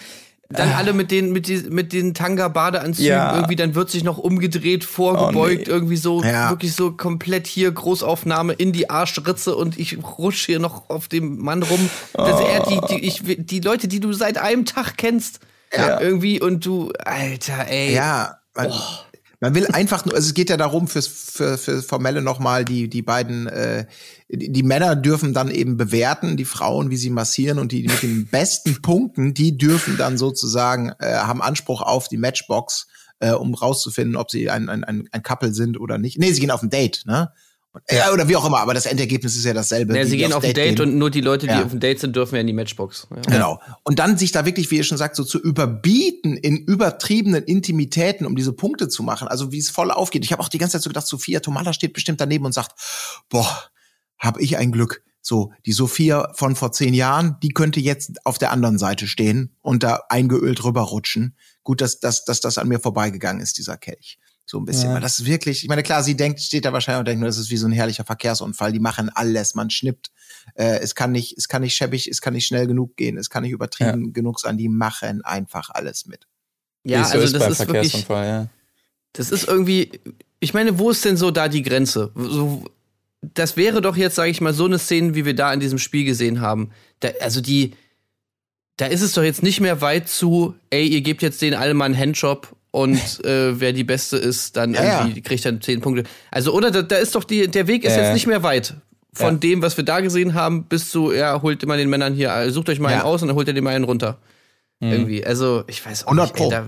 Dann 0.52 0.72
alle 0.72 0.94
mit 0.94 1.12
den, 1.12 1.32
mit, 1.32 1.48
die, 1.48 1.58
mit 1.70 1.94
den 1.94 2.16
Tanga-Badeanzügen 2.16 3.06
Ja. 3.08 3.36
irgendwie, 3.36 3.56
dann 3.56 3.76
wird 3.76 3.92
sich 3.92 4.04
noch 4.04 4.18
umgedreht, 4.18 4.84
vorgebeugt, 4.84 5.36
Oh, 5.36 5.72
nee. 5.72 5.76
irgendwie 5.76 5.96
so, 5.98 6.24
Ja. 6.24 6.50
wirklich 6.50 6.74
so 6.74 6.92
komplett 6.92 7.46
hier 7.46 7.72
Großaufnahme 7.72 8.54
in 8.54 8.72
die 8.74 8.90
Arschritze 8.90 9.56
und 9.56 9.78
ich 9.78 9.98
rusch 10.18 10.48
hier 10.48 10.58
noch 10.58 10.90
auf 10.90 11.08
dem 11.08 11.38
Mann 11.38 11.62
rum. 11.62 11.88
Das 12.14 12.42
er 12.42 12.64
die, 12.64 12.82
die, 12.90 13.06
ich, 13.06 13.22
die 13.46 13.60
Leute, 13.60 13.88
die 13.88 14.00
du 14.00 14.12
seit 14.12 14.40
einem 14.40 14.66
Tag 14.66 14.98
kennst, 14.98 15.40
Ja. 15.72 16.02
irgendwie 16.02 16.42
und 16.42 16.66
du, 16.66 16.92
Alter, 17.06 17.68
ey. 17.68 17.94
Ja, 17.94 18.40
man, 18.56 18.74
man 19.42 19.54
will 19.54 19.68
einfach 19.68 20.04
nur, 20.06 20.16
also 20.16 20.28
es 20.30 20.34
geht 20.34 20.50
ja 20.50 20.58
darum, 20.58 20.88
fürs, 20.88 21.06
für, 21.08 21.60
für 21.60 21.84
Formelle 21.84 22.24
nochmal, 22.24 22.66
die, 22.66 22.90
die 22.90 23.04
beiden, 23.04 23.46
äh, 23.46 23.86
die, 24.32 24.64
Männer 24.64 24.96
dürfen 24.96 25.34
dann 25.34 25.50
eben 25.50 25.76
bewerten, 25.76 26.38
die 26.38 26.46
Frauen, 26.46 26.92
wie 26.92 26.98
sie 26.98 27.10
massieren 27.10 27.58
und 27.58 27.72
die 27.72 27.84
mit 27.84 28.04
den 28.04 28.28
besten 28.32 28.82
Punkten, 28.82 29.34
die 29.34 29.58
dürfen 29.58 29.98
dann 29.98 30.18
sozusagen, 30.18 30.92
äh, 31.00 31.16
haben 31.16 31.42
Anspruch 31.42 31.82
auf 31.82 32.08
die 32.08 32.18
Matchbox, 32.18 32.88
äh, 33.20 33.32
um 33.32 33.54
rauszufinden, 33.54 34.16
ob 34.16 34.30
sie 34.30 34.50
ein, 34.50 34.70
ein, 34.70 34.84
ein, 34.84 35.10
ein 35.12 35.24
Couple 35.24 35.54
sind 35.54 35.80
oder 35.80 35.98
nicht. 35.98 36.20
Nee, 36.20 36.32
sie 36.32 36.42
gehen 36.42 36.52
auf 36.52 36.62
ein 36.62 36.70
Date, 36.70 37.04
ne? 37.06 37.32
Und, 37.72 37.84
ja. 37.92 38.12
Oder 38.12 38.28
wie 38.28 38.36
auch 38.36 38.46
immer, 38.46 38.60
aber 38.60 38.74
das 38.74 38.88
Endergebnis 38.88 39.36
ist 39.36 39.46
ja 39.46 39.54
dasselbe. 39.54 39.96
Ja, 39.96 40.04
sie 40.06 40.18
gehen 40.18 40.34
auf 40.34 40.44
ein 40.44 40.54
Date 40.54 40.78
gehen. 40.78 40.90
und 40.90 40.98
nur 40.98 41.12
die 41.12 41.22
Leute, 41.22 41.46
die 41.46 41.54
Ja. 41.54 41.64
auf 41.64 41.72
ein 41.72 41.80
Date 41.80 42.00
sind, 42.00 42.16
dürfen 42.16 42.34
ja 42.36 42.42
in 42.42 42.48
die 42.48 42.54
Matchbox. 42.54 43.08
Ja. 43.12 43.22
Genau. 43.22 43.60
Und 43.84 44.00
dann 44.00 44.18
sich 44.18 44.32
da 44.32 44.46
wirklich, 44.46 44.72
wie 44.72 44.78
ihr 44.78 44.84
schon 44.84 44.98
sagt, 44.98 45.16
so 45.16 45.24
zu 45.24 45.40
überbieten 45.40 46.36
in 46.36 46.58
übertriebenen 46.58 47.44
Intimitäten, 47.44 48.26
um 48.26 48.36
diese 48.36 48.54
Punkte 48.54 48.88
zu 48.88 49.04
machen. 49.04 49.28
Also 49.28 49.52
wie 49.52 49.60
es 49.60 49.70
voll 49.70 49.92
aufgeht. 49.92 50.26
Ich 50.26 50.32
habe 50.32 50.42
auch 50.42 50.50
die 50.50 50.58
ganze 50.58 50.74
Zeit 50.74 50.82
so 50.84 50.90
gedacht, 50.90 51.06
Sophia 51.06 51.42
Tomala 51.42 51.74
steht 51.74 51.94
bestimmt 51.94 52.20
daneben 52.20 52.46
und 52.46 52.54
sagt, 52.54 52.72
boah, 53.30 53.70
hab 54.20 54.40
ich 54.40 54.58
ein 54.58 54.72
Glück. 54.72 55.04
So, 55.22 55.52
die 55.66 55.74
Sophia 55.74 56.32
von 56.34 56.56
vor 56.56 56.72
zehn 56.72 56.94
Jahren, 56.94 57.38
die 57.44 57.50
könnte 57.50 57.80
jetzt 57.80 58.26
auf 58.26 58.38
der 58.38 58.52
anderen 58.52 58.78
Seite 58.78 59.08
stehen 59.08 59.56
und 59.62 59.84
da 59.84 60.02
eingeölt 60.10 60.64
rüberrutschen. 60.64 61.36
Gut, 61.64 61.82
dass, 61.82 62.00
dass, 62.00 62.26
dass 62.26 62.40
das 62.40 62.58
an 62.58 62.68
mir 62.68 62.80
vorbeigegangen 62.80 63.42
ist, 63.42 63.58
dieser 63.58 63.78
Kelch. 63.78 64.18
So 64.46 64.58
ein 64.58 64.66
bisschen. 64.66 64.92
Weil 64.92 65.02
das 65.02 65.20
ist 65.20 65.26
wirklich, 65.28 65.62
ich 65.62 65.70
meine, 65.70 65.84
klar, 65.84 66.02
sie 66.02 66.18
denkt, 66.18 66.40
steht 66.40 66.66
da 66.66 66.74
wahrscheinlich 66.74 67.00
und 67.00 67.08
denkt, 67.08 67.20
nur, 67.20 67.28
das 67.28 67.38
ist 67.38 67.52
wie 67.52 67.58
so 67.58 67.68
ein 67.68 67.72
herrlicher 67.72 68.04
Verkehrsunfall. 68.04 68.72
Die 68.72 68.80
machen 68.80 69.10
alles, 69.14 69.54
man 69.54 69.70
schnippt. 69.70 70.10
Äh, 70.56 70.80
es 70.80 70.96
kann 70.96 71.12
nicht, 71.12 71.38
es 71.38 71.48
kann 71.48 71.62
nicht 71.62 71.76
schäbig, 71.76 72.08
es 72.08 72.22
kann 72.22 72.34
nicht 72.34 72.48
schnell 72.48 72.66
genug 72.66 72.98
gehen, 72.98 73.18
es 73.18 73.30
kann 73.30 73.44
nicht 73.44 73.52
übertrieben 73.52 74.12
genug 74.12 74.40
sein. 74.40 74.58
Die 74.58 74.70
machen 74.70 75.22
einfach 75.24 75.70
alles 75.70 76.08
mit. 76.08 76.26
Ja, 76.84 77.02
es 77.02 77.10
so 77.10 77.20
also 77.20 77.26
ist 77.26 77.36
das 77.36 77.60
ist 77.60 77.68
wirklich, 77.68 78.08
ja. 78.08 78.48
das 79.14 79.30
ist 79.30 79.48
irgendwie, 79.48 79.92
ich 80.40 80.56
meine, 80.56 80.80
wo 80.80 80.90
ist 80.90 81.06
denn 81.06 81.18
so 81.18 81.30
da 81.30 81.48
die 81.48 81.62
Grenze? 81.62 82.12
So, 82.16 82.64
das 83.22 83.58
wäre 83.58 83.82
doch 83.82 83.98
jetzt, 83.98 84.16
sage 84.16 84.32
ich 84.32 84.42
mal, 84.42 84.54
so 84.54 84.66
eine 84.66 84.80
Szene, 84.80 85.16
wie 85.16 85.26
wir 85.26 85.36
da 85.36 85.54
in 85.54 85.60
diesem 85.60 85.78
Spiel 85.80 86.06
gesehen 86.06 86.42
haben. 86.42 86.72
Da, 87.02 87.10
also 87.22 87.42
die, 87.42 87.74
da 88.78 88.86
ist 88.86 89.02
es 89.02 89.14
doch 89.14 89.24
jetzt 89.24 89.44
nicht 89.44 89.60
mehr 89.60 89.82
weit 89.82 90.08
zu, 90.08 90.56
ey, 90.70 90.88
ihr 90.88 91.02
gebt 91.02 91.22
jetzt 91.22 91.42
den 91.42 91.54
alle 91.54 91.74
mal 91.74 91.86
einen 91.86 91.98
Handjob 91.98 92.56
und 92.72 93.00
äh, 93.26 93.60
wer 93.60 93.74
die 93.74 93.84
Beste 93.84 94.18
ist, 94.18 94.56
dann 94.56 94.74
Ja, 94.74 95.02
irgendwie 95.06 95.22
kriegt 95.22 95.44
dann 95.46 95.62
zehn 95.62 95.82
Punkte. 95.82 96.04
Also, 96.32 96.54
oder 96.54 96.72
da, 96.72 96.82
da 96.82 96.96
ist 96.98 97.16
doch 97.16 97.24
die, 97.24 97.48
der 97.48 97.68
Weg 97.68 97.84
ist 97.84 97.96
Ja, 97.98 98.04
jetzt 98.04 98.14
nicht 98.14 98.28
mehr 98.28 98.44
weit. 98.44 98.76
Von 99.12 99.34
Ja. 99.36 99.40
dem, 99.40 99.62
was 99.62 99.76
wir 99.76 99.84
da 99.84 100.00
gesehen 100.02 100.34
haben, 100.36 100.66
bis 100.66 100.90
zu, 100.90 101.12
ja, 101.12 101.42
holt 101.42 101.64
immer 101.64 101.76
den 101.78 101.90
Männern 101.90 102.14
hier, 102.14 102.32
äh, 102.34 102.52
sucht 102.52 102.70
euch 102.70 102.80
mal 102.80 102.92
Ja. 102.92 102.98
einen 103.00 103.06
aus 103.06 103.22
und 103.22 103.28
dann 103.28 103.36
holt 103.36 103.48
ihr 103.48 103.54
den 103.54 103.64
mal 103.64 103.76
einen 103.76 103.86
runter. 103.86 104.20
Irgendwie. 104.82 105.26
Also, 105.26 105.66
ich 105.68 105.86
weiß 105.86 106.06
auch 106.06 106.12
100 106.12 106.36
nicht. 106.36 106.44
Ey, 106.46 106.50
da, 106.52 106.68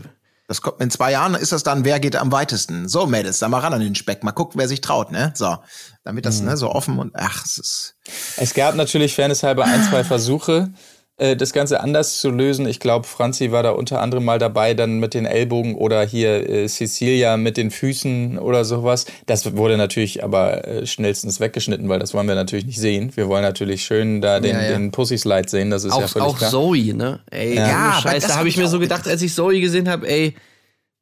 Das 0.51 0.61
kommt, 0.61 0.81
in 0.81 0.91
zwei 0.91 1.13
Jahren 1.13 1.35
ist 1.35 1.53
das 1.53 1.63
dann, 1.63 1.85
wer 1.85 2.01
geht 2.01 2.17
am 2.17 2.33
weitesten? 2.33 2.89
So, 2.89 3.07
Mädels, 3.07 3.39
da 3.39 3.47
mal 3.47 3.59
ran 3.59 3.73
an 3.73 3.79
den 3.79 3.95
Speck. 3.95 4.21
Mal 4.21 4.33
gucken, 4.33 4.59
wer 4.59 4.67
sich 4.67 4.81
traut, 4.81 5.09
ne? 5.09 5.31
So. 5.33 5.55
Damit 6.03 6.25
das, 6.25 6.41
ne, 6.41 6.57
so 6.57 6.69
offen 6.69 6.99
und, 6.99 7.13
ach, 7.15 7.45
es 7.45 7.57
ist, 7.57 7.95
Es 8.35 8.53
gab 8.53 8.75
natürlich 8.75 9.15
fairnesshalber 9.15 9.63
ein, 9.63 9.81
zwei 9.85 10.03
Versuche, 10.03 10.73
äh, 11.21 11.35
das 11.35 11.53
Ganze 11.53 11.79
anders 11.81 12.19
zu 12.19 12.29
lösen. 12.31 12.65
Ich 12.67 12.79
glaube, 12.79 13.07
Franzi 13.07 13.51
war 13.51 13.63
da 13.63 13.71
unter 13.71 14.01
anderem 14.01 14.25
mal 14.25 14.39
dabei, 14.39 14.73
dann 14.73 14.99
mit 14.99 15.13
den 15.13 15.25
Ellbogen 15.25 15.75
oder 15.75 16.03
hier 16.05 16.49
äh, 16.49 16.67
Cecilia 16.67 17.37
mit 17.37 17.57
den 17.57 17.71
Füßen 17.71 18.37
oder 18.39 18.65
sowas. 18.65 19.05
Das 19.27 19.55
wurde 19.55 19.77
natürlich 19.77 20.23
aber 20.23 20.67
äh, 20.67 20.85
schnellstens 20.85 21.39
weggeschnitten, 21.39 21.87
weil 21.89 21.99
das 21.99 22.13
wollen 22.13 22.27
wir 22.27 22.35
natürlich 22.35 22.65
nicht 22.65 22.79
sehen. 22.79 23.11
Wir 23.15 23.27
wollen 23.27 23.43
natürlich 23.43 23.83
schön 23.83 24.21
da 24.21 24.39
den, 24.39 24.55
Ja, 24.55 24.63
ja. 24.63 24.71
den 24.71 24.91
Pussy 24.91 25.17
Slide 25.17 25.47
sehen, 25.47 25.69
das 25.69 25.83
ist 25.83 25.95
ja 25.97 26.03
auch, 26.05 26.09
völlig 26.09 26.27
auch 26.27 26.37
klar. 26.37 26.49
Zoe, 26.51 26.93
ne? 26.93 27.19
Ey, 27.31 27.55
Ja. 27.55 27.61
ja, 27.61 27.67
Ja, 27.69 27.77
aber 27.91 28.01
Scheiß, 28.01 28.13
das 28.15 28.23
da 28.23 28.29
hab 28.29 28.39
habe 28.39 28.49
ich 28.49 28.57
mir 28.57 28.67
so 28.67 28.79
gedacht, 28.79 29.07
als 29.07 29.21
ich 29.21 29.33
Zoe 29.33 29.59
gesehen 29.61 29.87
habe, 29.89 30.07
ey, 30.09 30.35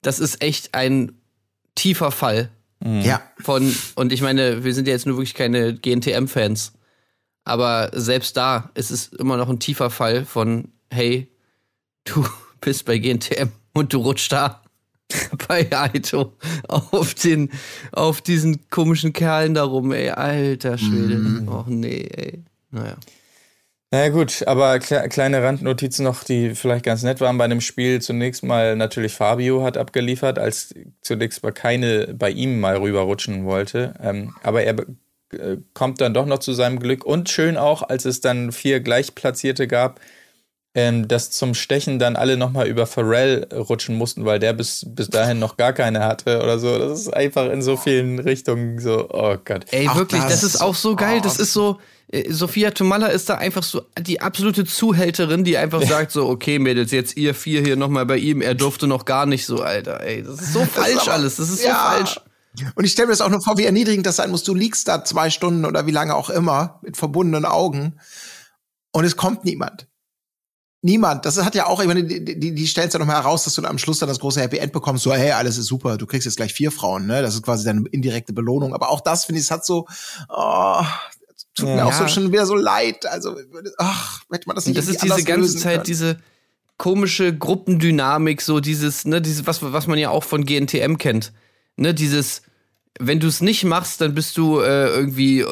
das 0.01 0.19
ist 0.19 0.41
echt 0.43 0.73
ein 0.75 1.13
tiefer 1.75 2.12
Fall 2.12 2.49
Mhm. 2.82 3.01
ja. 3.01 3.21
von, 3.41 3.75
und 3.95 4.13
ich 4.13 4.21
meine, 4.21 4.63
wir 4.63 4.73
sind 4.73 4.88
ja 4.88 4.93
jetzt 4.93 5.05
nur 5.05 5.17
wirklich 5.17 5.34
keine 5.34 5.73
GNTM-Fans, 5.73 6.71
aber 7.49 7.89
selbst 7.93 8.38
da 8.38 8.69
ist 8.75 8.91
es 8.91 9.07
immer 9.07 9.35
noch 9.35 9.49
ein 9.49 9.59
tiefer 9.59 9.89
Fall 9.89 10.23
von, 10.23 10.69
hey, 10.91 11.27
du 12.05 12.25
bist 12.62 12.85
bei 12.85 12.97
GNTM 12.97 13.49
und 13.73 13.91
du 13.93 13.97
rutschst 13.97 14.31
da 14.31 14.62
bei 15.47 15.67
Aito 15.71 16.33
auf 16.67 17.15
den, 17.15 17.49
auf 17.91 18.21
diesen 18.21 18.69
komischen 18.69 19.13
Kerlen 19.13 19.55
da 19.55 19.63
rum, 19.63 19.91
ey, 19.91 20.09
alter 20.09 20.77
Schwede. 20.77 21.15
Mhm. 21.15 21.47
Och 21.47 21.67
nee, 21.67 22.07
ey. 22.15 22.43
Naja. 22.69 22.95
Na 23.91 24.05
ja, 24.05 24.09
gut, 24.09 24.43
aber 24.45 24.77
kle 24.77 25.09
kleine 25.09 25.41
Randnotizen 25.41 26.05
noch, 26.05 26.23
die 26.23 26.53
vielleicht 26.53 26.85
ganz 26.85 27.01
nett 27.01 27.21
waren 27.21 27.39
bei 27.39 27.47
dem 27.47 27.59
Spiel. 27.59 27.99
Zunächst 27.99 28.43
mal 28.43 28.75
natürlich 28.75 29.15
Fabio 29.15 29.63
hat 29.63 29.77
abgeliefert, 29.77 30.38
als 30.38 30.75
zunächst 31.01 31.41
mal 31.41 31.51
keine 31.51 32.13
bei 32.13 32.29
ihm 32.29 32.59
mal 32.59 32.77
rüberrutschen 32.77 33.45
wollte. 33.45 33.95
Ähm, 33.99 34.35
aber 34.43 34.62
er 34.62 34.75
kommt 35.73 36.01
dann 36.01 36.13
doch 36.13 36.25
noch 36.25 36.39
zu 36.39 36.53
seinem 36.53 36.79
Glück. 36.79 37.05
Und 37.05 37.29
schön 37.29 37.57
auch, 37.57 37.83
als 37.83 38.05
es 38.05 38.21
dann 38.21 38.51
vier 38.51 38.79
Gleichplatzierte 38.79 39.67
gab, 39.67 39.99
ähm, 40.75 41.07
dass 41.07 41.31
zum 41.31 41.55
Stechen 41.55 41.97
dann 41.97 42.15
alle 42.15 42.37
nochmal 42.37 42.67
über 42.67 42.85
Pharrell 42.85 43.47
rutschen 43.53 43.95
mussten, 43.95 44.25
weil 44.25 44.37
der 44.39 44.53
bis, 44.53 44.85
bis 44.87 45.09
dahin 45.09 45.39
noch 45.39 45.57
gar 45.57 45.73
keine 45.73 46.03
hatte 46.03 46.43
oder 46.43 46.59
so. 46.59 46.77
Das 46.77 46.99
ist 46.99 47.13
einfach 47.13 47.49
in 47.51 47.61
so 47.63 47.75
vielen 47.75 48.19
Richtungen 48.19 48.79
so, 48.79 49.07
oh 49.09 49.35
Gott. 49.43 49.65
Ey, 49.71 49.87
Ach, 49.89 49.95
wirklich, 49.97 50.21
das, 50.21 50.41
das- 50.41 50.43
ist 50.43 50.61
auch 50.61 50.75
so 50.75 50.95
geil. 50.95 51.21
Das 51.23 51.39
oh. 51.39 51.41
ist 51.41 51.53
so, 51.53 51.79
äh, 52.11 52.31
Sophia 52.31 52.69
Tomalla 52.69 53.07
ist 53.07 53.29
da 53.29 53.35
einfach 53.35 53.63
so 53.63 53.81
die 53.99 54.21
absolute 54.21 54.63
Zuhälterin, 54.63 55.43
die 55.43 55.57
einfach 55.57 55.81
sagt 55.87 56.11
so, 56.11 56.27
okay, 56.29 56.59
Mädels, 56.59 56.91
jetzt 56.91 57.17
ihr 57.17 57.33
vier 57.33 57.61
hier 57.61 57.75
nochmal 57.75 58.05
bei 58.05 58.17
ihm, 58.17 58.41
er 58.41 58.53
durfte 58.53 58.85
noch 58.85 59.05
gar 59.05 59.25
nicht 59.25 59.47
so, 59.47 59.61
Alter, 59.63 60.01
ey. 60.01 60.21
Das 60.21 60.39
ist 60.39 60.53
so 60.53 60.65
falsch 60.65 61.01
aber- 61.01 61.13
alles, 61.13 61.37
das 61.37 61.49
ist 61.49 61.63
so 61.63 61.67
Ja. 61.67 61.93
falsch. 61.95 62.19
Und 62.75 62.83
ich 62.83 62.91
stelle 62.91 63.07
mir 63.07 63.13
das 63.13 63.21
auch 63.21 63.29
nur 63.29 63.41
vor, 63.41 63.57
wie 63.57 63.65
erniedrigend 63.65 64.05
das 64.05 64.15
sein 64.17 64.31
muss. 64.31 64.43
Du 64.43 64.55
liegst 64.55 64.88
da 64.88 65.03
zwei 65.05 65.29
Stunden 65.29 65.65
oder 65.65 65.85
wie 65.85 65.91
lange 65.91 66.15
auch 66.15 66.29
immer 66.29 66.79
mit 66.81 66.97
verbundenen 66.97 67.45
Augen 67.45 67.99
und 68.91 69.05
es 69.05 69.15
kommt 69.15 69.45
niemand. 69.45 69.88
Niemand. 70.81 71.25
Das 71.25 71.43
hat 71.43 71.55
ja 71.55 71.65
auch, 71.67 71.81
ich 71.81 71.88
meine, 71.88 72.05
die, 72.05 72.23
die, 72.39 72.55
die 72.55 72.67
stellt 72.67 72.93
ja 72.93 72.99
noch 72.99 73.05
mal 73.05 73.15
heraus, 73.17 73.43
dass 73.43 73.53
du 73.53 73.62
dann 73.62 73.71
am 73.71 73.77
Schluss 73.77 73.99
dann 73.99 74.07
das 74.07 74.19
große 74.19 74.39
Happy 74.39 74.57
End 74.57 74.71
bekommst. 74.71 75.03
So, 75.03 75.13
hey, 75.13 75.31
alles 75.31 75.57
ist 75.57 75.65
super, 75.67 75.97
du 75.97 76.05
kriegst 76.05 76.25
jetzt 76.25 76.38
gleich 76.38 76.53
vier 76.53 76.71
Frauen, 76.71 77.05
ne? 77.05 77.21
Das 77.21 77.35
ist 77.35 77.43
quasi 77.43 77.65
deine 77.65 77.83
indirekte 77.91 78.31
Belohnung. 78.31 78.73
Aber 78.73 78.89
auch 78.89 79.01
das, 79.01 79.25
finde 79.25 79.39
ich, 79.39 79.45
es 79.45 79.51
hat 79.51 79.65
so, 79.65 79.88
oh, 80.29 80.81
tut 81.53 81.67
mir 81.67 81.77
Ja. 81.77 81.85
auch 81.85 81.93
so 81.93 82.07
schon 82.07 82.31
wieder 82.31 82.45
so 82.45 82.55
leid. 82.55 83.05
Also, 83.05 83.35
ach, 83.77 84.21
hätte 84.31 84.47
man 84.47 84.55
das 84.55 84.65
nicht 84.67 84.77
das 84.77 84.88
ist 84.88 85.03
diese 85.03 85.23
ganze 85.25 85.57
Zeit 85.57 85.73
können. 85.73 85.83
diese 85.83 86.17
komische 86.77 87.38
Gruppendynamik, 87.38 88.41
so 88.41 88.62
dieses, 88.62 89.03
ne, 89.03 89.21
dieses, 89.21 89.45
was, 89.45 89.62
was 89.62 89.85
man 89.85 89.99
ja 89.99 90.12
auch 90.12 90.23
von 90.23 90.45
GNTM 90.45 90.95
kennt. 90.97 91.33
Ne, 91.79 91.93
dieses, 91.93 92.41
wenn 92.99 93.21
du 93.21 93.27
es 93.27 93.39
nicht 93.39 93.63
machst, 93.63 94.01
dann 94.01 94.13
bist 94.13 94.37
du 94.37 94.59
äh, 94.59 94.89
irgendwie, 94.89 95.39
äh, 95.39 95.45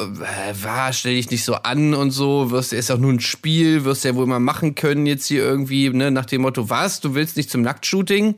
war, 0.62 0.92
stell 0.92 1.14
dich 1.14 1.30
nicht 1.30 1.44
so 1.44 1.54
an 1.54 1.94
und 1.94 2.10
so, 2.10 2.50
wirst 2.50 2.74
ist 2.74 2.90
auch 2.90 2.98
nur 2.98 3.12
ein 3.12 3.20
Spiel, 3.20 3.84
wirst 3.84 4.04
ja 4.04 4.14
wohl 4.14 4.26
mal 4.26 4.38
machen 4.38 4.74
können 4.74 5.06
jetzt 5.06 5.26
hier 5.26 5.42
irgendwie, 5.42 5.88
ne, 5.88 6.10
nach 6.10 6.26
dem 6.26 6.42
Motto, 6.42 6.68
was, 6.68 7.00
du 7.00 7.14
willst 7.14 7.38
nicht 7.38 7.50
zum 7.50 7.62
Nacktshooting? 7.62 8.36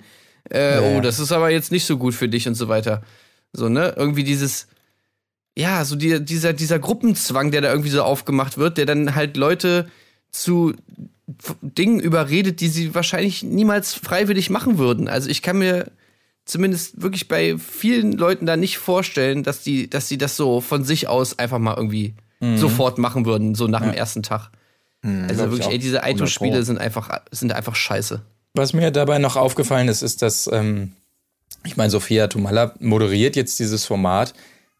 Äh, 0.50 0.74
Ja. 0.74 0.80
Oh, 0.80 1.00
das 1.00 1.18
ist 1.18 1.32
aber 1.32 1.50
jetzt 1.50 1.72
nicht 1.72 1.84
so 1.84 1.98
gut 1.98 2.14
für 2.14 2.28
dich 2.28 2.46
und 2.46 2.54
so 2.54 2.68
weiter. 2.68 3.02
So, 3.52 3.68
ne, 3.68 3.94
irgendwie 3.96 4.22
dieses, 4.22 4.68
ja, 5.58 5.84
so 5.84 5.96
die, 5.96 6.24
dieser, 6.24 6.52
dieser 6.52 6.78
Gruppenzwang, 6.78 7.50
der 7.50 7.62
da 7.62 7.70
irgendwie 7.70 7.90
so 7.90 8.02
aufgemacht 8.04 8.56
wird, 8.56 8.78
der 8.78 8.86
dann 8.86 9.16
halt 9.16 9.36
Leute 9.36 9.90
zu 10.30 10.74
Dingen 11.60 11.98
überredet, 11.98 12.60
die 12.60 12.68
sie 12.68 12.94
wahrscheinlich 12.94 13.42
niemals 13.42 13.94
freiwillig 13.94 14.50
machen 14.50 14.78
würden. 14.78 15.08
Also 15.08 15.28
ich 15.28 15.42
kann 15.42 15.58
mir 15.58 15.90
zumindest 16.50 17.00
wirklich 17.02 17.28
bei 17.28 17.56
vielen 17.58 18.12
Leuten 18.12 18.46
da 18.46 18.56
nicht 18.56 18.78
vorstellen, 18.78 19.42
dass 19.42 19.62
die, 19.62 19.88
dass 19.88 20.08
sie 20.08 20.18
das 20.18 20.36
so 20.36 20.60
von 20.60 20.84
sich 20.84 21.08
aus 21.08 21.38
einfach 21.38 21.58
mal 21.58 21.74
irgendwie 21.76 22.14
sofort 22.56 22.96
machen 22.96 23.26
würden, 23.26 23.54
so 23.54 23.66
nach 23.66 23.82
dem 23.82 23.92
ersten 23.92 24.22
Tag. 24.22 24.50
also 25.02 25.18
Glaub 25.26 25.30
ich 25.30 25.38
wirklich, 25.52 25.68
ey, 25.68 25.78
diese 25.78 26.02
100 26.02 26.16
Pro. 26.18 26.24
Aito-Spiele 26.24 26.62
sind 26.62 26.78
einfach, 26.78 27.20
sind 27.30 27.52
einfach 27.52 27.74
scheiße. 27.76 28.22
Was 28.54 28.72
mir 28.72 28.90
dabei 28.90 29.18
noch 29.18 29.36
aufgefallen 29.36 29.88
ist, 29.88 30.00
ist, 30.00 30.22
dass, 30.22 30.48
ähm, 30.50 30.92
ich 31.64 31.76
meine, 31.76 31.90
Sophia 31.90 32.28
Tumala 32.28 32.74
moderiert 32.80 33.36
jetzt 33.36 33.58
dieses 33.58 33.84
Format, 33.84 34.32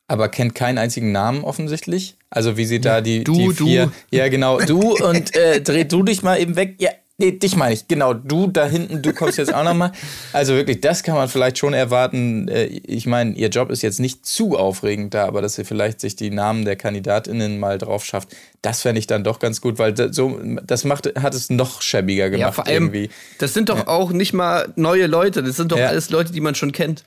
aber 0.09 0.28
kennt 0.30 0.54
keinen 0.54 0.78
einzigen 0.78 1.12
Namen 1.12 1.44
offensichtlich. 1.44 2.16
Also 2.30 2.56
wie 2.56 2.64
sie 2.64 2.80
da 2.80 3.02
die, 3.02 3.24
Du, 3.24 3.35
die 3.35 3.56
du. 3.56 3.66
vier, 3.66 3.92
ja 4.11 4.28
genau, 4.28 4.59
du 4.59 4.96
und 4.96 5.37
äh, 5.37 5.61
dreh 5.61 5.85
du 5.85 6.02
dich 6.02 6.22
mal 6.22 6.40
eben 6.40 6.56
weg. 6.56 6.76
Ja, 6.78 6.90
nee, 7.20 7.33
dich 7.33 7.54
meine 7.56 7.74
ich. 7.74 7.87
Genau, 7.87 8.14
du 8.14 8.48
da 8.48 8.66
hinten, 8.66 9.02
du 9.02 9.12
kommst 9.12 9.38
jetzt 9.38 9.54
auch 9.54 9.62
noch 9.62 9.74
mal. 9.74 9.92
Also 10.33 10.54
wirklich, 10.54 10.80
das 10.80 11.02
kann 11.02 11.14
man 11.14 11.28
vielleicht 11.28 11.59
schon 11.59 11.72
erwarten. 11.74 12.48
Äh, 12.48 12.64
ich 12.66 13.06
meine, 13.06 13.35
ihr 13.35 13.48
Job 13.48 13.70
ist 13.70 13.83
jetzt 13.83 14.00
nicht 14.00 14.26
zu 14.26 14.56
aufregend 14.59 15.14
da, 15.14 15.26
aber 15.26 15.42
dass 15.42 15.54
sie 15.54 15.64
vielleicht 15.64 16.00
sich 16.00 16.16
die 16.16 16.30
Namen 16.30 16.64
der 16.64 16.76
KandidatInnen 16.76 17.61
mal 17.61 17.78
drauf 17.78 18.04
schafft, 18.04 18.35
das 18.62 18.83
fände 18.83 18.98
ich 18.98 19.06
dann 19.06 19.22
doch 19.22 19.38
ganz 19.38 19.61
gut, 19.61 19.78
weil 19.78 19.92
das, 19.92 20.16
so, 20.16 20.40
das 20.64 20.85
macht, 20.85 21.06
hat 21.20 21.35
es 21.35 21.50
noch 21.50 21.83
schäbiger 21.83 22.30
gemacht 22.30 22.40
Ja, 22.40 22.52
vor 22.52 22.66
allem, 22.66 22.85
irgendwie. 22.92 23.11
das 23.38 23.54
sind 23.54 23.68
doch 23.68 23.87
auch 23.87 24.11
nicht 24.11 24.33
mal 24.33 24.72
neue 24.76 25.06
Leute, 25.06 25.42
das 25.42 25.56
sind 25.56 25.70
doch 25.72 25.78
Ja. 25.78 25.87
alles 25.88 26.11
Leute, 26.11 26.33
die 26.33 26.40
man 26.40 26.54
schon 26.54 26.72
kennt. 26.72 27.04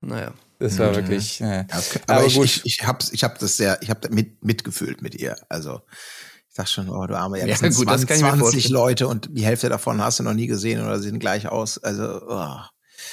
Naja. 0.00 0.32
Das 0.60 0.78
war 0.78 0.94
wirklich. 0.94 1.40
Äh, 1.40 1.64
Aber, 1.70 1.82
aber 2.18 2.26
ich, 2.26 2.34
gut. 2.36 2.44
ich, 2.46 2.60
ich 2.64 2.86
habe 2.86 3.04
ich 3.10 3.24
hab 3.24 3.38
das 3.38 3.56
sehr, 3.56 3.76
ich 3.82 3.90
habe 3.90 4.08
mit, 4.10 4.44
mitgefühlt 4.44 5.02
mit 5.02 5.14
ihr. 5.14 5.36
Also 5.48 5.80
ich 6.54 6.56
dachte 6.56 6.70
schon, 6.70 6.88
oh 6.88 7.04
du 7.04 7.18
arme, 7.18 7.38
ja, 7.40 7.46
Ja, 7.46 7.50
das 7.50 7.58
sind 7.58 7.74
gut, 7.74 7.88
das 7.90 8.02
20, 8.02 8.08
kann 8.08 8.16
ich 8.16 8.22
mir 8.22 8.28
20 8.28 8.52
vorstellen. 8.52 8.74
Leute 8.74 9.08
und 9.08 9.28
die 9.32 9.44
Hälfte 9.44 9.68
davon 9.68 10.00
hast 10.00 10.20
du 10.20 10.22
noch 10.22 10.34
nie 10.34 10.46
gesehen 10.46 10.80
oder 10.84 11.00
sehen 11.00 11.18
gleich 11.18 11.48
aus. 11.48 11.78
Also 11.78 12.20
oh, 12.28 12.58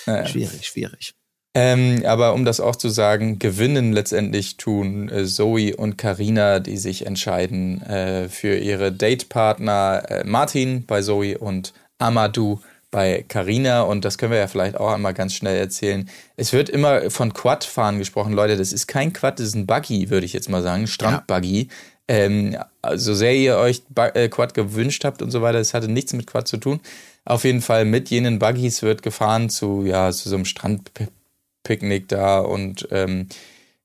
Ja. 0.06 0.28
schwierig, 0.28 0.68
schwierig. 0.68 1.16
Ähm, 1.56 2.04
aber 2.06 2.36
um 2.36 2.46
das 2.46 2.60
auch 2.60 2.76
zu 2.76 2.90
sagen, 2.90 3.40
gewinnen 3.40 3.94
letztendlich 3.94 4.58
tun 4.58 5.10
äh, 5.10 5.26
Zoe 5.26 5.76
und 5.76 5.98
Karina, 5.98 6.60
die 6.60 6.78
sich 6.78 7.08
entscheiden 7.08 7.82
äh, 7.82 8.30
für 8.30 8.56
ihre 8.58 8.92
Datepartner 8.92 10.04
äh, 10.08 10.24
Martin 10.24 10.86
bei 10.86 11.02
Zoe 11.02 11.40
und 11.40 11.74
Amadou 11.98 12.60
bei 12.92 13.24
Karina 13.28 13.82
und 13.84 14.04
das 14.06 14.18
können 14.18 14.34
wir 14.34 14.40
ja 14.40 14.48
vielleicht 14.48 14.78
auch 14.78 14.92
einmal 14.92 15.14
ganz 15.14 15.34
schnell 15.34 15.58
erzählen. 15.58 16.10
Es 16.36 16.52
wird 16.54 16.70
immer 16.70 17.10
von 17.10 17.34
Quad-Fahren 17.34 17.98
gesprochen, 17.98 18.34
Leute. 18.34 18.58
Das 18.58 18.74
ist 18.74 18.86
kein 18.88 19.14
Quad, 19.14 19.40
das 19.40 19.48
ist 19.48 19.56
ein 19.56 19.66
Buggy, 19.66 20.10
würde 20.10 20.26
ich 20.26 20.34
jetzt 20.34 20.50
mal 20.50 20.62
sagen, 20.62 20.88
Strandbuggy. 20.88 21.70
Ähm, 22.08 22.58
also 22.82 23.14
sehr 23.14 23.36
ihr 23.36 23.58
euch 23.58 23.84
äh, 23.96 24.28
Quad 24.30 24.54
gewünscht 24.54 25.06
habt 25.06 25.22
und 25.22 25.32
so 25.32 25.42
weiter, 25.42 25.60
das 25.60 25.74
hatte 25.74 25.88
nichts 25.88 26.14
mit 26.14 26.28
Quad 26.28 26.48
zu 26.48 26.58
tun. 26.58 26.80
Auf 27.26 27.44
jeden 27.44 27.62
Fall 27.62 27.86
mit 27.86 28.10
jenen 28.10 28.40
Buggies 28.40 28.82
wird 28.82 29.04
gefahren 29.04 29.50
zu 29.50 29.84
ja 29.86 30.12
zu 30.12 30.30
so 30.30 30.36
einem 30.36 30.46
Strandpicknick 30.46 32.08
da 32.08 32.40
und 32.40 32.88
ähm, 32.92 33.28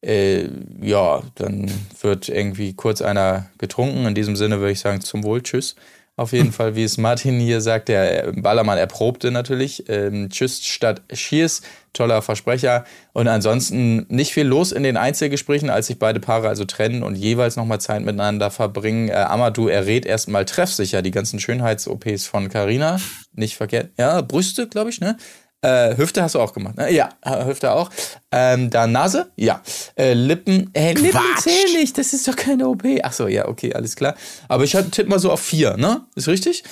äh, 0.03 0.49
ja, 0.81 1.23
dann 1.35 1.71
wird 2.01 2.29
irgendwie 2.29 2.75
kurz 2.75 3.03
einer 3.03 3.51
getrunken. 3.59 4.07
In 4.07 4.14
diesem 4.14 4.37
Sinne 4.37 4.61
würde 4.61 4.73
ich 4.73 4.81
sagen, 4.81 5.01
zum 5.01 5.25
Wohl, 5.25 5.43
tschüss. 5.43 5.75
Auf 6.19 6.33
jeden 6.33 6.51
Fall, 6.51 6.75
wie 6.77 6.85
es 6.85 6.97
Martin 6.97 7.39
hier 7.39 7.61
sagt, 7.61 7.89
der 7.91 8.33
Ballermann 8.35 8.79
erprobte 8.79 9.31
natürlich. 9.31 9.85
Ähm, 9.89 10.31
Tschüss 10.31 10.64
statt 10.64 11.03
Cheers, 11.12 11.61
toller 11.93 12.23
Versprecher. 12.23 12.87
Und 13.12 13.29
ansonsten 13.29 14.07
nicht 14.09 14.33
viel 14.33 14.47
los 14.47 14.73
in 14.73 14.83
den 14.83 14.97
Einzelgesprächen, 14.97 15.69
als 15.69 15.89
sich 15.89 15.99
beide 15.99 16.19
Paare 16.19 16.49
also 16.49 16.64
trennen 16.64 17.03
und 17.03 17.17
jeweils 17.17 17.57
nochmal 17.57 17.83
Zeit 17.83 18.01
miteinander 18.01 18.51
verbringen. 18.51 19.11
Äh, 19.11 19.12
Amadou 19.12 19.69
errät 19.69 20.07
erstmal 20.07 20.47
treffsicher 20.47 21.03
die 21.03 21.11
ganzen 21.11 21.39
Schönheits-OPs 21.39 22.27
von 22.27 22.49
Carina. 22.49 22.99
Nicht 23.35 23.57
verkehrt. 23.57 23.91
Ja, 23.99 24.23
Brüste, 24.23 24.69
glaube 24.69 24.89
ich, 24.89 25.01
ne? 25.01 25.19
Äh, 25.67 25.97
Hüfte 25.97 26.23
hast 26.23 26.37
du 26.37 26.41
auch 26.41 26.53
gemacht, 26.53 26.77
ne? 26.77 26.93
Ja, 26.93 27.09
Hüfte 27.45 27.73
auch. 27.73 27.91
Ähm, 28.31 28.71
dann 28.71 28.93
Nase, 28.93 29.33
ja. 29.35 29.62
Äh, 29.99 30.14
Lippen, 30.14 30.71
äh, 30.75 30.93
Lippen 30.93 31.21
zählen 31.39 31.73
nicht, 31.75 31.99
das 31.99 32.12
ist 32.12 32.29
doch 32.29 32.37
keine 32.37 32.69
OP. 32.69 32.85
Ach 33.03 33.12
so, 33.12 33.27
ja, 33.27 33.49
okay, 33.49 33.75
alles 33.75 33.97
klar. 33.97 34.14
Aber 34.47 34.62
ich 34.62 34.77
tippe 34.93 35.11
mal 35.11 35.19
so 35.19 35.33
auf 35.33 35.41
vier, 35.41 35.77
ne? 35.77 36.03
Ist 36.14 36.29
richtig? 36.29 36.62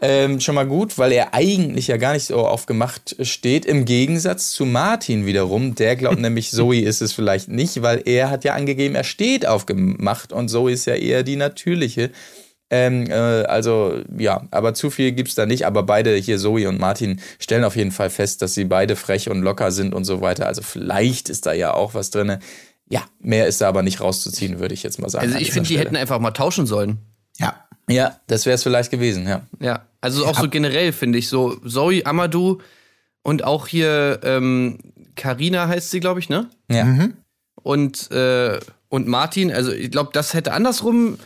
Ähm, 0.00 0.38
schon 0.38 0.54
mal 0.54 0.66
gut, 0.66 0.96
weil 0.96 1.10
er 1.10 1.34
eigentlich 1.34 1.88
ja 1.88 1.96
gar 1.96 2.12
nicht 2.12 2.26
so 2.26 2.36
auf 2.36 2.66
gemacht 2.66 3.16
steht. 3.22 3.64
Im 3.64 3.84
Gegensatz 3.84 4.52
zu 4.52 4.64
Martin 4.64 5.26
wiederum. 5.26 5.74
Der 5.74 5.96
glaubt 5.96 6.20
nämlich, 6.20 6.52
Zoe 6.52 6.82
ist 6.82 7.02
es 7.02 7.12
vielleicht 7.12 7.48
nicht, 7.48 7.82
weil 7.82 8.02
er 8.04 8.30
hat 8.30 8.44
ja 8.44 8.54
angegeben, 8.54 8.94
er 8.94 9.04
steht 9.04 9.44
auf 9.46 9.66
gemacht 9.66 10.32
und 10.32 10.50
Zoe 10.50 10.70
ist 10.70 10.84
ja 10.84 10.94
eher 10.94 11.24
die 11.24 11.36
natürliche. 11.36 12.10
Ähm, 12.68 13.06
äh, 13.08 13.14
also 13.14 14.00
ja, 14.18 14.46
aber 14.50 14.74
zu 14.74 14.90
viel 14.90 15.12
gibt's 15.12 15.34
da 15.34 15.46
nicht. 15.46 15.66
Aber 15.66 15.84
beide 15.84 16.14
hier, 16.16 16.38
Zoe 16.38 16.68
und 16.68 16.80
Martin, 16.80 17.20
stellen 17.38 17.64
auf 17.64 17.76
jeden 17.76 17.92
Fall 17.92 18.10
fest, 18.10 18.42
dass 18.42 18.54
sie 18.54 18.64
beide 18.64 18.96
frech 18.96 19.28
und 19.30 19.42
locker 19.42 19.70
sind 19.70 19.94
und 19.94 20.04
so 20.04 20.20
weiter. 20.20 20.46
Also 20.46 20.62
vielleicht 20.62 21.28
ist 21.28 21.46
da 21.46 21.52
ja 21.52 21.74
auch 21.74 21.94
was 21.94 22.10
drin. 22.10 22.38
Ja, 22.88 23.04
mehr 23.20 23.46
ist 23.46 23.60
da 23.60 23.68
aber 23.68 23.82
nicht 23.82 24.00
rauszuziehen, 24.00 24.58
würde 24.58 24.74
ich 24.74 24.82
jetzt 24.82 24.98
mal 24.98 25.08
sagen. 25.08 25.26
Also 25.26 25.38
ich 25.38 25.52
finde, 25.52 25.68
die 25.68 25.78
hätten 25.78 25.96
einfach 25.96 26.18
mal 26.18 26.32
tauschen 26.32 26.66
sollen. 26.66 26.98
Ja. 27.38 27.54
Ja, 27.88 28.20
das 28.26 28.46
wäre 28.46 28.56
es 28.56 28.64
vielleicht 28.64 28.90
gewesen, 28.90 29.28
ja. 29.28 29.42
Ja, 29.60 29.86
also 30.00 30.26
auch 30.26 30.38
so 30.40 30.48
generell 30.48 30.92
finde 30.92 31.18
ich 31.18 31.28
so 31.28 31.54
Zoe 31.64 32.04
Amadou 32.04 32.58
und 33.22 33.44
auch 33.44 33.68
hier 33.68 34.20
ähm, 34.24 34.78
Carina 35.14 35.68
heißt 35.68 35.92
sie, 35.92 36.00
glaube 36.00 36.18
ich, 36.18 36.28
ne? 36.28 36.50
Ja. 36.68 37.08
Und 37.62 38.10
äh, 38.10 38.58
und 38.88 39.06
Martin, 39.08 39.52
also 39.52 39.72
ich 39.72 39.90
glaube, 39.90 40.10
das 40.12 40.34
hätte 40.34 40.52
andersrum 40.52 41.18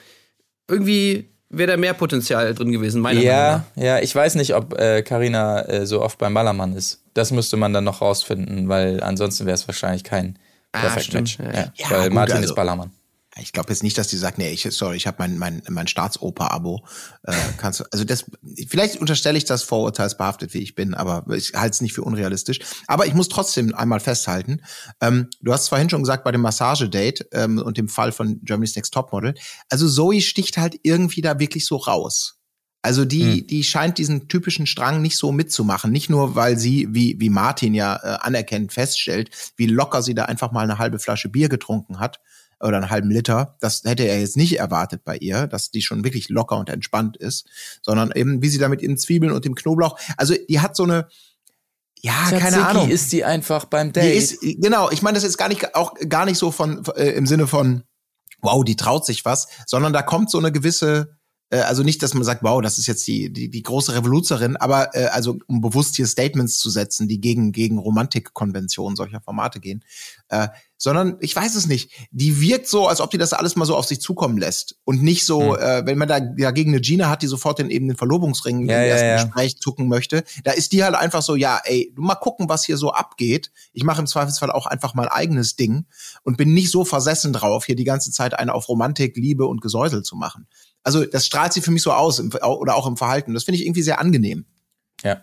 irgendwie 0.71 1.29
wäre 1.51 1.73
da 1.73 1.77
mehr 1.77 1.95
Potenzial 1.95 2.55
drin 2.55 2.71
gewesen, 2.71 3.01
meiner 3.01 3.19
Meinung 3.21 3.35
nach. 3.35 3.63
Ja, 3.77 3.85
ja, 3.85 3.99
ich 3.99 4.15
weiß 4.15 4.37
nicht, 4.37 4.55
ob 4.55 4.79
äh, 4.79 5.03
Carina 5.03 5.63
äh, 5.69 5.85
so 5.87 6.01
oft 6.01 6.19
beim 6.19 6.33
Ballermann 6.33 6.75
ist. 6.77 7.03
Das 7.15 7.33
müsste 7.33 7.57
man 7.57 7.73
dann 7.73 7.85
noch 7.85 8.01
rausfinden, 8.01 8.69
weil 8.69 9.03
ansonsten 9.03 9.47
wäre 9.47 9.55
es 9.55 9.67
wahrscheinlich 9.67 10.05
kein 10.05 10.39
Ah, 10.73 10.83
Perfect 10.83 11.07
stimmt, 11.07 11.39
Match. 11.39 11.39
ja. 11.41 11.53
Ja, 11.63 11.73
Ja, 11.75 11.91
weil 11.91 12.05
gut, 12.05 12.13
Martin 12.15 12.37
also- 12.37 12.49
ist 12.51 12.55
Ballermann. 12.55 12.93
Ich 13.41 13.53
glaube 13.53 13.71
jetzt 13.71 13.83
nicht, 13.83 13.97
dass 13.99 14.09
die 14.09 14.17
sagt, 14.17 14.39
nee, 14.39 14.51
ich, 14.51 14.63
sorry, 14.71 14.97
ich 14.97 15.07
habe 15.07 15.17
mein, 15.19 15.39
mein, 15.39 15.63
mein 15.69 15.87
Staatsoper-Abo. 15.87 16.85
Äh, 17.25 17.33
kannst 17.57 17.81
du, 17.81 17.85
also 17.91 18.05
das, 18.05 18.27
vielleicht 18.69 18.97
unterstelle 18.97 19.39
ich 19.39 19.45
das 19.45 19.63
vorurteilsbehaftet, 19.63 20.55
wie 20.55 20.59
ich 20.59 20.75
bin, 20.75 20.95
aber 20.95 21.25
ich 21.35 21.55
halte 21.55 21.75
es 21.75 21.81
nicht 21.81 21.95
für 21.95 22.03
unrealistisch. 22.03 22.61
Aber 22.87 23.07
ich 23.07 23.15
muss 23.15 23.29
trotzdem 23.29 23.75
einmal 23.75 24.01
festhalten, 24.01 24.63
ähm, 25.01 25.29
du 25.41 25.53
hast 25.53 25.69
vorhin 25.69 25.91
schon 25.91 26.03
gesagt, 26.03 26.25
bei 26.25 26.33
dem 26.33 26.43
Massagedate 26.43 27.27
ähm, 27.33 27.59
und 27.59 27.79
dem 27.79 27.89
Fall 27.89 28.13
von 28.13 28.41
Germany's 28.43 28.77
Next 28.77 28.93
Topmodel, 28.95 29.35
also 29.69 29.89
Zoe 29.89 30.21
sticht 30.21 30.57
halt 30.57 30.79
irgendwie 30.83 31.23
da 31.23 31.39
wirklich 31.39 31.67
so 31.67 31.77
raus. 31.77 32.37
Also 32.83 33.05
die, 33.05 33.47
die 33.47 33.63
scheint 33.63 33.99
diesen 33.99 34.29
typischen 34.29 34.67
Strang 34.67 35.03
nicht 35.03 35.19
so 35.19 35.33
mitzumachen. 35.33 35.93
Nicht 35.93 36.09
nur, 36.09 36.35
weil 36.35 36.59
sie, 36.59 36.89
wie, 36.91 37.21
wie 37.21 37.29
Martin 37.29 37.75
ja 37.75 37.97
äh, 37.97 38.19
anerkennt, 38.21 38.73
feststellt, 38.73 39.31
wie 39.57 39.67
locker 39.67 40.01
sie 40.01 40.15
da 40.15 40.25
einfach 40.25 40.51
mal 40.51 40.63
eine 40.63 40.79
halbe 40.79 40.99
Flasche 40.99 41.29
Bier 41.29 41.51
getrunken 41.51 42.01
hat 42.01 42.21
oder 42.61 42.77
einen 42.77 42.91
halben 42.91 43.11
Liter. 43.11 43.57
Das 43.61 43.83
hätte 43.85 44.05
er 44.05 44.21
jetzt 44.21 44.37
nicht 44.37 44.59
erwartet 44.59 45.03
bei 45.05 45.17
ihr, 45.17 45.47
dass 45.47 45.71
die 45.71 45.83
schon 45.83 46.05
wirklich 46.05 46.29
locker 46.29 46.59
und 46.59 46.69
entspannt 46.69 47.17
ist, 47.17 47.49
sondern 47.83 48.13
eben, 48.15 48.43
wie 48.43 48.49
sie 48.49 48.59
da 48.59 48.69
mit 48.69 48.83
ihren 48.83 48.99
Zwiebeln 48.99 49.33
und 49.33 49.45
dem 49.45 49.55
Knoblauch, 49.55 49.99
also 50.17 50.35
die 50.49 50.61
hat 50.61 50.77
so 50.77 50.85
eine, 50.85 51.09
ja, 52.03 52.13
keine 52.29 52.41
Tzatziki 52.41 52.63
Ahnung. 52.63 52.89
ist 52.89 53.13
die 53.13 53.25
einfach 53.25 53.67
beim 53.67 53.89
Die 53.89 54.01
Date. 54.01 54.17
ist, 54.17 54.41
genau, 54.41 54.91
ich 54.91 55.03
meine 55.03 55.17
das 55.17 55.25
jetzt 55.25 55.39
gar 55.39 55.49
nicht, 55.49 55.75
auch 55.75 55.95
gar 56.09 56.25
nicht 56.25 56.39
so 56.39 56.51
von, 56.51 56.83
äh, 56.97 57.11
im 57.11 57.27
Sinne 57.27 57.47
von, 57.47 57.83
wow, 58.41 58.65
die 58.65 58.77
traut 58.77 59.05
sich 59.05 59.25
was, 59.25 59.49
sondern 59.67 59.93
da 59.93 60.03
kommt 60.03 60.31
so 60.31 60.39
eine 60.39 60.53
gewisse, 60.53 61.19
äh, 61.51 61.59
also 61.61 61.83
nicht, 61.83 62.03
dass 62.03 62.15
man 62.15 62.25
sagt, 62.25 62.43
wow, 62.43 62.63
das 62.63 62.79
ist 62.79 62.87
jetzt 62.87 63.07
die, 63.07 63.33
die, 63.33 63.51
die 63.51 63.63
große 63.63 63.95
Revoluzerin, 63.95 64.57
aber 64.57 64.95
äh, 64.95 65.07
also 65.07 65.39
um 65.47 65.61
bewusst 65.61 65.97
hier 65.97 66.07
Statements 66.07 66.59
zu 66.59 66.71
setzen, 66.71 67.09
die 67.09 67.21
gegen, 67.21 67.53
gegen 67.53 67.79
Romantikkonventionen 67.79 68.97
solcher 68.97 69.21
Formate 69.21 69.61
gehen, 69.61 69.85
äh, 70.29 70.49
sondern 70.77 71.19
ich 71.21 71.37
weiß 71.37 71.57
es 71.57 71.67
nicht. 71.67 71.91
Die 72.11 72.41
wirkt 72.41 72.67
so, 72.67 72.89
als 72.89 73.03
ob 73.03 73.11
die 73.11 73.19
das 73.19 73.35
alles 73.35 73.55
mal 73.55 73.67
so 73.67 73.77
auf 73.77 73.85
sich 73.85 74.01
zukommen 74.01 74.39
lässt 74.39 74.77
und 74.85 75.03
nicht 75.03 75.27
so, 75.27 75.55
Hm. 75.55 75.63
äh, 75.63 75.87
wenn 75.87 75.99
man 75.99 76.09
da 76.09 76.21
dagegen 76.21 76.71
eine 76.71 76.81
Gina 76.81 77.11
hat, 77.11 77.21
die 77.23 77.27
sofort 77.27 77.59
den 77.59 77.69
eben 77.69 77.89
den 77.89 77.99
Verlobungsring 77.99 78.67
Ja, 78.67 78.83
im 78.83 78.89
ersten 78.89 79.07
ja. 79.07 79.23
Gespräch 79.23 79.59
zucken 79.59 79.89
möchte, 79.89 80.25
da 80.45 80.53
ist 80.53 80.73
die 80.73 80.83
halt 80.83 80.95
einfach 80.95 81.21
so, 81.21 81.35
ja, 81.35 81.61
ey, 81.65 81.93
mal 81.97 82.15
gucken, 82.15 82.49
was 82.49 82.65
hier 82.65 82.79
so 82.79 82.93
abgeht. 82.93 83.51
Ich 83.73 83.85
mache 83.85 84.01
im 84.01 84.07
Zweifelsfall 84.07 84.51
auch 84.51 84.67
einfach 84.67 84.95
mein 84.95 85.09
eigenes 85.09 85.57
Ding 85.57 85.85
und 86.23 86.39
bin 86.39 86.55
nicht 86.55 86.71
so 86.71 86.85
versessen 86.85 87.33
drauf, 87.35 87.67
hier 87.67 87.77
die 87.77 87.85
ganze 87.85 88.11
Zeit 88.11 88.39
eine 88.39 88.55
auf 88.55 88.69
Romantik, 88.69 89.17
Liebe 89.17 89.47
und 89.47 89.61
Gesäusel 89.61 90.03
zu 90.03 90.17
machen. 90.17 90.47
Also 90.83 91.05
das 91.05 91.27
strahlt 91.27 91.53
sie 91.53 91.61
für 91.61 91.71
mich 91.71 91.83
so 91.83 91.93
aus 91.93 92.19
im, 92.19 92.33
oder 92.33 92.77
auch 92.77 92.87
im 92.87 92.97
Verhalten. 92.97 93.35
Das 93.35 93.45
finde 93.45 93.59
ich 93.59 93.67
irgendwie 93.67 93.83
sehr 93.83 94.01
angenehm. 94.01 94.47
Ja, 95.03 95.23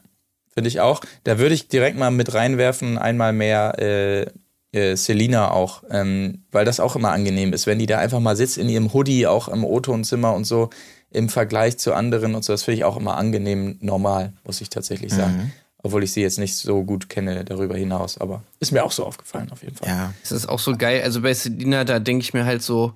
finde 0.53 0.68
ich 0.68 0.80
auch. 0.80 1.01
Da 1.24 1.39
würde 1.39 1.55
ich 1.55 1.68
direkt 1.68 1.97
mal 1.97 2.12
mit 2.12 2.34
reinwerfen, 2.34 2.97
einmal 2.97 3.34
mehr 3.34 3.80
äh, 3.80 4.26
äh, 4.72 4.95
Selina 4.95 5.51
auch, 5.51 5.84
ähm, 5.89 6.43
weil 6.51 6.66
das 6.66 6.80
auch 6.80 6.95
immer 6.95 7.12
angenehm 7.12 7.53
ist, 7.53 7.68
wenn 7.68 7.80
die 7.80 7.86
da 7.86 7.99
einfach 7.99 8.20
mal 8.20 8.36
sitzt 8.36 8.58
in 8.58 8.70
ihrem 8.70 8.93
Hoodie, 8.93 9.26
auch 9.26 9.47
im 9.47 9.64
O-Tonzimmer 9.64 10.34
und 10.34 10.45
so, 10.45 10.70
im 11.10 11.30
Vergleich 11.30 11.78
zu 11.78 11.93
anderen 11.93 12.36
und 12.36 12.43
so, 12.43 12.53
das 12.53 12.64
finde 12.64 12.80
ich 12.80 12.84
auch 12.84 12.97
immer 12.97 13.16
angenehm 13.16 13.78
normal, 13.80 14.34
muss 14.43 14.62
ich 14.62 14.70
tatsächlich 14.70 15.14
sagen. 15.14 15.53
Obwohl 15.84 16.03
ich 16.03 16.12
sie 16.12 16.22
jetzt 16.22 16.38
nicht 16.38 16.55
so 16.58 16.84
gut 16.84 17.08
kenne 17.08 17.45
darüber 17.45 17.78
hinaus, 17.78 18.18
aber 18.18 18.43
ist 18.60 18.72
mir 18.72 18.84
auch 18.84 18.91
so 18.91 19.05
aufgefallen 19.05 19.51
auf 19.51 19.64
jeden 19.64 19.76
Fall. 19.76 19.88
Ja. 19.88 20.14
Es 20.22 20.32
ist 20.32 20.49
auch 20.49 20.60
so 20.60 20.76
geil. 20.76 21.01
Also 21.03 21.22
bei 21.22 21.34
Selina, 21.34 21.86
da 21.86 21.99
denke 21.99 22.24
ich 22.24 22.34
mir 22.34 22.45
halt 22.45 22.62
so, 22.62 22.93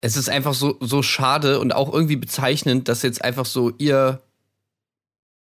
es 0.00 0.16
ist 0.16 0.28
einfach 0.30 0.54
so, 0.54 0.76
so 0.80 1.02
schade 1.02 1.58
und 1.60 1.74
auch 1.74 1.92
irgendwie 1.92 2.16
bezeichnend, 2.16 2.88
dass 2.88 3.02
jetzt 3.02 3.22
einfach 3.22 3.46
so 3.46 3.70
ihr 3.78 4.20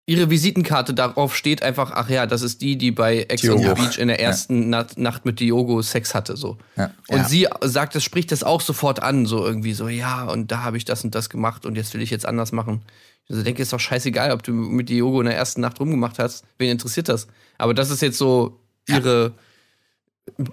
ihre 0.07 0.31
Visitenkarte 0.31 0.95
darauf 0.95 1.37
steht 1.37 1.63
einfach, 1.63 1.91
ach 1.91 2.09
ja, 2.09 2.25
das 2.25 2.41
ist 2.41 2.63
die, 2.63 2.79
die 2.79 2.93
bei 2.93 3.25
Ex 3.29 3.47
on 3.47 3.59
the. 3.59 3.75
Beach 3.75 3.99
in 3.99 4.09
der 4.09 4.19
ersten 4.19 4.71
Nacht, 4.71 4.97
Nacht 4.97 5.27
mit 5.27 5.39
Diogo 5.39 5.83
Sex 5.83 6.15
hatte, 6.15 6.35
so. 6.35 6.57
Ja. 6.77 6.95
Und 7.09 7.19
Ja. 7.19 7.25
sie 7.29 7.47
sagt, 7.61 7.95
das 7.95 8.05
spricht 8.05 8.33
das 8.33 8.43
auch 8.43 8.63
sofort 8.63 9.03
an, 9.03 9.27
so 9.27 9.45
irgendwie 9.45 9.75
so, 9.75 9.87
ja, 9.87 10.25
und 10.25 10.51
da 10.51 10.63
habe 10.63 10.79
ich 10.79 10.87
das 10.87 11.05
und 11.05 11.15
das 11.15 11.29
gemacht 11.29 11.67
und 11.67 11.75
jetzt 11.77 11.93
will 11.93 12.01
ich 12.01 12.09
jetzt 12.09 12.25
anders 12.25 12.53
machen. 12.53 12.81
Ich 13.27 13.33
also 13.33 13.43
denke, 13.43 13.61
ist 13.61 13.75
doch 13.75 13.81
scheißegal, 13.81 14.33
ob 14.33 14.43
du 14.43 14.53
mit 14.53 14.89
Diogo 14.89 15.21
in 15.21 15.27
der 15.27 15.37
ersten 15.37 15.61
Nacht 15.61 15.79
rumgemacht 15.79 16.19
hast. 16.19 16.47
Wen 16.57 16.71
interessiert 16.71 17.11
das? 17.11 17.27
Aber 17.59 17.75
das 17.75 17.91
ist 17.91 18.01
jetzt 18.01 18.17
so 18.17 18.59
ihre 18.89 19.35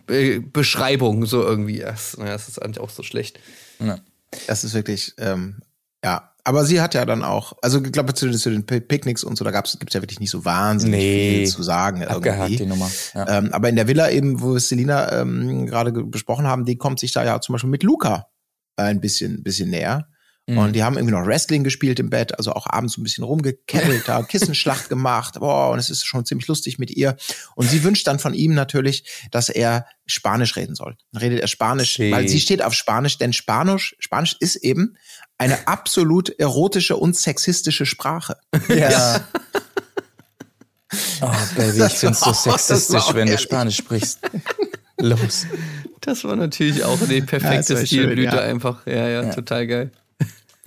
äh, 0.10 0.40
Beschreibung, 0.40 1.26
so 1.26 1.42
irgendwie. 1.44 1.80
Das, 1.80 2.18
das 2.20 2.50
ist 2.50 2.62
eigentlich 2.62 2.82
auch 2.82 2.90
so 2.90 3.04
schlecht. 3.04 3.40
Das 4.48 4.64
ist 4.64 4.74
wirklich, 4.74 5.14
ähm, 5.18 5.60
ja. 6.04 6.32
Aber 6.48 6.64
sie 6.64 6.80
hat 6.80 6.94
ja 6.94 7.06
dann 7.06 7.24
auch, 7.24 7.54
also 7.64 7.84
ich 7.84 7.92
glaube 7.92 8.14
zu, 8.14 8.30
zu 8.32 8.52
den 8.52 8.68
Pi- 8.68 8.80
Picknicks 8.82 9.24
und 9.24 9.36
so, 9.36 9.44
da 9.44 9.50
gab's 9.50 9.80
gibt's 9.80 9.96
ja 9.96 10.02
wirklich 10.04 10.20
nicht 10.20 10.30
so 10.30 10.46
wahnsinnig 10.46 11.00
Nee. 11.00 11.38
viel 11.38 11.48
zu 11.48 11.64
sagen. 11.64 12.04
Abgehakt 12.06 12.52
irgendwie. 12.52 12.58
die 12.58 12.66
Nummer. 12.70 12.92
Ja. 13.16 13.40
Ähm, 13.40 13.52
aber 13.52 13.70
in 13.70 13.76
der 13.76 13.88
Villa 13.88 14.12
eben, 14.12 14.40
wo 14.42 14.54
wir 14.54 14.60
Selina 14.60 15.12
ähm, 15.22 15.66
gerade 15.66 15.92
ge- 15.92 16.04
besprochen 16.04 16.46
haben, 16.46 16.66
die 16.66 16.78
kommt 16.78 17.00
sich 17.00 17.14
da 17.14 17.24
ja 17.26 17.42
zum 17.42 17.54
Beispiel 17.54 17.72
mit 17.72 17.82
Luca 17.82 18.28
ein 18.76 19.02
bisschen, 19.02 19.42
bisschen 19.42 19.72
näher. 19.72 20.08
Mhm. 20.48 20.58
Und 20.60 20.74
die 20.74 20.84
haben 20.84 20.96
irgendwie 20.96 21.16
noch 21.16 21.26
Wrestling 21.26 21.64
gespielt 21.64 22.00
im 22.00 22.10
Bett, 22.12 22.38
also 22.38 22.52
auch 22.54 22.68
abends 22.70 22.94
so 22.94 23.02
ein 23.02 23.04
bisschen 23.04 23.24
rumgekettelt, 23.24 24.08
da 24.08 24.22
Kissenschlacht 24.28 24.90
gemacht. 24.90 25.40
Boah, 25.40 25.72
und 25.72 25.80
es 25.80 25.90
ist 25.90 26.06
schon 26.06 26.24
ziemlich 26.26 26.48
lustig 26.48 26.78
mit 26.78 26.92
ihr. 26.92 27.18
Und 27.56 27.68
sie 27.70 27.84
wünscht 27.84 28.06
dann 28.06 28.20
von 28.20 28.34
ihm 28.36 28.54
natürlich, 28.54 29.06
dass 29.32 29.50
er 29.50 29.88
Spanisch 30.06 30.56
reden 30.56 30.76
soll. 30.76 30.98
Dann 31.12 31.22
redet 31.22 31.40
er 31.40 31.48
Spanisch, 31.48 31.96
Sí. 31.96 32.12
weil 32.12 32.28
sie 32.28 32.40
steht 32.40 32.62
auf 32.62 32.74
Spanisch, 32.74 33.18
denn 33.18 33.34
Spanisch, 33.34 33.96
Spanisch 34.00 34.36
ist 34.40 34.58
eben 34.58 34.98
eine 35.38 35.68
absolut 35.68 36.30
erotische 36.30 36.96
und 36.96 37.16
sexistische 37.16 37.86
Sprache. 37.86 38.38
Ja. 38.70 39.28
Oh, 41.22 41.30
Baby, 41.58 41.84
ich 41.86 41.94
find's 41.94 42.22
so 42.22 42.32
sexistisch, 42.32 43.08
wenn 43.08 43.26
du 43.26 43.32
herrlich. 43.34 43.42
Spanisch 43.42 43.78
sprichst. 43.78 44.20
Los. 44.98 45.46
Das 46.02 46.24
war 46.24 46.36
natürlich 46.36 46.84
auch 46.84 46.98
die 47.10 47.16
Ja, 47.20 47.26
perfekte 47.26 47.76
schön, 47.78 47.86
Stilblüte 47.88 48.36
ja. 48.36 48.42
einfach. 48.42 48.86
Ja, 48.88 49.08
ja, 49.08 49.34
total 49.34 49.68
geil. 49.68 49.92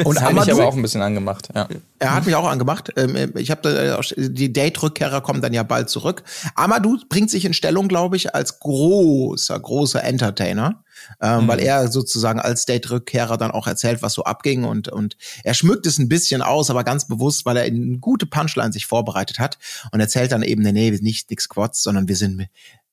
Und 0.05 0.21
hat 0.21 0.33
mich 0.33 0.53
aber 0.53 0.67
auch 0.67 0.77
ein 0.77 0.83
bisschen 0.83 1.03
angemacht. 1.03 1.49
Ja. 1.55 1.69
Er 1.99 2.15
hat 2.15 2.25
mich 2.25 2.35
auch 2.37 2.49
angemacht. 2.49 2.93
Ähm, 2.97 3.33
Ich 3.37 3.51
habe 3.51 3.69
äh, 3.69 4.29
die 4.31 4.53
Date-Rückkehrer 4.53 5.21
kommen 5.21 5.43
dann 5.43 5.53
ja 5.53 5.65
bald 5.65 5.91
zurück. 5.91 6.23
Amadou 6.55 6.99
bringt 7.09 7.31
sich 7.31 7.45
in 7.45 7.53
Stellung, 7.53 7.89
glaube 7.89 8.17
ich, 8.17 8.35
als 8.35 8.61
großer, 8.61 9.59
großer 9.59 10.05
Entertainer, 10.05 10.85
ähm, 11.21 11.49
weil 11.49 11.59
er 11.59 11.89
sozusagen 11.89 12.39
als 12.39 12.65
Date-Rückkehrer 12.67 13.37
dann 13.37 13.51
auch 13.51 13.67
erzählt, 13.67 14.01
was 14.01 14.15
so 14.15 14.23
abging 14.23 14.65
und 14.65 14.89
und 14.89 15.17
er 15.43 15.55
schmückt 15.55 15.87
es 15.87 15.99
ein 15.99 16.09
bisschen 16.09 16.43
aus, 16.43 16.71
aber 16.71 16.85
ganz 16.85 17.09
bewusst, 17.09 17.45
weil 17.45 17.57
er 17.57 17.67
in 17.67 17.83
eine 17.83 17.99
gute 17.99 18.27
Punchline 18.27 18.73
sich 18.73 18.87
vorbereitet 18.87 19.39
hat 19.41 19.59
und 19.91 19.99
erzählt 20.01 20.31
dann 20.31 20.43
eben, 20.43 20.63
nee, 20.63 20.91
nicht 21.01 21.31
nix 21.31 21.49
Quads, 21.49 21.83
sondern 21.83 22.07
wir 22.07 22.17
sind 22.17 22.37
mit, 22.37 22.51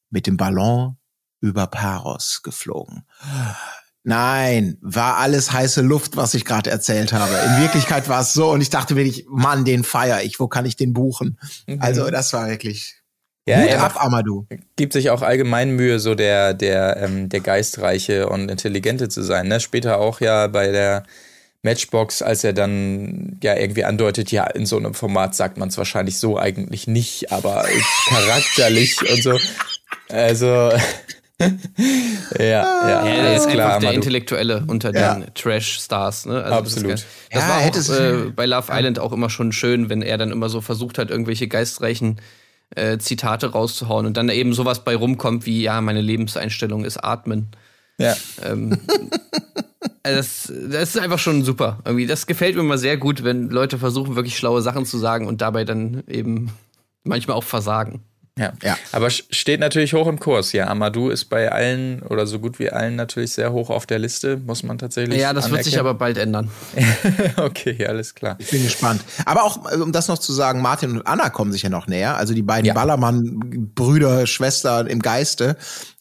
mit 0.10 0.26
dem 0.26 0.38
Ballon 0.38 0.98
über 1.40 1.68
Paros 1.68 2.42
geflogen. 2.42 3.04
Nein, 4.08 4.78
war 4.82 5.18
alles 5.18 5.52
heiße 5.52 5.82
Luft, 5.82 6.16
was 6.16 6.36
ich 6.36 6.46
gerade 6.46 6.70
erzählt 6.70 7.12
habe. 7.12 7.34
In 7.34 7.62
Wirklichkeit 7.64 8.08
war 8.08 8.22
es 8.22 8.34
so 8.34 8.52
und 8.52 8.62
ich 8.62 8.70
dachte 8.70 8.96
wirklich, 8.96 9.26
Mann, 9.28 9.66
den 9.66 9.84
feier 9.84 10.22
ich, 10.22 10.40
wo 10.40 10.48
kann 10.48 10.66
ich 10.68 10.76
den 10.76 10.94
buchen? 10.94 11.40
Also 11.80 12.12
das 12.12 12.32
war 12.32 12.48
wirklich 12.48 13.02
Ja, 13.48 13.64
Hut 13.64 13.72
ab, 13.74 14.04
Amadou. 14.04 14.46
gibt 14.76 14.94
sich 14.94 15.10
auch 15.10 15.24
allgemein 15.24 15.72
Mühe, 15.72 16.00
so 16.00 16.14
der, 16.14 16.54
der, 16.54 16.98
ähm, 16.98 17.30
der 17.30 17.40
Geistreiche 17.40 18.30
und 18.30 18.50
Intelligente 18.52 19.10
zu 19.10 19.24
sein. 19.24 19.48
Ne? 19.48 19.60
Später 19.60 19.98
auch 19.98 20.22
ja 20.22 20.46
bei 20.46 20.68
der 20.72 21.02
Matchbox, 21.64 22.22
als 22.22 22.44
er 22.44 22.54
dann 22.54 23.40
ja 23.42 23.56
irgendwie 23.56 23.86
andeutet, 23.86 24.32
ja, 24.32 24.46
in 24.46 24.68
so 24.68 24.78
einem 24.78 24.94
Format 24.94 25.34
sagt 25.34 25.58
man 25.58 25.70
es 25.70 25.80
wahrscheinlich 25.80 26.20
so 26.20 26.38
eigentlich 26.38 26.86
nicht, 26.86 27.32
aber 27.32 27.66
charakterlich 28.08 28.98
und 29.10 29.24
so. 29.24 29.40
Also, 30.10 30.72
ja, 32.38 32.46
ja, 32.46 32.90
Ja, 32.90 33.04
der 33.04 33.24
alles 33.24 33.46
ist 33.46 33.50
klar. 33.52 33.68
einfach 33.68 33.80
der. 33.82 33.94
Intellektuelle 33.94 34.64
unter 34.68 34.94
Ja. 34.94 35.16
den 35.16 35.34
Trash-Stars. 35.34 36.26
Ne? 36.26 36.44
Also 36.44 36.56
Absolut. 36.58 36.92
Das, 36.94 37.06
das 37.32 37.42
Ja, 37.42 37.50
war 37.50 37.60
auch, 37.60 38.26
äh, 38.28 38.30
bei 38.36 38.46
Love 38.46 38.72
Island 38.72 39.00
auch 39.00 39.12
immer 39.12 39.30
schon 39.30 39.52
schön, 39.52 39.90
wenn 39.90 40.02
er 40.02 40.18
dann 40.18 40.32
immer 40.32 40.50
so 40.50 40.62
versucht 40.62 40.98
hat, 40.98 41.10
irgendwelche 41.10 41.48
geistreichen 41.48 42.20
äh, 42.76 42.98
Zitate 42.98 43.52
rauszuhauen 43.52 44.06
und 44.06 44.18
dann 44.18 44.30
eben 44.30 44.54
sowas 44.54 44.84
bei 44.84 44.96
rumkommt 44.96 45.46
wie, 45.46 45.62
ja, 45.62 45.80
meine 45.82 46.02
Lebenseinstellung 46.02 46.84
ist 46.84 46.98
Atmen. 46.98 47.50
Ja. 47.98 48.16
Ähm, 48.44 48.78
also 50.04 50.18
das, 50.18 50.52
das 50.72 50.96
ist 50.96 51.00
einfach 51.00 51.20
schon 51.20 51.44
super. 51.44 51.80
Irgendwie, 51.86 52.08
das 52.08 52.26
gefällt 52.28 52.56
mir 52.56 52.62
immer 52.62 52.78
sehr 52.78 52.98
gut, 52.98 53.24
wenn 53.24 53.50
Leute 53.50 53.78
versuchen, 53.78 54.16
wirklich 54.16 54.38
schlaue 54.38 54.62
Sachen 54.62 54.86
zu 54.86 54.98
sagen 54.98 55.28
und 55.28 55.42
dabei 55.42 55.64
dann 55.64 56.04
eben 56.08 56.52
manchmal 57.04 57.38
auch 57.38 57.44
versagen. 57.44 58.02
Ja. 58.38 58.52
Ja. 58.62 58.78
aber 58.92 59.10
steht 59.10 59.62
natürlich 59.62 59.94
hoch 59.94 60.08
im 60.08 60.20
Kurs. 60.20 60.52
Ja, 60.52 60.68
Amadou 60.68 61.10
ist 61.10 61.26
bei 61.26 61.50
allen 61.52 62.02
oder 62.04 62.28
so 62.28 62.40
gut 62.40 62.60
wie 62.60 62.70
allen 62.70 62.98
natürlich 62.98 63.32
sehr 63.32 63.54
hoch 63.54 63.70
auf 63.70 63.86
der 63.86 63.98
Liste, 63.98 64.36
muss 64.38 64.62
man 64.62 64.78
tatsächlich. 64.78 65.20
Ja, 65.22 65.32
das 65.32 65.50
wird 65.52 65.64
sich 65.64 65.80
aber 65.80 65.94
bald 65.94 66.18
ändern. 66.18 66.52
okay, 67.38 67.86
alles 67.88 68.14
klar. 68.14 68.36
Ich 68.40 68.50
bin 68.50 68.64
gespannt. 68.64 69.02
Aber 69.26 69.44
auch, 69.44 69.72
äh, 69.72 69.78
um 69.78 69.94
das 69.94 70.10
noch 70.10 70.18
zu 70.18 70.34
sagen, 70.34 70.62
Martin 70.62 70.92
und 70.92 71.08
Anna 71.08 71.30
kommen 71.30 71.54
sich 71.54 71.62
ja 71.62 71.70
noch 71.70 71.88
näher. 71.88 72.18
Also 72.18 72.34
die 72.34 72.42
beiden 72.42 72.66
Ja. 72.66 72.74
Ballermann-Brüder, 72.74 74.28
Schwestern 74.28 74.88
im 74.88 75.02
Geiste. 75.02 75.56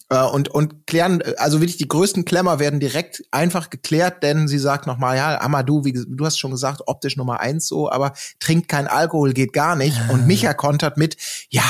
Äh, 0.09 0.21
Und, 0.21 0.49
und 0.49 0.85
klären, 0.87 1.21
äh, 1.21 1.35
also 1.37 1.61
wirklich 1.61 1.77
die 1.77 1.87
größten 1.87 2.25
Klemmer 2.25 2.59
werden 2.59 2.79
direkt 2.81 3.23
einfach 3.31 3.69
geklärt, 3.69 4.23
denn 4.23 4.47
sie 4.49 4.59
sagt 4.59 4.87
nochmal, 4.87 5.15
ja, 5.17 5.39
Amadou, 5.41 5.85
wie 5.85 5.93
du 5.93 6.25
hast 6.25 6.37
schon 6.37 6.51
gesagt, 6.51 6.81
optisch 6.85 7.15
Nummer 7.15 7.39
eins 7.39 7.65
so, 7.67 7.89
aber 7.89 8.13
trinkt 8.39 8.67
kein 8.67 8.87
Alkohol, 8.87 9.33
geht 9.33 9.53
gar 9.53 9.75
nicht. 9.75 9.97
Und 10.11 10.27
Micha 10.27 10.53
kontert 10.53 10.97
mit, 10.97 11.15
ja, 11.49 11.63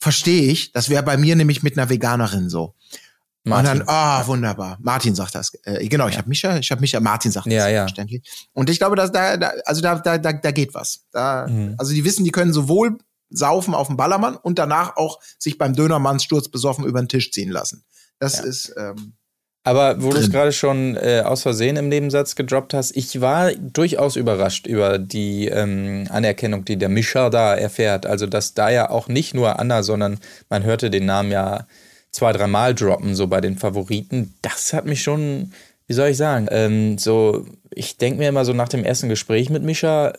verstehe 0.00 0.50
ich, 0.50 0.72
das 0.72 0.88
wäre 0.88 1.02
bei 1.02 1.16
mir 1.16 1.36
nämlich 1.36 1.62
mit 1.62 1.76
einer 1.78 1.88
Veganerin 1.88 2.48
so. 2.48 2.74
Martin. 3.44 3.70
Und 3.72 3.78
dann, 3.80 3.88
ah, 3.88 4.26
wunderbar. 4.26 4.78
Martin 4.82 5.14
sagt 5.14 5.34
das. 5.34 5.52
Äh, 5.64 5.88
genau, 5.88 6.08
ich 6.08 6.18
habe 6.18 6.28
Micha, 6.28 6.58
ich 6.58 6.70
habe 6.70 6.80
Micha, 6.82 7.00
Martin 7.00 7.30
sagt 7.32 7.46
Ja, 7.46 7.64
das 7.64 7.72
ja. 7.72 7.82
verständlich. 7.84 8.48
Und 8.52 8.68
ich 8.68 8.78
glaube, 8.78 8.96
dass 8.96 9.12
da, 9.12 9.36
da 9.38 9.52
also 9.64 9.80
da, 9.80 9.94
da, 9.98 10.18
da, 10.18 10.32
da 10.34 10.50
geht 10.50 10.74
was. 10.74 11.06
Da, 11.10 11.46
Mhm. 11.48 11.74
Also 11.78 11.92
die 11.94 12.04
wissen, 12.04 12.24
die 12.24 12.32
können 12.32 12.52
sowohl 12.52 12.98
saufen 13.30 13.74
auf 13.74 13.86
dem 13.86 13.96
Ballermann 13.96 14.36
und 14.36 14.58
danach 14.58 14.96
auch 14.96 15.20
sich 15.38 15.56
beim 15.56 15.74
Dönermannsturz 15.74 16.48
besoffen 16.48 16.84
über 16.84 17.00
den 17.00 17.08
Tisch 17.08 17.30
ziehen 17.32 17.50
lassen. 17.50 17.84
Das 18.18 18.38
Ja. 18.38 18.44
ist 18.44 18.74
ähm, 18.76 19.14
Aber 19.62 20.02
wo 20.02 20.10
du 20.10 20.16
es 20.16 20.30
gerade 20.30 20.52
schon 20.52 20.96
äh, 20.96 21.22
aus 21.24 21.42
Versehen 21.42 21.76
im 21.76 21.88
Nebensatz 21.88 22.34
gedroppt 22.34 22.72
hast, 22.72 22.96
ich 22.96 23.20
war 23.20 23.52
durchaus 23.52 24.16
überrascht 24.16 24.66
über 24.66 24.98
die 24.98 25.48
ähm, 25.48 26.06
Anerkennung, 26.08 26.64
die 26.64 26.76
der 26.76 26.88
Mischa 26.88 27.28
da 27.28 27.54
erfährt. 27.54 28.06
Also, 28.06 28.26
dass 28.26 28.54
da 28.54 28.70
ja 28.70 28.88
auch 28.88 29.08
nicht 29.08 29.34
nur 29.34 29.58
Anna, 29.58 29.82
sondern 29.82 30.18
man 30.48 30.64
hörte 30.64 30.88
den 30.88 31.04
Namen 31.04 31.30
ja 31.30 31.66
zwei, 32.10 32.32
dreimal 32.32 32.74
droppen, 32.74 33.14
so 33.14 33.26
bei 33.26 33.42
den 33.42 33.58
Favoriten. 33.58 34.34
Das 34.40 34.72
hat 34.72 34.86
mich 34.86 35.02
schon, 35.02 35.52
wie 35.86 35.92
soll 35.92 36.08
ich 36.08 36.16
sagen, 36.16 36.48
ähm, 36.50 36.96
so, 36.96 37.44
ich 37.70 37.98
denke 37.98 38.18
mir 38.18 38.30
immer 38.30 38.46
so 38.46 38.54
nach 38.54 38.68
dem 38.68 38.82
ersten 38.82 39.10
Gespräch 39.10 39.50
mit 39.50 39.62
Mischa, 39.62 40.14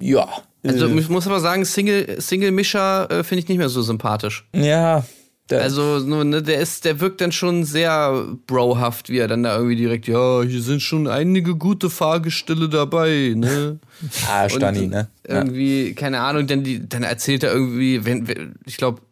ja. 0.00 0.28
Also 0.64 0.86
äh, 0.86 0.98
ich 0.98 1.08
muss 1.08 1.26
aber 1.26 1.40
sagen, 1.40 1.64
Single, 1.64 2.20
Single-Mischer 2.20 3.10
äh, 3.10 3.24
finde 3.24 3.40
ich 3.42 3.48
nicht 3.48 3.58
mehr 3.58 3.68
so 3.68 3.82
sympathisch. 3.82 4.48
ja. 4.54 5.04
Der, 5.52 5.62
Also, 5.62 5.98
ne, 5.98 6.42
der 6.42 6.60
ist, 6.60 6.84
der 6.84 7.00
wirkt 7.00 7.20
dann 7.20 7.32
schon 7.32 7.64
sehr 7.64 8.26
brohaft, 8.46 9.08
wie 9.10 9.18
er 9.18 9.28
dann 9.28 9.42
da 9.42 9.56
irgendwie 9.56 9.76
direkt, 9.76 10.08
ja, 10.08 10.42
hier 10.42 10.62
sind 10.62 10.80
schon 10.80 11.06
einige 11.06 11.56
gute 11.56 11.90
Fahrgestelle 11.90 12.68
dabei, 12.68 13.34
ne? 13.36 13.78
ah, 14.30 14.48
Stani, 14.48 14.86
ne? 14.86 15.08
Ja. 15.28 15.36
Irgendwie, 15.36 15.94
keine 15.94 16.20
Ahnung, 16.20 16.46
denn 16.46 16.64
die, 16.64 16.88
dann 16.88 17.02
erzählt 17.02 17.42
er 17.42 17.52
irgendwie, 17.52 18.04
wenn, 18.04 18.26
wenn 18.28 18.54
ich 18.64 18.76
glaube, 18.78 19.02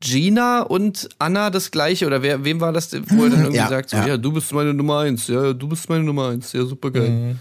Gina 0.00 0.62
und 0.62 1.08
Anna 1.18 1.50
das 1.50 1.70
gleiche, 1.70 2.06
oder 2.06 2.22
wer, 2.22 2.44
wem 2.44 2.60
war 2.60 2.72
das, 2.72 2.92
wo 2.92 3.24
er 3.24 3.30
dann 3.30 3.40
irgendwie 3.40 3.56
Ja, 3.56 3.68
sagt, 3.68 3.90
so, 3.90 3.96
ja. 3.96 4.06
ja. 4.08 4.16
du 4.16 4.32
bist 4.32 4.52
meine 4.52 4.74
Nummer 4.74 5.00
eins, 5.00 5.28
ja, 5.28 5.52
du 5.52 5.68
bist 5.68 5.88
meine 5.88 6.04
Nummer 6.04 6.28
eins, 6.28 6.52
ja, 6.52 6.64
super 6.64 6.90
geil. 6.90 7.10
Mhm. 7.10 7.38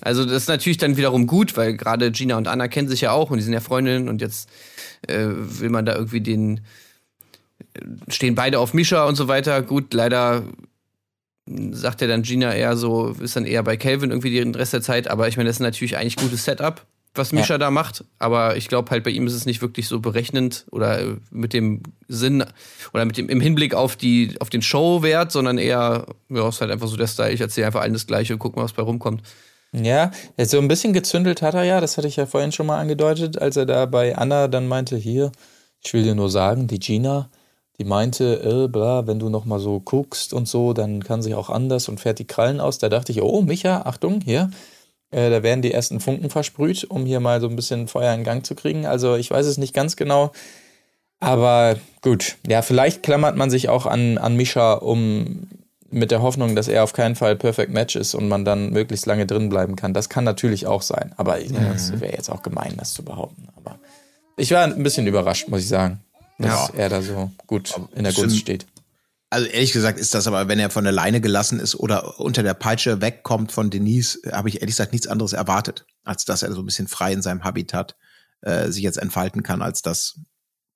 Also 0.00 0.24
das 0.24 0.42
ist 0.42 0.48
natürlich 0.48 0.78
dann 0.78 0.96
wiederum 0.96 1.26
gut, 1.26 1.56
weil 1.56 1.76
gerade 1.76 2.10
Gina 2.10 2.36
und 2.36 2.48
Anna 2.48 2.68
kennen 2.68 2.88
sich 2.88 3.02
ja 3.02 3.12
auch 3.12 3.30
und 3.30 3.38
die 3.38 3.44
sind 3.44 3.52
ja 3.52 3.60
Freundinnen 3.60 4.08
und 4.08 4.20
jetzt 4.20 4.48
äh, 5.06 5.26
will 5.28 5.70
man 5.70 5.84
da 5.84 5.94
irgendwie 5.94 6.20
den 6.20 6.60
stehen 8.08 8.34
beide 8.34 8.58
auf 8.58 8.74
Misha 8.74 9.06
und 9.06 9.16
so 9.16 9.28
weiter. 9.28 9.62
Gut, 9.62 9.92
leider 9.94 10.44
sagt 11.70 12.00
ja 12.00 12.08
dann 12.08 12.22
Gina 12.22 12.54
eher 12.54 12.76
so, 12.76 13.08
ist 13.20 13.36
dann 13.36 13.44
eher 13.44 13.62
bei 13.62 13.76
Calvin 13.76 14.10
irgendwie 14.10 14.32
den 14.32 14.54
Rest 14.54 14.72
der 14.72 14.82
Zeit, 14.82 15.08
aber 15.08 15.28
ich 15.28 15.36
meine, 15.36 15.48
das 15.48 15.56
ist 15.56 15.60
natürlich 15.60 15.96
eigentlich 15.96 16.16
gutes 16.16 16.44
Setup, 16.44 16.84
was 17.14 17.32
Misha 17.32 17.56
da 17.56 17.70
macht, 17.70 18.04
aber 18.18 18.56
ich 18.56 18.68
glaube 18.68 18.90
halt 18.90 19.04
bei 19.04 19.10
ihm 19.10 19.26
ist 19.26 19.32
es 19.32 19.46
nicht 19.46 19.62
wirklich 19.62 19.86
so 19.86 20.00
berechnend 20.00 20.66
oder 20.72 21.00
äh, 21.00 21.16
mit 21.30 21.52
dem 21.52 21.82
Sinn 22.08 22.44
oder 22.92 23.04
mit 23.04 23.16
dem 23.16 23.28
im 23.28 23.40
Hinblick 23.40 23.74
auf 23.74 23.96
die 23.96 24.34
auf 24.40 24.50
den 24.50 24.60
Showwert, 24.60 25.30
sondern 25.30 25.56
eher 25.56 26.06
ja, 26.28 26.48
ist 26.48 26.60
halt 26.60 26.72
einfach 26.72 26.88
so 26.88 26.96
der 26.96 27.06
Style, 27.06 27.32
ich 27.32 27.40
erzähle 27.40 27.68
einfach 27.68 27.80
allen 27.80 27.92
das 27.92 28.06
gleiche 28.08 28.32
und 28.32 28.40
guck 28.40 28.56
mal, 28.56 28.64
was 28.64 28.72
bei 28.72 28.82
rumkommt. 28.82 29.22
Ja, 29.72 30.10
so 30.38 30.58
ein 30.58 30.68
bisschen 30.68 30.92
gezündelt 30.92 31.42
hat 31.42 31.54
er 31.54 31.64
ja, 31.64 31.80
das 31.80 31.96
hatte 31.96 32.08
ich 32.08 32.16
ja 32.16 32.26
vorhin 32.26 32.52
schon 32.52 32.66
mal 32.66 32.78
angedeutet, 32.78 33.38
als 33.38 33.56
er 33.56 33.66
da 33.66 33.86
bei 33.86 34.16
Anna 34.16 34.48
dann 34.48 34.68
meinte, 34.68 34.96
hier, 34.96 35.32
ich 35.84 35.92
will 35.92 36.02
dir 36.02 36.14
nur 36.14 36.30
sagen, 36.30 36.66
die 36.66 36.78
Gina, 36.78 37.30
die 37.78 37.84
meinte, 37.84 38.64
äh, 38.64 38.68
bla, 38.68 39.06
wenn 39.06 39.18
du 39.18 39.28
noch 39.28 39.44
mal 39.44 39.60
so 39.60 39.80
guckst 39.80 40.32
und 40.32 40.48
so, 40.48 40.72
dann 40.72 41.02
kann 41.02 41.22
sich 41.22 41.34
auch 41.34 41.50
anders 41.50 41.88
und 41.88 42.00
fährt 42.00 42.18
die 42.18 42.26
Krallen 42.26 42.60
aus. 42.60 42.78
Da 42.78 42.88
dachte 42.88 43.12
ich, 43.12 43.22
oh, 43.22 43.42
Micha, 43.42 43.82
Achtung, 43.82 44.20
hier, 44.20 44.50
äh, 45.10 45.30
da 45.30 45.42
werden 45.42 45.62
die 45.62 45.72
ersten 45.72 46.00
Funken 46.00 46.30
versprüht, 46.30 46.84
um 46.84 47.04
hier 47.04 47.20
mal 47.20 47.40
so 47.40 47.48
ein 47.48 47.56
bisschen 47.56 47.88
Feuer 47.88 48.14
in 48.14 48.24
Gang 48.24 48.44
zu 48.46 48.54
kriegen. 48.54 48.86
Also 48.86 49.16
ich 49.16 49.30
weiß 49.30 49.46
es 49.46 49.58
nicht 49.58 49.74
ganz 49.74 49.96
genau, 49.96 50.32
aber 51.20 51.76
gut, 52.02 52.36
ja, 52.46 52.62
vielleicht 52.62 53.02
klammert 53.02 53.36
man 53.36 53.50
sich 53.50 53.68
auch 53.68 53.86
an, 53.86 54.18
an 54.18 54.36
Mischa, 54.36 54.74
um 54.74 55.48
mit 55.90 56.10
der 56.10 56.20
Hoffnung, 56.20 56.56
dass 56.56 56.68
er 56.68 56.82
auf 56.82 56.92
keinen 56.92 57.14
Fall 57.14 57.36
Perfect 57.36 57.72
Match 57.72 57.96
ist 57.96 58.14
und 58.14 58.28
man 58.28 58.44
dann 58.44 58.70
möglichst 58.70 59.06
lange 59.06 59.26
drin 59.26 59.48
bleiben 59.48 59.76
kann. 59.76 59.94
Das 59.94 60.08
kann 60.08 60.24
natürlich 60.24 60.66
auch 60.66 60.82
sein, 60.82 61.12
aber 61.16 61.40
ja, 61.40 61.72
das 61.72 62.00
wäre 62.00 62.12
jetzt 62.12 62.28
auch 62.28 62.42
gemein, 62.42 62.74
das 62.76 62.92
zu 62.92 63.02
behaupten. 63.02 63.48
Aber 63.56 63.78
ich 64.36 64.50
war 64.50 64.64
ein 64.64 64.82
bisschen 64.82 65.06
überrascht, 65.06 65.48
muss 65.48 65.60
ich 65.60 65.68
sagen, 65.68 66.00
dass 66.38 66.68
Ja. 66.68 66.74
er 66.74 66.88
da 66.88 67.02
so 67.02 67.30
gut 67.46 67.74
in 67.94 68.04
der. 68.04 68.12
Gunst 68.12 68.38
steht. 68.38 68.66
Also 69.28 69.46
ehrlich 69.48 69.72
gesagt 69.72 69.98
ist 69.98 70.14
das 70.14 70.26
aber, 70.28 70.46
wenn 70.48 70.58
er 70.58 70.70
von 70.70 70.84
der 70.84 70.92
Leine 70.92 71.20
gelassen 71.20 71.58
ist 71.58 71.74
oder 71.74 72.20
unter 72.20 72.42
der 72.44 72.54
Peitsche 72.54 73.00
wegkommt 73.00 73.50
von 73.50 73.70
Denise, 73.70 74.20
habe 74.30 74.48
ich 74.48 74.56
ehrlich 74.56 74.76
gesagt 74.76 74.92
nichts 74.92 75.08
anderes 75.08 75.32
erwartet, 75.32 75.84
als 76.04 76.24
dass 76.24 76.42
er 76.42 76.52
so 76.52 76.60
ein 76.62 76.66
bisschen 76.66 76.86
frei 76.86 77.12
in 77.12 77.22
seinem 77.22 77.42
Habitat 77.42 77.96
äh, 78.42 78.70
sich 78.70 78.82
jetzt 78.84 78.98
entfalten 78.98 79.42
kann, 79.42 79.62
als 79.62 79.82
das, 79.82 80.20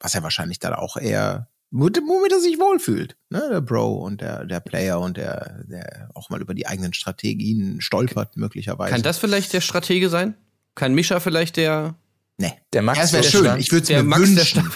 was 0.00 0.14
er 0.16 0.24
wahrscheinlich 0.24 0.58
dann 0.58 0.74
auch 0.74 0.96
eher, 0.96 1.48
womit 1.70 1.98
er 2.32 2.40
sich 2.40 2.58
wohlfühlt. 2.58 3.16
Ne? 3.28 3.40
Der 3.52 3.61
Bro 3.61 3.98
und 3.98 4.20
der, 4.20 4.44
der 4.46 4.58
Player 4.61 4.98
und 4.98 5.16
der, 5.16 5.62
der 5.68 6.11
auch 6.14 6.28
mal 6.28 6.40
über 6.40 6.52
die 6.54 6.66
eigenen 6.66 6.92
Strategien 6.92 7.80
stolpert, 7.80 8.36
möglicherweise. 8.36 8.90
Kann 8.92 9.02
das 9.02 9.18
vielleicht 9.18 9.52
der 9.52 9.61
Stratege 9.61 10.08
sein? 10.08 10.34
Kann 10.74 10.92
Mischa 10.94 11.20
vielleicht 11.20 11.56
der 11.56 11.94
Nee. 12.36 12.54
Der 12.72 12.82
Max 12.82 12.98
Ja, 12.98 13.04
es 13.04 13.12
wäre 13.12 13.22
schön. 13.22 13.58
Ich 13.58 13.70
würde 13.70 13.82
es 13.82 13.88
der 13.88 14.02
mir 14.02 14.08
Max 14.08 14.22
der 14.22 14.38
wünschen. 14.38 14.72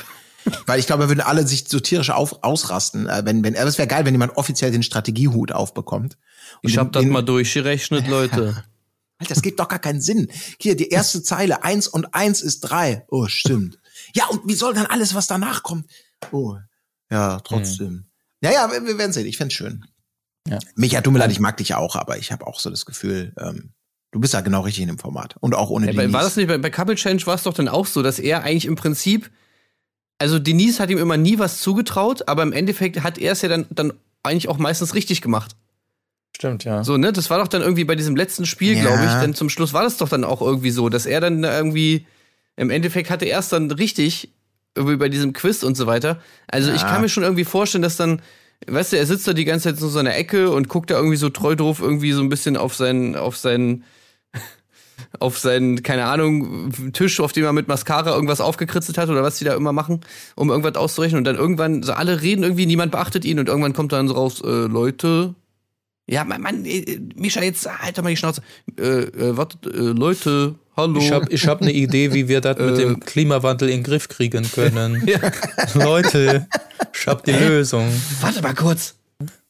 Weil 0.66 0.78
ich 0.78 0.86
glaube, 0.86 1.08
würden 1.08 1.20
alle 1.20 1.46
sich 1.46 1.64
so 1.68 1.80
tierisch 1.80 2.10
auf, 2.10 2.42
ausrasten. 2.42 3.06
Äh, 3.08 3.22
wenn, 3.24 3.42
wenn, 3.44 3.54
es 3.54 3.78
wäre 3.78 3.88
geil, 3.88 4.04
wenn 4.04 4.14
jemand 4.14 4.36
offiziell 4.36 4.70
den 4.70 4.82
Strategiehut 4.82 5.52
aufbekommt. 5.52 6.16
Und 6.62 6.70
Ich 6.70 6.78
hab 6.78 6.92
den- 6.92 7.04
das 7.04 7.12
mal 7.12 7.22
durchgerechnet, 7.22 8.06
Leute. 8.08 8.64
Alter, 9.18 9.34
das 9.34 9.42
gibt 9.42 9.60
doch 9.60 9.68
gar 9.68 9.78
keinen 9.78 10.00
Sinn. 10.00 10.28
Hier, 10.60 10.76
die 10.76 10.88
erste 10.88 11.22
Zeile, 11.22 11.62
eins 11.64 11.86
und 11.88 12.14
eins 12.14 12.42
ist 12.42 12.60
drei. 12.60 13.04
Oh, 13.08 13.26
stimmt. 13.28 13.78
Ja, 14.14 14.26
und 14.26 14.46
wie 14.46 14.54
soll 14.54 14.74
dann 14.74 14.86
alles, 14.86 15.14
was 15.14 15.26
danach 15.26 15.62
kommt? 15.62 15.86
Oh, 16.32 16.56
ja, 17.10 17.38
trotzdem. 17.40 18.06
Ja, 18.42 18.50
ja, 18.52 18.70
wir, 18.70 18.84
wir 18.84 18.98
werden 18.98 19.12
sehen. 19.12 19.26
Ich 19.26 19.36
find's 19.36 19.54
schön. 19.54 19.84
Ja. 20.48 20.58
Micha, 20.74 21.00
tut 21.00 21.12
mir 21.12 21.20
leid, 21.20 21.30
ich 21.32 21.40
mag 21.40 21.56
dich 21.56 21.74
auch, 21.74 21.96
aber 21.96 22.18
ich 22.18 22.32
habe 22.32 22.46
auch 22.46 22.60
so 22.60 22.68
das 22.68 22.84
Gefühl, 22.84 23.32
ähm, 23.38 23.72
du 24.10 24.20
bist 24.20 24.34
ja 24.34 24.40
genau 24.42 24.60
richtig 24.62 24.82
in 24.82 24.88
dem 24.88 24.98
Format. 24.98 25.36
Und 25.40 25.54
auch 25.54 25.70
ohne 25.70 25.90
Ja, 25.90 26.12
war 26.12 26.22
das 26.22 26.36
nicht 26.36 26.48
bei, 26.48 26.58
bei 26.58 26.70
Couple 26.70 26.96
Change 26.96 27.24
war 27.26 27.34
es 27.36 27.44
doch 27.44 27.54
dann 27.54 27.68
auch 27.68 27.86
so, 27.86 28.02
dass 28.02 28.18
er 28.18 28.42
eigentlich 28.42 28.66
im 28.66 28.74
Prinzip, 28.76 29.30
also 30.18 30.38
Denise 30.38 30.80
hat 30.80 30.90
ihm 30.90 30.98
immer 30.98 31.16
nie 31.16 31.38
was 31.38 31.60
zugetraut, 31.60 32.28
aber 32.28 32.42
im 32.42 32.52
Endeffekt 32.52 33.02
hat 33.02 33.18
er 33.18 33.32
es 33.32 33.42
ja 33.42 33.48
dann, 33.48 33.66
dann 33.70 33.92
eigentlich 34.22 34.48
auch 34.48 34.58
meistens 34.58 34.94
richtig 34.94 35.20
gemacht. 35.20 35.56
Stimmt, 36.36 36.64
ja. 36.64 36.82
So, 36.82 36.96
ne? 36.96 37.12
Das 37.12 37.30
war 37.30 37.38
doch 37.38 37.48
dann 37.48 37.62
irgendwie 37.62 37.84
bei 37.84 37.94
diesem 37.94 38.16
letzten 38.16 38.46
Spiel, 38.46 38.74
Ja. 38.74 38.80
glaube 38.80 39.04
ich, 39.04 39.12
denn 39.14 39.34
zum 39.34 39.48
Schluss 39.48 39.72
war 39.72 39.82
das 39.84 39.96
doch 39.98 40.08
dann 40.08 40.24
auch 40.24 40.40
irgendwie 40.40 40.70
so, 40.70 40.88
dass 40.88 41.06
er 41.06 41.20
dann 41.20 41.44
irgendwie, 41.44 42.06
im 42.56 42.70
Endeffekt 42.70 43.10
hatte 43.10 43.24
er 43.26 43.38
es 43.38 43.48
dann 43.48 43.70
richtig, 43.70 44.30
irgendwie 44.74 44.96
bei 44.96 45.08
diesem 45.08 45.32
Quiz 45.32 45.62
und 45.62 45.76
so 45.76 45.86
weiter. 45.86 46.20
Also 46.48 46.72
ich 46.72 46.82
Ja. 46.82 46.88
kann 46.88 47.00
mir 47.02 47.08
schon 47.08 47.22
irgendwie 47.22 47.44
vorstellen, 47.44 47.82
dass 47.82 47.96
dann 47.96 48.20
weißt 48.66 48.92
du, 48.92 48.96
er 48.96 49.06
sitzt 49.06 49.28
da 49.28 49.32
die 49.32 49.44
ganze 49.44 49.64
Zeit 49.64 49.80
in 49.80 49.88
so 49.88 49.98
einer 49.98 50.16
Ecke 50.16 50.50
und 50.50 50.68
guckt 50.68 50.90
da 50.90 50.96
irgendwie 50.96 51.16
so 51.16 51.28
treu 51.28 51.54
drauf 51.54 51.80
irgendwie 51.80 52.12
so 52.12 52.22
ein 52.22 52.28
bisschen 52.28 52.56
auf 52.56 52.74
seinen, 52.74 53.14
auf 53.14 53.36
seinen, 53.36 53.84
auf 55.20 55.38
seinen, 55.38 55.82
keine 55.82 56.06
Ahnung, 56.06 56.72
Tisch, 56.92 57.20
auf 57.20 57.32
dem 57.32 57.44
er 57.44 57.52
mit 57.52 57.68
Mascara 57.68 58.14
irgendwas 58.14 58.40
aufgekritzelt 58.40 58.98
hat 58.98 59.08
oder 59.08 59.22
was 59.22 59.38
die 59.38 59.44
da 59.44 59.54
immer 59.54 59.72
machen, 59.72 60.00
um 60.34 60.50
irgendwas 60.50 60.74
auszurechnen. 60.76 61.18
Und 61.18 61.24
dann 61.24 61.36
irgendwann, 61.36 61.82
so 61.82 61.92
alle 61.92 62.22
reden 62.22 62.42
irgendwie, 62.42 62.66
niemand 62.66 62.92
beachtet 62.92 63.24
ihn 63.24 63.38
und 63.38 63.48
irgendwann 63.48 63.72
kommt 63.72 63.92
dann 63.92 64.08
so 64.08 64.14
raus, 64.14 64.40
äh, 64.42 64.48
Leute. 64.48 65.34
Ja, 66.06 66.24
Mann, 66.24 66.42
Mann, 66.42 66.64
äh, 66.64 67.00
Mischa, 67.16 67.42
jetzt 67.42 67.66
halt 67.66 67.96
doch 67.96 68.02
mal 68.02 68.10
die 68.10 68.16
Schnauze. 68.16 68.42
Äh, 68.78 68.82
äh, 68.82 69.36
wartet, 69.36 69.66
äh, 69.66 69.78
Leute, 69.78 70.54
hallo. 70.76 71.00
Ich 71.00 71.10
habe 71.12 71.26
ich 71.30 71.46
hab 71.46 71.62
eine 71.62 71.72
Idee, 71.72 72.12
wie 72.12 72.28
wir 72.28 72.40
das 72.40 72.58
mit 72.58 72.78
dem 72.78 73.00
Klimawandel 73.00 73.68
in 73.68 73.78
den 73.78 73.84
Griff 73.84 74.08
kriegen 74.08 74.50
können. 74.50 75.06
Leute, 75.74 76.46
ich 76.92 77.06
habe 77.06 77.22
die 77.26 77.32
Lösung. 77.32 77.88
Warte 78.20 78.42
mal 78.42 78.54
kurz. 78.54 78.94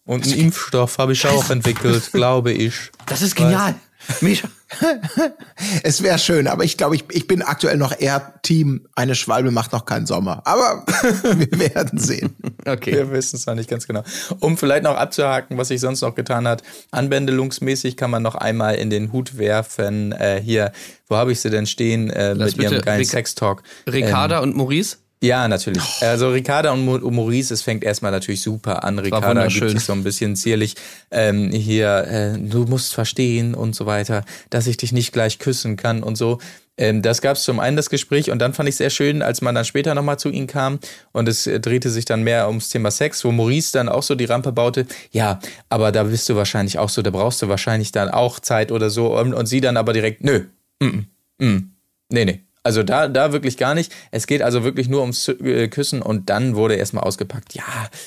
Und 0.07 0.25
einen 0.25 0.35
Impfstoff 0.35 0.99
habe 0.99 1.15
ich 1.15 1.27
auch 1.27 1.49
entwickelt, 1.51 2.13
glaube 2.13 2.53
ich. 2.53 2.75
Das 3.07 3.23
ist 3.23 3.35
genial. 3.35 3.75
Mischa. 4.21 4.49
Es 5.83 6.03
wäre 6.03 6.19
schön, 6.19 6.47
aber 6.47 6.65
ich 6.65 6.77
glaube, 6.77 6.97
ich, 6.97 7.05
ich 7.11 7.27
bin 7.27 7.43
aktuell 7.43 7.77
noch 7.77 7.99
eher 7.99 8.35
Team, 8.43 8.87
eine 8.95 9.15
Schwalbe 9.15 9.51
macht 9.51 9.73
noch 9.73 9.85
keinen 9.85 10.07
Sommer. 10.07 10.43
Aber 10.45 10.85
wir 11.23 11.75
werden 11.75 11.99
sehen. 11.99 12.37
Okay. 12.67 12.93
Wir 12.93 13.11
wissen 13.11 13.37
es 13.37 13.45
noch 13.45 13.55
nicht 13.55 13.69
ganz 13.69 13.87
genau. 13.87 14.03
Um 14.41 14.57
vielleicht 14.57 14.85
noch 14.85 14.97
abzuhaken, 14.97 15.59
was 15.59 15.69
sich 15.69 15.83
sonst 15.83 16.01
noch 16.01 16.15
getan 16.15 16.49
hat. 16.49 16.63
Anwendungsmäßig 16.93 17.99
kann 17.99 18.11
man 18.11 18.23
noch 18.23 18.37
einmal 18.37 18.77
in 18.77 18.89
den 18.89 19.13
Hut 19.13 19.37
werfen. 19.37 20.13
Äh, 20.13 20.41
hier, 20.43 20.73
wo 21.07 21.17
habe 21.17 21.33
ich 21.33 21.41
sie 21.41 21.51
denn 21.51 21.67
stehen? 21.67 22.09
Äh, 22.09 22.35
mit 22.35 22.57
ihrem 22.57 22.81
geilen 22.81 23.05
Sextalk. 23.05 23.63
Ricarda 23.87 24.39
und 24.39 24.57
Maurice? 24.57 24.97
Ja, 25.25 25.49
natürlich. 25.49 25.83
Also 26.03 26.29
Ricarda 26.29 26.71
und 26.73 26.85
Maurice, 26.85 27.55
es 27.55 27.63
fängt 27.63 27.83
erstmal 27.83 28.13
natürlich 28.13 28.43
super 28.43 28.85
an. 28.85 28.99
Ricarda 28.99 29.47
gibt 29.47 29.71
sich 29.71 29.81
so 29.81 29.95
ein 29.95 30.05
bisschen 30.05 30.37
zierlich 30.37 30.75
ähm, 31.11 31.51
hier, 31.51 32.07
äh, 32.07 32.39
du 32.39 32.67
musst 32.67 32.93
verstehen 32.93 33.55
und 33.55 33.75
so 33.75 33.87
weiter, 33.87 34.25
dass 34.51 34.67
ich 34.67 34.77
dich 34.77 34.93
nicht 34.93 35.15
gleich 35.15 35.39
küssen 35.39 35.77
kann 35.77 36.03
und 36.03 36.17
so. 36.17 36.41
Ähm, 36.77 37.01
das 37.01 37.23
gab 37.23 37.39
es 37.39 37.45
zum 37.45 37.59
einen 37.59 37.75
das 37.75 37.89
Gespräch 37.89 38.31
und 38.31 38.39
dann 38.39 38.53
fand 38.53 38.69
ich 38.69 38.77
sehr 38.77 38.91
schön, 38.91 39.23
als 39.23 39.41
man 39.41 39.55
dann 39.55 39.65
später 39.65 39.95
nochmal 39.95 40.19
zu 40.19 40.29
ihnen 40.29 40.47
kam 40.47 40.79
und 41.13 41.27
es 41.27 41.47
äh, 41.47 41.59
drehte 41.59 41.89
sich 41.89 42.05
dann 42.05 42.23
mehr 42.23 42.47
ums 42.49 42.69
Thema 42.69 42.91
Sex, 42.91 43.25
wo 43.25 43.33
Maurice 43.33 43.73
dann 43.73 43.89
auch 43.89 44.03
so 44.03 44.15
die 44.15 44.27
Rampe 44.27 44.53
baute. 44.53 44.85
Ja, 45.11 45.41
aber 45.71 45.91
da 45.91 46.03
bist 46.03 46.29
du 46.29 46.37
wahrscheinlich 46.37 46.79
auch 46.79 46.91
so, 46.91 47.01
da 47.01 47.11
brauchst 47.11 47.41
du 47.41 47.49
wahrscheinlich 47.49 47.93
dann 47.93 48.11
auch 48.11 48.41
Zeit 48.41 48.71
oder 48.71 48.91
so 48.91 49.19
und, 49.19 49.33
und 49.33 49.47
sie 49.47 49.63
dann 49.63 49.79
aber 49.79 49.95
direkt, 49.95 50.23
nö, 50.23 50.45
mm, 50.81 51.07
mm, 51.39 51.71
nee, 52.11 52.25
nee. 52.27 52.41
Also 52.65 52.83
da, 52.83 53.09
da 53.09 53.33
wirklich 53.33 53.59
gar 53.59 53.75
nicht. 53.75 53.93
Es 54.11 54.27
geht 54.27 54.41
also 54.41 54.65
wirklich 54.65 54.89
nur 54.89 55.03
ums 55.03 55.29
äh, 55.29 55.69
Küssen 55.69 56.01
und 56.01 56.31
dann 56.31 56.57
wurde 56.57 56.77
erstmal 56.77 57.05
ausgepackt, 57.05 57.55
ja, 57.55 57.63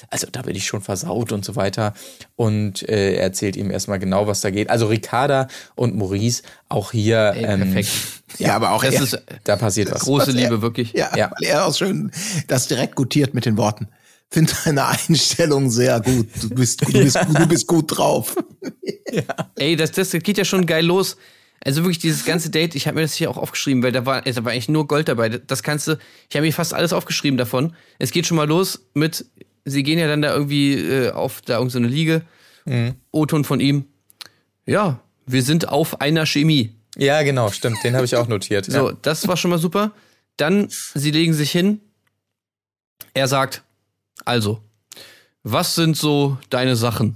also 0.10 0.28
da 0.32 0.42
bin 0.42 0.56
ich 0.56 0.66
schon 0.66 0.82
versaut 0.82 1.32
und 1.32 1.46
so 1.46 1.56
weiter. 1.56 1.94
Und 2.36 2.82
äh, 2.90 3.14
er 3.14 3.22
erzählt 3.22 3.56
ihm 3.56 3.70
erstmal 3.70 4.00
genau, 4.00 4.26
was 4.26 4.42
da 4.42 4.50
geht. 4.50 4.72
Also 4.72 4.88
Ricarda 4.88 5.48
und 5.76 5.96
Maurice, 5.96 6.42
auch 6.70 6.92
hier, 6.92 7.34
Ey, 7.36 7.46
ähm, 7.46 7.60
perfekt. 7.60 7.90
Ja, 8.40 8.56
aber 8.56 8.72
auch 8.72 8.84
Das 8.84 8.96
er, 8.96 9.04
ist 9.04 9.22
da 9.44 9.58
passiert 9.58 9.92
was. 9.92 10.02
große 10.02 10.32
Liebe, 10.32 10.62
wirklich. 10.64 10.92
ja, 10.94 11.16
ja. 11.16 11.32
weil 11.40 11.50
er 11.50 11.68
auch 11.68 11.76
schön 11.76 12.12
das 12.48 12.68
direkt 12.68 12.96
gutiert 12.96 13.36
mit 13.36 13.46
den 13.46 13.58
Worten. 13.58 13.88
Find 14.30 14.54
deine 14.66 14.88
Einstellung 14.88 15.70
sehr 15.70 16.02
gut. 16.02 16.28
Du 16.42 16.50
bist, 16.50 16.82
du 16.82 16.92
bist, 16.92 17.16
du 17.34 17.48
bist 17.48 17.68
gut 17.68 17.96
drauf. 17.96 18.36
Ey, 19.56 19.76
das, 19.76 19.92
das 19.92 20.12
geht 20.12 20.38
ja 20.38 20.46
schon 20.46 20.66
geil 20.66 20.86
los. 20.86 21.16
Also 21.64 21.84
wirklich 21.84 22.00
dieses 22.00 22.24
ganze 22.26 22.50
Date, 22.50 22.76
ich 22.76 22.88
habe 22.88 22.96
mir 22.96 23.02
das 23.02 23.14
hier 23.14 23.30
auch 23.30 23.38
aufgeschrieben, 23.38 23.84
weil 23.84 23.92
da 23.92 24.06
war, 24.06 24.22
da 24.22 24.46
war 24.46 24.52
eigentlich 24.52 24.70
nur 24.70 24.88
Gold 24.88 25.08
dabei. 25.08 25.30
Das 25.30 25.64
kannst 25.64 25.88
du, 25.88 25.98
ich 26.30 26.36
habe 26.36 26.46
mir 26.46 26.54
fast 26.54 26.74
alles 26.74 26.94
aufgeschrieben 26.94 27.38
davon. 27.38 27.76
Es 28.00 28.12
geht 28.12 28.28
schon 28.28 28.38
mal 28.38 28.48
los 28.48 28.86
mit, 28.94 29.26
sie 29.66 29.84
gehen 29.84 30.00
ja 30.00 30.08
dann 30.08 30.22
da 30.22 30.34
irgendwie 30.34 30.76
äh, 30.76 31.12
auf 31.12 31.42
da 31.42 31.56
irgendeine 31.56 31.72
so 31.72 31.78
eine 31.80 31.88
Liege. 31.88 32.22
O-Ton 33.12 33.44
von 33.44 33.60
ihm. 33.60 33.86
Ja, 34.66 35.00
wir 35.26 35.44
sind 35.44 35.70
auf 35.70 36.02
einer 36.02 36.26
Chemie. 36.26 36.76
Ja, 36.98 37.22
genau, 37.24 37.52
stimmt. 37.52 37.84
Den 37.84 37.96
habe 37.96 38.06
ich 38.06 38.16
auch 38.16 38.28
notiert. 38.28 38.66
So, 38.66 38.90
ja. 38.90 38.98
das 39.02 39.28
war 39.28 39.38
schon 39.38 39.52
mal 39.52 39.60
super. 39.60 39.92
Dann, 40.36 40.68
sie 40.70 41.12
legen 41.12 41.34
sich 41.34 41.52
hin. 41.52 41.80
Er 43.14 43.28
sagt, 43.28 43.64
also, 44.26 44.62
was 45.44 45.76
sind 45.76 45.96
so 45.96 46.38
deine 46.50 46.76
Sachen? 46.76 47.16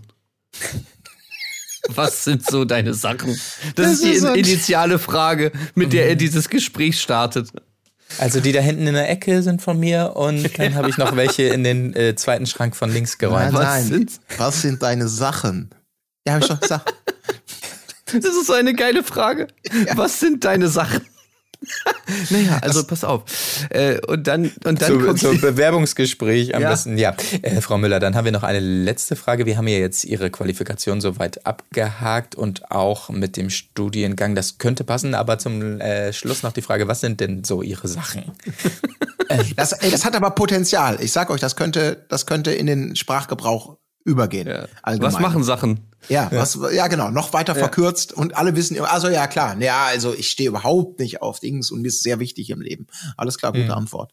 Was 1.96 2.24
sind 2.24 2.46
so 2.50 2.66
deine 2.66 2.94
Sachen? 2.94 3.30
Das, 3.76 3.86
Das 3.86 3.92
ist 3.94 4.04
die 4.04 4.10
ist 4.12 4.24
initiale 4.26 5.00
Frage, 5.00 5.52
mit 5.76 5.94
der 5.94 6.08
er 6.10 6.16
dieses 6.16 6.50
Gespräch 6.50 7.00
startet. 7.02 7.50
Also 8.18 8.42
die 8.42 8.52
da 8.52 8.60
hinten 8.60 8.88
in 8.88 8.94
der 8.94 9.10
Ecke 9.10 9.42
sind 9.42 9.62
von 9.62 9.80
mir 9.80 10.14
und 10.16 10.50
dann 10.60 10.76
habe 10.76 10.90
ich 10.90 10.98
noch 10.98 11.16
welche 11.16 11.44
in 11.44 11.64
den 11.64 11.96
äh, 11.96 12.16
zweiten 12.16 12.46
Schrank 12.46 12.76
von 12.76 12.92
links 12.92 13.18
geräumt. 13.18 13.54
Was 13.54 13.88
sind- 13.88 14.12
Was 14.38 14.62
sind 14.62 14.84
deine 14.84 15.08
Sachen? 15.08 15.70
Ja, 16.28 16.34
habe 16.34 16.44
ich 16.44 16.50
doch 16.50 16.60
gesagt. 16.60 16.94
Das 18.14 18.26
ist 18.26 18.48
so 18.48 18.52
eine 18.54 18.74
geile 18.74 19.04
Frage. 19.04 19.48
Was 19.96 20.20
sind 20.20 20.44
deine 20.44 20.68
Sachen? 20.68 21.00
naja, 22.30 22.60
also 22.62 22.84
pass 22.86 23.04
auf. 23.04 23.24
Äh, 23.70 24.00
und 24.08 24.28
dann, 24.28 24.52
und 24.66 24.82
dann 24.82 24.92
Zu, 24.92 25.00
kommt 25.00 25.20
zum 25.20 25.32
die- 25.34 25.38
Bewerbungsgespräch 25.38 26.56
am 26.56 26.62
Ja. 26.64 26.70
besten. 26.70 26.98
Ja, 26.98 27.16
äh, 27.42 27.62
Frau 27.62 27.78
Müller, 27.78 28.00
dann 28.00 28.16
haben 28.16 28.26
wir 28.26 28.32
noch 28.32 28.44
eine 28.44 28.60
letzte 28.60 29.16
Frage. 29.16 29.46
Wir 29.46 29.58
haben 29.58 29.68
ja 29.68 29.78
jetzt 29.78 30.04
Ihre 30.04 30.30
Qualifikation 30.32 31.02
soweit 31.02 31.46
abgehakt 31.46 32.36
und 32.36 32.72
auch 32.72 33.10
mit 33.10 33.38
dem 33.38 33.50
Studiengang. 33.50 34.36
Das 34.36 34.58
könnte 34.58 34.84
passen, 34.84 35.14
aber 35.16 35.38
zum 35.38 35.80
äh, 35.80 36.12
Schluss 36.14 36.44
noch 36.44 36.52
die 36.54 36.62
Frage, 36.64 36.88
was 36.88 37.02
sind 37.02 37.20
denn 37.20 37.44
so 37.44 37.62
Ihre 37.62 37.88
Sachen? 37.88 38.32
Das, 39.56 39.72
ey, 39.72 39.90
das 39.90 40.04
hat 40.04 40.14
aber 40.14 40.32
Potenzial. 40.32 40.98
Ich 41.02 41.14
sag 41.14 41.30
euch, 41.30 41.40
das 41.40 41.56
könnte, 41.56 42.06
das 42.10 42.26
könnte 42.26 42.52
in 42.52 42.66
den 42.66 42.98
Sprachgebrauch 42.98 43.78
übergehen. 44.04 44.48
Was 44.48 44.70
allgemein. 44.84 45.22
machen 45.22 45.44
Sachen? 45.44 45.80
Ja, 46.10 46.30
Was, 46.32 46.58
ja, 46.74 46.88
genau, 46.88 47.12
noch 47.12 47.32
weiter 47.34 47.54
verkürzt 47.54 48.12
und 48.12 48.36
alle 48.36 48.56
wissen, 48.56 48.76
immer, 48.76 48.92
also 48.92 49.08
ja, 49.08 49.28
klar, 49.28 49.56
ja, 49.60 49.86
also 49.86 50.14
ich 50.14 50.30
stehe 50.30 50.50
überhaupt 50.50 51.00
nicht 51.00 51.22
auf 51.22 51.40
Dings 51.40 51.70
und 51.70 51.82
mir 51.82 51.90
ist 51.90 52.02
sehr 52.02 52.20
wichtig 52.20 52.50
im 52.50 52.62
Leben. 52.62 52.88
Alles 53.18 53.38
klar, 53.38 53.54
gute 53.54 53.76
Antwort. 53.76 54.12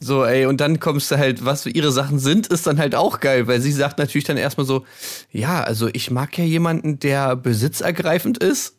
So, 0.00 0.24
ey, 0.24 0.44
und 0.46 0.60
dann 0.60 0.78
kommst 0.78 1.10
du 1.10 1.16
halt, 1.16 1.44
was 1.44 1.64
ihre 1.64 1.90
Sachen 1.90 2.18
sind, 2.18 2.48
ist 2.48 2.66
dann 2.66 2.78
halt 2.78 2.94
auch 2.94 3.18
geil, 3.20 3.46
weil 3.46 3.60
sie 3.62 3.72
sagt 3.72 3.98
natürlich 3.98 4.26
dann 4.26 4.36
erstmal 4.36 4.66
so, 4.66 4.84
ja, 5.30 5.62
also 5.62 5.88
ich 5.92 6.10
mag 6.10 6.36
ja 6.36 6.44
jemanden, 6.44 6.98
der 6.98 7.34
besitzergreifend 7.34 8.38
ist 8.38 8.76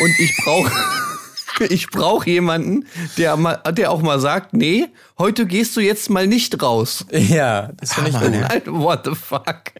und 0.00 0.20
ich 0.20 0.32
brauche 0.44 0.70
ich 1.68 1.88
brauche 1.88 2.28
jemanden, 2.28 2.86
der 3.18 3.36
mal, 3.36 3.56
der 3.72 3.90
auch 3.90 4.02
mal 4.02 4.20
sagt, 4.20 4.52
nee, 4.54 4.86
heute 5.18 5.46
gehst 5.46 5.76
du 5.76 5.80
jetzt 5.80 6.10
mal 6.10 6.26
nicht 6.26 6.62
raus. 6.62 7.06
Ja, 7.10 7.70
das 7.78 7.94
finde 7.94 8.10
ich 8.10 8.16
Hammer, 8.16 8.30
gut. 8.30 8.48
Halt, 8.48 8.66
what 8.72 9.00
the 9.04 9.14
fuck? 9.14 9.72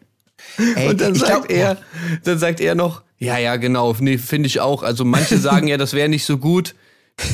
Ey, 0.59 0.89
Und 0.89 1.01
dann 1.01 1.15
sagt 1.15 1.49
glaub- 1.49 1.51
er, 1.51 1.77
dann 2.25 2.39
sagt 2.39 2.61
er 2.61 2.75
noch, 2.75 3.03
ja, 3.19 3.39
ja, 3.39 3.57
genau, 3.57 3.95
nee, 3.99 4.19
finde 4.19 4.47
ich 4.47 4.61
auch. 4.61 4.83
Also 4.83 5.05
manche 5.05 5.39
sagen 5.39 5.69
ja, 5.69 5.77
das 5.77 5.93
wäre 5.95 6.09
nicht 6.09 6.25
so 6.27 6.39
gut, 6.39 6.75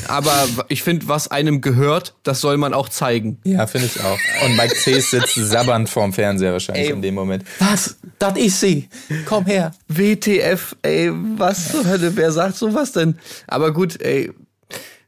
aber 0.08 0.46
ich 0.68 0.82
finde, 0.82 1.08
was 1.08 1.28
einem 1.28 1.60
gehört, 1.60 2.14
das 2.22 2.40
soll 2.40 2.56
man 2.56 2.72
auch 2.72 2.88
zeigen. 2.88 3.38
Ja, 3.44 3.66
finde 3.66 3.88
ich 3.88 4.00
auch. 4.00 4.18
Und 4.44 4.56
Mike 4.56 4.76
Cees 4.76 5.10
sitzt 5.10 5.34
sabbernd 5.34 5.88
vorm 5.88 6.12
Fernseher 6.12 6.52
wahrscheinlich 6.52 6.86
Ey. 6.86 6.92
in 6.92 7.02
dem 7.02 7.14
Moment. 7.14 7.44
Was? 7.58 7.96
Das 8.18 8.36
ist 8.36 8.60
sie. 8.60 8.88
Komm 9.24 9.46
her. 9.46 9.72
WTF, 9.88 10.76
ey, 10.82 11.10
was 11.12 11.72
zur 11.72 11.84
Hölle, 11.86 12.14
wer 12.16 12.30
sagt 12.30 12.56
sowas 12.56 12.92
denn? 12.92 13.18
Aber 13.48 13.72
gut, 13.72 14.00
ey, 14.00 14.30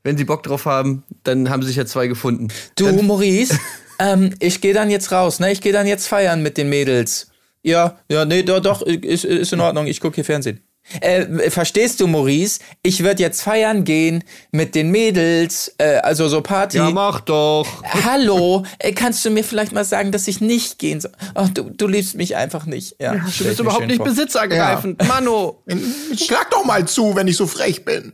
wenn 0.03 0.16
sie 0.16 0.25
Bock 0.25 0.43
drauf 0.43 0.66
haben, 0.66 1.05
dann 1.22 1.51
haben 1.51 1.62
sich 1.62 1.77
ja 1.77 1.87
zwei 1.87 2.09
gefunden. 2.09 2.49
Du, 2.77 2.91
Maurice, 3.03 3.59
ähm, 3.99 4.35
ich 4.41 4.61
gehe 4.61 4.75
dann 4.75 4.91
jetzt 4.91 5.12
raus, 5.12 5.41
ne? 5.41 5.53
Ich 5.53 5.61
gehe 5.61 5.72
dann 5.72 5.87
jetzt 5.87 6.09
feiern 6.09 6.43
mit 6.43 6.57
den 6.57 6.68
Mädels. 6.68 7.29
Ja, 7.62 7.99
ja, 8.11 8.25
nee, 8.25 8.43
doch, 8.43 8.61
doch, 8.61 8.83
ist, 8.83 9.25
ist 9.25 9.53
in 9.53 9.61
Ordnung, 9.61 9.87
ich 9.87 10.01
gucke 10.01 10.16
hier 10.16 10.25
Fernsehen. 10.25 10.61
Äh, 11.01 11.51
verstehst 11.51 12.01
du, 12.01 12.07
Maurice? 12.07 12.61
Ich 12.82 13.03
würde 13.03 13.22
jetzt 13.22 13.43
feiern 13.43 13.85
gehen 13.85 14.22
mit 14.53 14.74
den 14.74 14.91
Mädels, 14.91 15.74
äh, 15.78 15.97
also 15.97 16.28
so 16.28 16.43
Party. 16.43 16.76
Ja, 16.76 16.91
mach 16.91 17.20
doch. 17.20 17.66
Hallo, 18.05 18.64
äh, 18.78 18.93
kannst 18.93 19.24
du 19.24 19.30
mir 19.30 19.43
vielleicht 19.45 19.72
mal 19.72 19.85
sagen, 19.85 20.12
dass 20.12 20.28
ich 20.28 20.41
nicht 20.43 20.78
gehen 20.78 21.01
soll? 21.01 21.12
Ach, 21.35 21.49
du, 21.49 21.70
du 21.70 21.87
liebst 21.87 22.16
mich 22.16 22.37
einfach 22.37 22.66
nicht. 22.66 22.97
Ja, 23.01 23.14
Du 23.14 23.45
bist 23.45 23.59
überhaupt 23.61 23.87
nicht 23.87 24.05
besitzergreifend. 24.05 25.07
Mano. 25.09 25.62
Schlag 26.16 26.51
doch 26.51 26.64
mal 26.64 26.87
zu, 26.87 27.16
wenn 27.16 27.28
ich 27.28 27.37
so 27.37 27.47
frech 27.47 27.85
bin. 27.85 28.12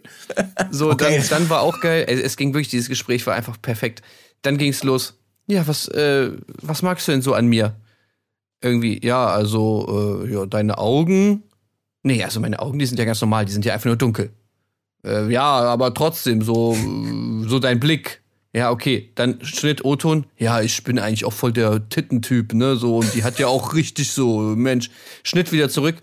So, 0.70 0.90
Okay. 0.90 1.18
dann, 1.18 1.28
dann 1.28 1.50
war 1.50 1.62
auch 1.62 1.80
geil. 1.80 2.04
Es, 2.08 2.20
es 2.20 2.36
ging 2.36 2.54
wirklich, 2.54 2.68
dieses 2.68 2.88
Gespräch 2.88 3.26
war 3.26 3.34
einfach 3.34 3.60
perfekt. 3.60 4.02
Dann 4.42 4.58
ging's 4.58 4.84
los. 4.84 5.14
Ja, 5.48 5.66
was, 5.66 5.88
äh, 5.88 6.30
was 6.62 6.82
magst 6.82 7.08
du 7.08 7.12
denn 7.12 7.22
so 7.22 7.34
an 7.34 7.46
mir? 7.46 7.74
Irgendwie, 8.62 9.04
ja, 9.04 9.26
also, 9.26 10.22
äh, 10.24 10.32
ja, 10.32 10.46
deine 10.46 10.78
Augen. 10.78 11.42
Nee, 12.03 12.22
also 12.24 12.40
meine 12.40 12.59
Augen, 12.61 12.78
die 12.78 12.86
sind 12.86 12.98
ja 12.98 13.05
ganz 13.05 13.20
normal, 13.20 13.44
die 13.44 13.53
sind 13.53 13.64
ja 13.64 13.74
einfach 13.74 13.86
nur 13.86 13.96
dunkel. 13.96 14.30
Äh, 15.05 15.30
ja, 15.30 15.44
aber 15.44 15.94
trotzdem, 15.94 16.42
so, 16.42 16.74
äh, 16.74 17.48
so 17.48 17.59
dein 17.59 17.80
Blick. 17.80 18.22
Ja, 18.53 18.70
okay. 18.70 19.11
Dann 19.14 19.44
Schnitt 19.44 19.84
O-Ton. 19.84 20.26
Ja, 20.36 20.61
ich 20.61 20.82
bin 20.82 20.98
eigentlich 20.98 21.24
auch 21.24 21.32
voll 21.32 21.53
der 21.53 21.88
Tittentyp, 21.88 22.53
ne? 22.53 22.76
So, 22.76 22.98
und 22.98 23.14
die 23.14 23.22
hat 23.22 23.38
ja 23.38 23.46
auch 23.46 23.74
richtig 23.74 24.11
so, 24.11 24.40
Mensch. 24.40 24.90
Schnitt 25.22 25.53
wieder 25.53 25.68
zurück. 25.68 25.96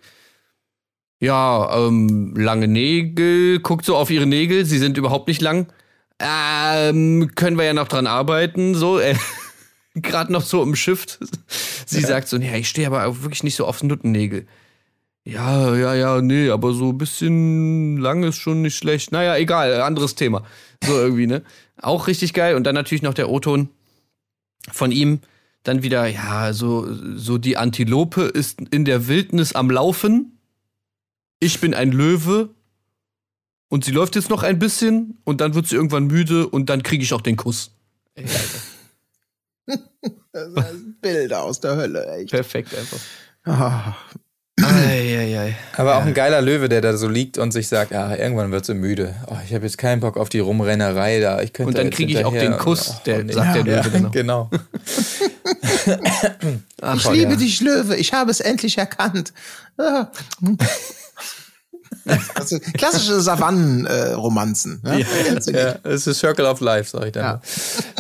Ja, 1.20 1.88
ähm, 1.88 2.36
lange 2.36 2.68
Nägel, 2.68 3.60
guckt 3.60 3.86
so 3.86 3.96
auf 3.96 4.12
ihre 4.12 4.28
Nägel, 4.28 4.66
sie 4.66 4.78
sind 4.78 4.98
überhaupt 4.98 5.28
nicht 5.28 5.42
lang. 5.42 5.68
Ähm, 6.20 7.32
können 7.36 7.58
wir 7.58 7.66
ja 7.66 7.74
noch 7.74 7.88
dran 7.88 8.08
arbeiten, 8.08 8.76
so. 8.76 9.00
Äh, 9.00 9.16
gerade 9.96 10.32
noch 10.32 10.44
so 10.44 10.62
im 10.62 10.76
Shift. 10.76 11.20
Sie 11.86 12.02
sagt 12.02 12.28
so, 12.28 12.38
ja, 12.38 12.54
ich 12.56 12.70
stehe 12.70 12.88
aber 12.88 13.24
wirklich 13.24 13.44
nicht 13.44 13.56
so 13.56 13.66
auf 13.66 13.82
Nuttennägel. 13.82 14.46
Ja, 15.28 15.76
ja, 15.76 15.94
ja, 15.94 16.22
nee, 16.22 16.50
aber 16.50 16.74
so 16.74 16.92
ein 16.92 16.98
bisschen 16.98 17.98
lang 17.98 18.24
ist 18.24 18.38
schon 18.38 18.62
nicht 18.62 18.78
schlecht. 18.78 19.12
Naja, 19.12 19.36
egal, 19.36 19.82
anderes 19.82 20.16
Thema. 20.16 20.46
So 20.82 20.94
irgendwie, 20.94 21.28
ne? 21.28 21.44
Auch 21.82 22.08
richtig 22.08 22.34
geil. 22.34 22.56
Und 22.56 22.64
dann 22.64 22.76
natürlich 22.76 23.02
noch 23.02 23.14
der 23.14 23.30
O-Ton 23.30 23.68
von 24.72 24.94
ihm. 24.94 25.20
Dann 25.64 25.84
wieder, 25.84 26.08
ja, 26.08 26.54
so, 26.54 26.88
so 27.18 27.38
die 27.38 27.58
Antilope 27.58 28.22
ist 28.22 28.62
in 28.72 28.86
der 28.86 29.10
Wildnis 29.10 29.52
am 29.52 29.70
Laufen. 29.70 30.40
Ich 31.42 31.60
bin 31.60 31.74
ein 31.74 31.92
Löwe. 31.92 32.50
Und 33.68 33.84
sie 33.84 33.92
läuft 33.92 34.16
jetzt 34.16 34.30
noch 34.30 34.44
ein 34.44 34.60
bisschen 34.60 35.18
und 35.26 35.42
dann 35.42 35.56
wird 35.56 35.68
sie 35.68 35.76
irgendwann 35.76 36.08
müde 36.08 36.48
und 36.48 36.70
dann 36.70 36.84
kriege 36.84 37.04
ich 37.04 37.14
auch 37.14 37.20
den 37.20 37.36
Kuss. 37.36 37.72
Ey, 38.16 38.24
Alter. 38.24 39.84
Das 40.32 40.54
sind 40.54 41.02
Bilder 41.02 41.44
aus 41.44 41.60
der 41.60 41.76
Hölle, 41.76 42.06
echt. 42.16 42.30
Perfekt 42.30 42.74
einfach. 42.74 43.00
Ah, 43.44 43.96
Eieiei. 44.78 45.56
Aber 45.76 45.98
auch 45.98 46.06
ein 46.06 46.14
geiler 46.14 46.42
Löwe, 46.42 46.70
der 46.70 46.82
da 46.82 46.96
so 46.98 47.08
liegt 47.08 47.38
und 47.38 47.52
sich 47.52 47.68
sagt, 47.68 47.94
ah, 47.94 48.16
irgendwann 48.16 48.52
wird 48.52 48.66
sie 48.66 48.74
müde. 48.74 49.16
Oh, 49.28 49.36
ich 49.46 49.54
habe 49.54 49.66
jetzt 49.66 49.78
keinen 49.78 50.00
Bock 50.00 50.18
auf 50.18 50.30
die 50.30 50.40
Rumrennerei 50.40 51.20
da. 51.20 51.42
Ich 51.42 51.54
könnte 51.54 51.70
Und 51.70 51.78
dann 51.78 51.90
kriege 51.90 52.12
ich 52.12 52.26
auch 52.26 52.34
den 52.34 52.58
Kuss, 52.58 52.90
und- 52.90 53.08
der 53.08 53.24
nee. 53.24 53.34
sagt 53.34 53.56
der 53.56 53.66
ja, 53.66 53.82
Löwe 53.82 53.90
dann 53.92 54.02
noch. 54.04 54.12
genau. 54.12 54.50
Ach, 56.82 56.96
ich 56.96 57.10
liebe 57.12 57.32
ja. 57.32 57.38
dich, 57.38 57.62
Löwe. 57.62 57.96
Ich 57.96 58.14
habe 58.14 58.32
es 58.32 58.40
endlich 58.40 58.78
erkannt. 58.78 59.34
Klassische 62.74 63.22
Savannen-Romanzen. 63.22 64.82
ne? 64.84 65.06
Kennst 65.26 65.48
du 65.48 65.52
die? 65.52 65.58
Ja, 65.60 65.76
es 65.84 66.08
ist 66.08 66.20
Circle 66.20 66.46
of 66.46 66.60
Life, 66.62 66.90
sag 66.92 67.06
ich 67.06 67.12
dann. 67.14 67.24
Ja. 67.24 67.42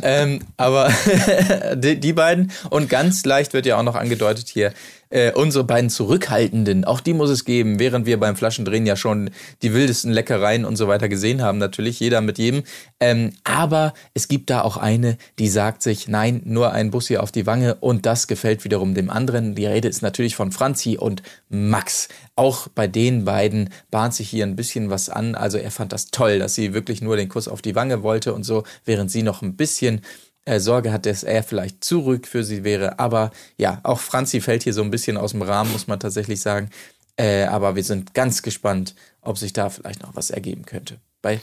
Ähm, 0.01 0.39
aber 0.57 0.91
die, 1.75 1.99
die 1.99 2.13
beiden 2.13 2.51
und 2.69 2.89
ganz 2.89 3.25
leicht 3.25 3.53
wird 3.53 3.65
ja 3.65 3.77
auch 3.77 3.83
noch 3.83 3.95
angedeutet 3.95 4.47
hier, 4.49 4.73
äh, 5.09 5.31
unsere 5.31 5.63
beiden 5.63 5.89
Zurückhaltenden, 5.89 6.85
auch 6.85 6.99
die 6.99 7.13
muss 7.13 7.29
es 7.29 7.45
geben, 7.45 7.79
während 7.79 8.05
wir 8.05 8.19
beim 8.19 8.35
Flaschendrehen 8.35 8.85
ja 8.85 8.95
schon 8.95 9.29
die 9.61 9.73
wildesten 9.73 10.11
Leckereien 10.11 10.65
und 10.65 10.75
so 10.75 10.87
weiter 10.87 11.09
gesehen 11.09 11.41
haben, 11.41 11.57
natürlich 11.57 11.99
jeder 11.99 12.21
mit 12.21 12.37
jedem. 12.37 12.63
Ähm, 12.99 13.31
aber 13.43 13.93
es 14.13 14.27
gibt 14.27 14.49
da 14.49 14.61
auch 14.61 14.77
eine, 14.77 15.17
die 15.39 15.49
sagt 15.49 15.81
sich, 15.83 16.07
nein, 16.07 16.41
nur 16.45 16.71
ein 16.71 16.91
Bus 16.91 17.07
hier 17.07 17.23
auf 17.23 17.31
die 17.31 17.45
Wange 17.45 17.75
und 17.75 18.05
das 18.05 18.27
gefällt 18.27 18.63
wiederum 18.63 18.93
dem 18.93 19.09
anderen. 19.09 19.55
Die 19.55 19.65
Rede 19.65 19.87
ist 19.87 20.01
natürlich 20.01 20.35
von 20.35 20.51
Franzi 20.51 20.97
und 20.97 21.23
Max. 21.49 22.09
Auch 22.35 22.67
bei 22.67 22.87
den 22.87 23.25
beiden 23.25 23.69
bahnt 23.91 24.13
sich 24.13 24.29
hier 24.29 24.45
ein 24.45 24.55
bisschen 24.55 24.89
was 24.89 25.09
an. 25.09 25.35
Also 25.35 25.57
er 25.57 25.71
fand 25.71 25.93
das 25.93 26.07
toll, 26.11 26.39
dass 26.39 26.55
sie 26.55 26.73
wirklich 26.73 27.01
nur 27.01 27.17
den 27.17 27.29
Kuss 27.29 27.47
auf 27.47 27.61
die 27.61 27.75
Wange 27.75 28.03
wollte 28.03 28.33
und 28.33 28.43
so, 28.43 28.63
während 28.85 29.09
sie 29.09 29.23
noch 29.23 29.41
ein 29.41 29.55
bisschen 29.55 30.01
äh, 30.47 30.59
Sorge 30.59 30.91
hat, 30.91 31.05
dass 31.05 31.23
er 31.23 31.43
vielleicht 31.43 31.83
zu 31.83 31.99
ruhig 31.99 32.25
für 32.25 32.43
sie 32.43 32.63
wäre. 32.63 32.99
Aber 32.99 33.31
ja, 33.57 33.79
auch 33.83 33.99
Franzi 33.99 34.41
fällt 34.41 34.63
hier 34.63 34.73
so 34.73 34.81
ein 34.81 34.91
bisschen 34.91 35.17
aus 35.17 35.31
dem 35.31 35.41
Rahmen, 35.41 35.71
muss 35.71 35.87
man 35.87 35.99
tatsächlich 35.99 36.39
sagen. 36.41 36.69
Äh, 37.17 37.45
aber 37.45 37.75
wir 37.75 37.83
sind 37.83 38.13
ganz 38.13 38.41
gespannt, 38.41 38.95
ob 39.21 39.37
sich 39.37 39.53
da 39.53 39.69
vielleicht 39.69 40.01
noch 40.03 40.15
was 40.15 40.29
ergeben 40.29 40.65
könnte. 40.65 40.97
Bei 41.21 41.39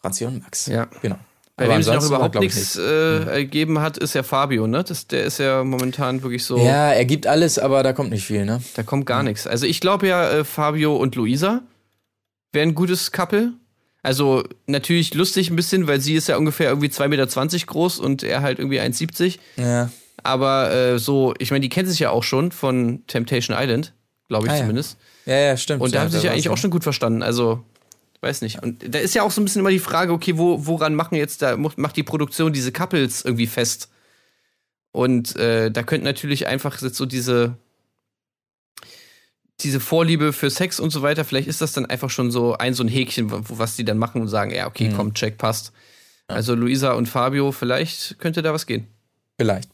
Franzi 0.00 0.26
und 0.26 0.42
Max. 0.42 0.66
Ja. 0.66 0.88
Genau. 1.02 1.16
Bei 1.56 1.68
wem 1.68 1.82
sich 1.82 1.94
noch 1.94 2.04
überhaupt 2.04 2.34
nichts 2.34 2.76
äh, 2.76 3.24
ergeben 3.26 3.78
hat, 3.78 3.96
ist 3.96 4.14
ja 4.14 4.24
Fabio, 4.24 4.66
ne? 4.66 4.82
Das, 4.82 5.06
der 5.06 5.24
ist 5.24 5.38
ja 5.38 5.62
momentan 5.62 6.20
wirklich 6.22 6.44
so, 6.44 6.58
Ja, 6.58 6.90
er 6.90 7.04
gibt 7.04 7.28
alles, 7.28 7.60
aber 7.60 7.84
da 7.84 7.92
kommt 7.92 8.10
nicht 8.10 8.26
viel, 8.26 8.44
ne? 8.44 8.60
da 8.74 8.82
kommt 8.82 9.06
gar 9.06 9.22
nichts. 9.22 9.46
Also 9.46 9.64
ich 9.64 9.80
glaube 9.80 10.08
ja, 10.08 10.28
äh, 10.30 10.44
Fabio 10.44 10.96
und 10.96 11.14
Luisa 11.14 11.62
wären 12.52 12.70
ein 12.70 12.74
gutes 12.74 13.12
Couple. 13.12 13.52
Also 14.04 14.44
natürlich 14.66 15.14
lustig 15.14 15.48
ein 15.48 15.56
bisschen, 15.56 15.86
weil 15.86 15.98
sie 15.98 16.14
ist 16.14 16.28
ja 16.28 16.36
ungefähr 16.36 16.68
irgendwie 16.68 16.88
2,20 16.88 17.08
Meter 17.08 17.66
groß 17.66 17.98
und 17.98 18.22
er 18.22 18.42
halt 18.42 18.58
irgendwie 18.58 18.78
1,70. 18.78 19.38
Ja. 19.56 19.90
Aber 20.22 20.70
äh, 20.70 20.98
so, 20.98 21.32
ich 21.38 21.50
meine, 21.50 21.62
die 21.62 21.70
kennen 21.70 21.88
sich 21.88 22.00
ja 22.00 22.10
auch 22.10 22.22
schon 22.22 22.52
von 22.52 23.02
Temptation 23.06 23.56
Island, 23.58 23.94
glaube 24.28 24.46
ich 24.46 24.52
Ah, 24.52 24.56
ja. 24.56 24.60
zumindest. 24.60 24.98
Ja, 25.24 25.36
ja, 25.36 25.56
stimmt. 25.56 25.80
Und 25.80 25.94
da 25.94 25.96
ja, 25.96 26.02
haben 26.02 26.10
sie 26.10 26.18
sich 26.18 26.24
ja 26.24 26.32
eigentlich 26.32 26.50
auch 26.50 26.58
schon 26.58 26.70
gut 26.70 26.82
verstanden. 26.82 27.22
Also, 27.22 27.64
weiß 28.20 28.42
nicht. 28.42 28.62
Und 28.62 28.94
da 28.94 28.98
ist 28.98 29.14
ja 29.14 29.22
auch 29.22 29.30
so 29.30 29.40
ein 29.40 29.44
bisschen 29.44 29.60
immer 29.60 29.70
die 29.70 29.78
Frage, 29.78 30.12
okay, 30.12 30.36
wo, 30.36 30.66
woran 30.66 30.94
machen 30.94 31.14
jetzt 31.14 31.40
da, 31.40 31.56
macht 31.56 31.96
die 31.96 32.02
Produktion 32.02 32.52
diese 32.52 32.72
Couples 32.72 33.24
irgendwie 33.24 33.46
fest? 33.46 33.88
Und 34.92 35.34
äh, 35.36 35.70
da 35.70 35.82
könnte 35.82 36.04
natürlich 36.04 36.46
einfach 36.46 36.78
so 36.78 37.06
diese, 37.06 37.56
diese 39.60 39.80
Vorliebe 39.80 40.32
für 40.32 40.50
Sex 40.50 40.80
und 40.80 40.90
so 40.90 41.02
weiter, 41.02 41.24
vielleicht 41.24 41.48
ist 41.48 41.60
das 41.60 41.72
dann 41.72 41.86
einfach 41.86 42.10
schon 42.10 42.30
so 42.30 42.54
ein, 42.54 42.74
so 42.74 42.82
ein 42.82 42.88
Häkchen, 42.88 43.28
was 43.30 43.76
die 43.76 43.84
dann 43.84 43.98
machen 43.98 44.20
und 44.20 44.28
sagen, 44.28 44.52
ja, 44.52 44.66
okay, 44.66 44.92
komm, 44.94 45.14
check, 45.14 45.38
passt. 45.38 45.72
Also 46.26 46.54
Luisa 46.54 46.92
und 46.92 47.08
Fabio, 47.08 47.52
vielleicht 47.52 48.18
könnte 48.18 48.42
da 48.42 48.52
was 48.52 48.66
gehen. 48.66 48.86
Vielleicht. 49.38 49.68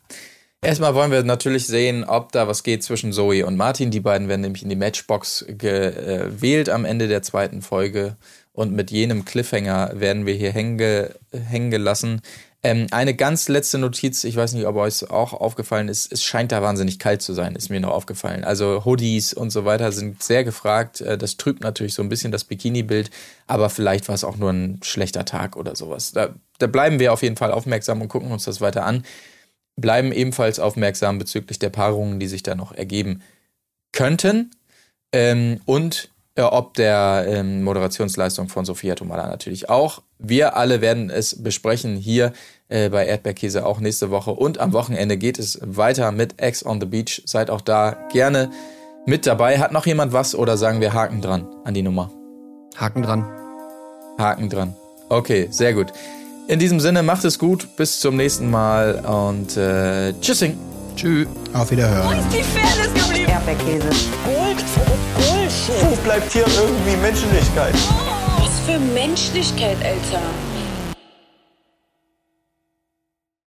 Erstmal 0.62 0.94
wollen 0.94 1.10
wir 1.10 1.22
natürlich 1.22 1.66
sehen, 1.66 2.04
ob 2.04 2.32
da 2.32 2.46
was 2.46 2.62
geht 2.62 2.82
zwischen 2.82 3.12
Zoe 3.12 3.46
und 3.46 3.56
Martin. 3.56 3.90
Die 3.90 4.00
beiden 4.00 4.28
werden 4.28 4.42
nämlich 4.42 4.62
in 4.62 4.68
die 4.68 4.76
Matchbox 4.76 5.46
gewählt 5.48 6.68
am 6.68 6.84
Ende 6.84 7.08
der 7.08 7.22
zweiten 7.22 7.62
Folge. 7.62 8.16
Und 8.52 8.72
mit 8.72 8.90
jenem 8.90 9.24
Cliffhanger 9.24 9.92
werden 9.94 10.26
wir 10.26 10.34
hier 10.34 10.52
hängen, 10.52 10.76
ge 10.76 11.10
hängen 11.32 11.70
gelassen. 11.70 12.20
Ähm, 12.62 12.88
eine 12.90 13.14
ganz 13.14 13.48
letzte 13.48 13.78
Notiz, 13.78 14.22
ich 14.24 14.36
weiß 14.36 14.52
nicht, 14.52 14.66
ob 14.66 14.76
euch 14.76 15.10
auch 15.10 15.32
aufgefallen 15.32 15.88
ist, 15.88 16.12
es 16.12 16.22
scheint 16.22 16.52
da 16.52 16.60
wahnsinnig 16.60 16.98
kalt 16.98 17.22
zu 17.22 17.32
sein, 17.32 17.54
ist 17.54 17.70
mir 17.70 17.80
noch 17.80 17.92
aufgefallen. 17.92 18.44
Also 18.44 18.84
Hoodies 18.84 19.32
und 19.32 19.50
so 19.50 19.64
weiter 19.64 19.92
sind 19.92 20.22
sehr 20.22 20.44
gefragt. 20.44 21.00
Äh, 21.00 21.16
Das 21.16 21.36
trübt 21.38 21.62
natürlich 21.62 21.94
so 21.94 22.02
ein 22.02 22.10
bisschen 22.10 22.32
das 22.32 22.44
Bikini-Bild, 22.44 23.10
aber 23.46 23.70
vielleicht 23.70 24.08
war 24.08 24.14
es 24.14 24.24
auch 24.24 24.36
nur 24.36 24.50
ein 24.50 24.80
schlechter 24.82 25.24
Tag 25.24 25.56
oder 25.56 25.74
sowas. 25.74 26.12
Da, 26.12 26.34
da 26.58 26.66
bleiben 26.66 26.98
wir 26.98 27.12
auf 27.12 27.22
jeden 27.22 27.36
Fall 27.36 27.52
aufmerksam 27.52 28.02
und 28.02 28.08
gucken 28.08 28.30
uns 28.30 28.44
das 28.44 28.60
weiter 28.60 28.84
an 28.84 29.04
bleiben 29.80 30.12
ebenfalls 30.12 30.60
aufmerksam 30.60 31.18
bezüglich 31.18 31.58
der 31.58 31.70
Paarungen, 31.70 32.20
die 32.20 32.28
sich 32.28 32.42
da 32.42 32.54
noch 32.54 32.72
ergeben 32.72 33.22
könnten. 33.92 34.50
Ähm, 35.12 35.60
und 35.64 36.10
äh, 36.36 36.42
ob 36.42 36.74
der 36.74 37.24
ähm, 37.26 37.64
Moderationsleistung 37.64 38.48
von 38.48 38.64
Sophia 38.64 38.94
Tomala 38.94 39.28
natürlich 39.28 39.68
auch. 39.68 40.02
Wir 40.22 40.56
alle 40.56 40.80
werden 40.80 41.10
es 41.10 41.42
besprechen 41.42 41.96
hier 41.96 42.32
äh, 42.68 42.88
bei 42.88 43.06
Erdbeerkäse 43.06 43.64
auch 43.66 43.80
nächste 43.80 44.10
Woche. 44.10 44.32
Und 44.32 44.58
am 44.58 44.72
Wochenende 44.72 45.16
geht 45.16 45.38
es 45.38 45.58
weiter 45.62 46.12
mit 46.12 46.40
Ex 46.40 46.64
on 46.64 46.80
the 46.80 46.86
Beach. 46.86 47.22
Seid 47.24 47.50
auch 47.50 47.60
da 47.60 47.96
gerne 48.12 48.50
mit 49.06 49.26
dabei. 49.26 49.58
Hat 49.58 49.72
noch 49.72 49.86
jemand 49.86 50.12
was 50.12 50.34
oder 50.34 50.56
sagen 50.56 50.80
wir 50.80 50.92
Haken 50.92 51.20
dran 51.20 51.46
an 51.64 51.74
die 51.74 51.82
Nummer? 51.82 52.10
Haken 52.76 53.02
dran. 53.02 53.24
Haken 54.18 54.50
dran. 54.50 54.74
Okay, 55.08 55.48
sehr 55.50 55.72
gut. 55.74 55.92
In 56.48 56.58
diesem 56.58 56.80
Sinne, 56.80 57.02
macht 57.02 57.24
es 57.24 57.38
gut. 57.38 57.76
Bis 57.76 58.00
zum 58.00 58.16
nächsten 58.16 58.50
Mal 58.50 59.04
und 59.04 59.56
äh, 59.56 60.12
tschüssing. 60.20 60.58
Tschüss. 60.96 61.28
Auf 61.54 61.70
Wiederhören. 61.70 62.18
Die 62.32 62.42
Fairness 62.42 62.92
geblieben. 62.92 63.30
Erdbeerkäse. 63.30 63.88
Gold, 64.24 64.64
Bullshit. 65.16 65.90
Wo 65.90 65.96
bleibt 66.04 66.32
hier 66.32 66.44
irgendwie 66.46 66.96
Menschlichkeit? 66.96 67.74
Für 68.66 68.78
Menschlichkeit, 68.78 69.78
Alter. 69.84 70.49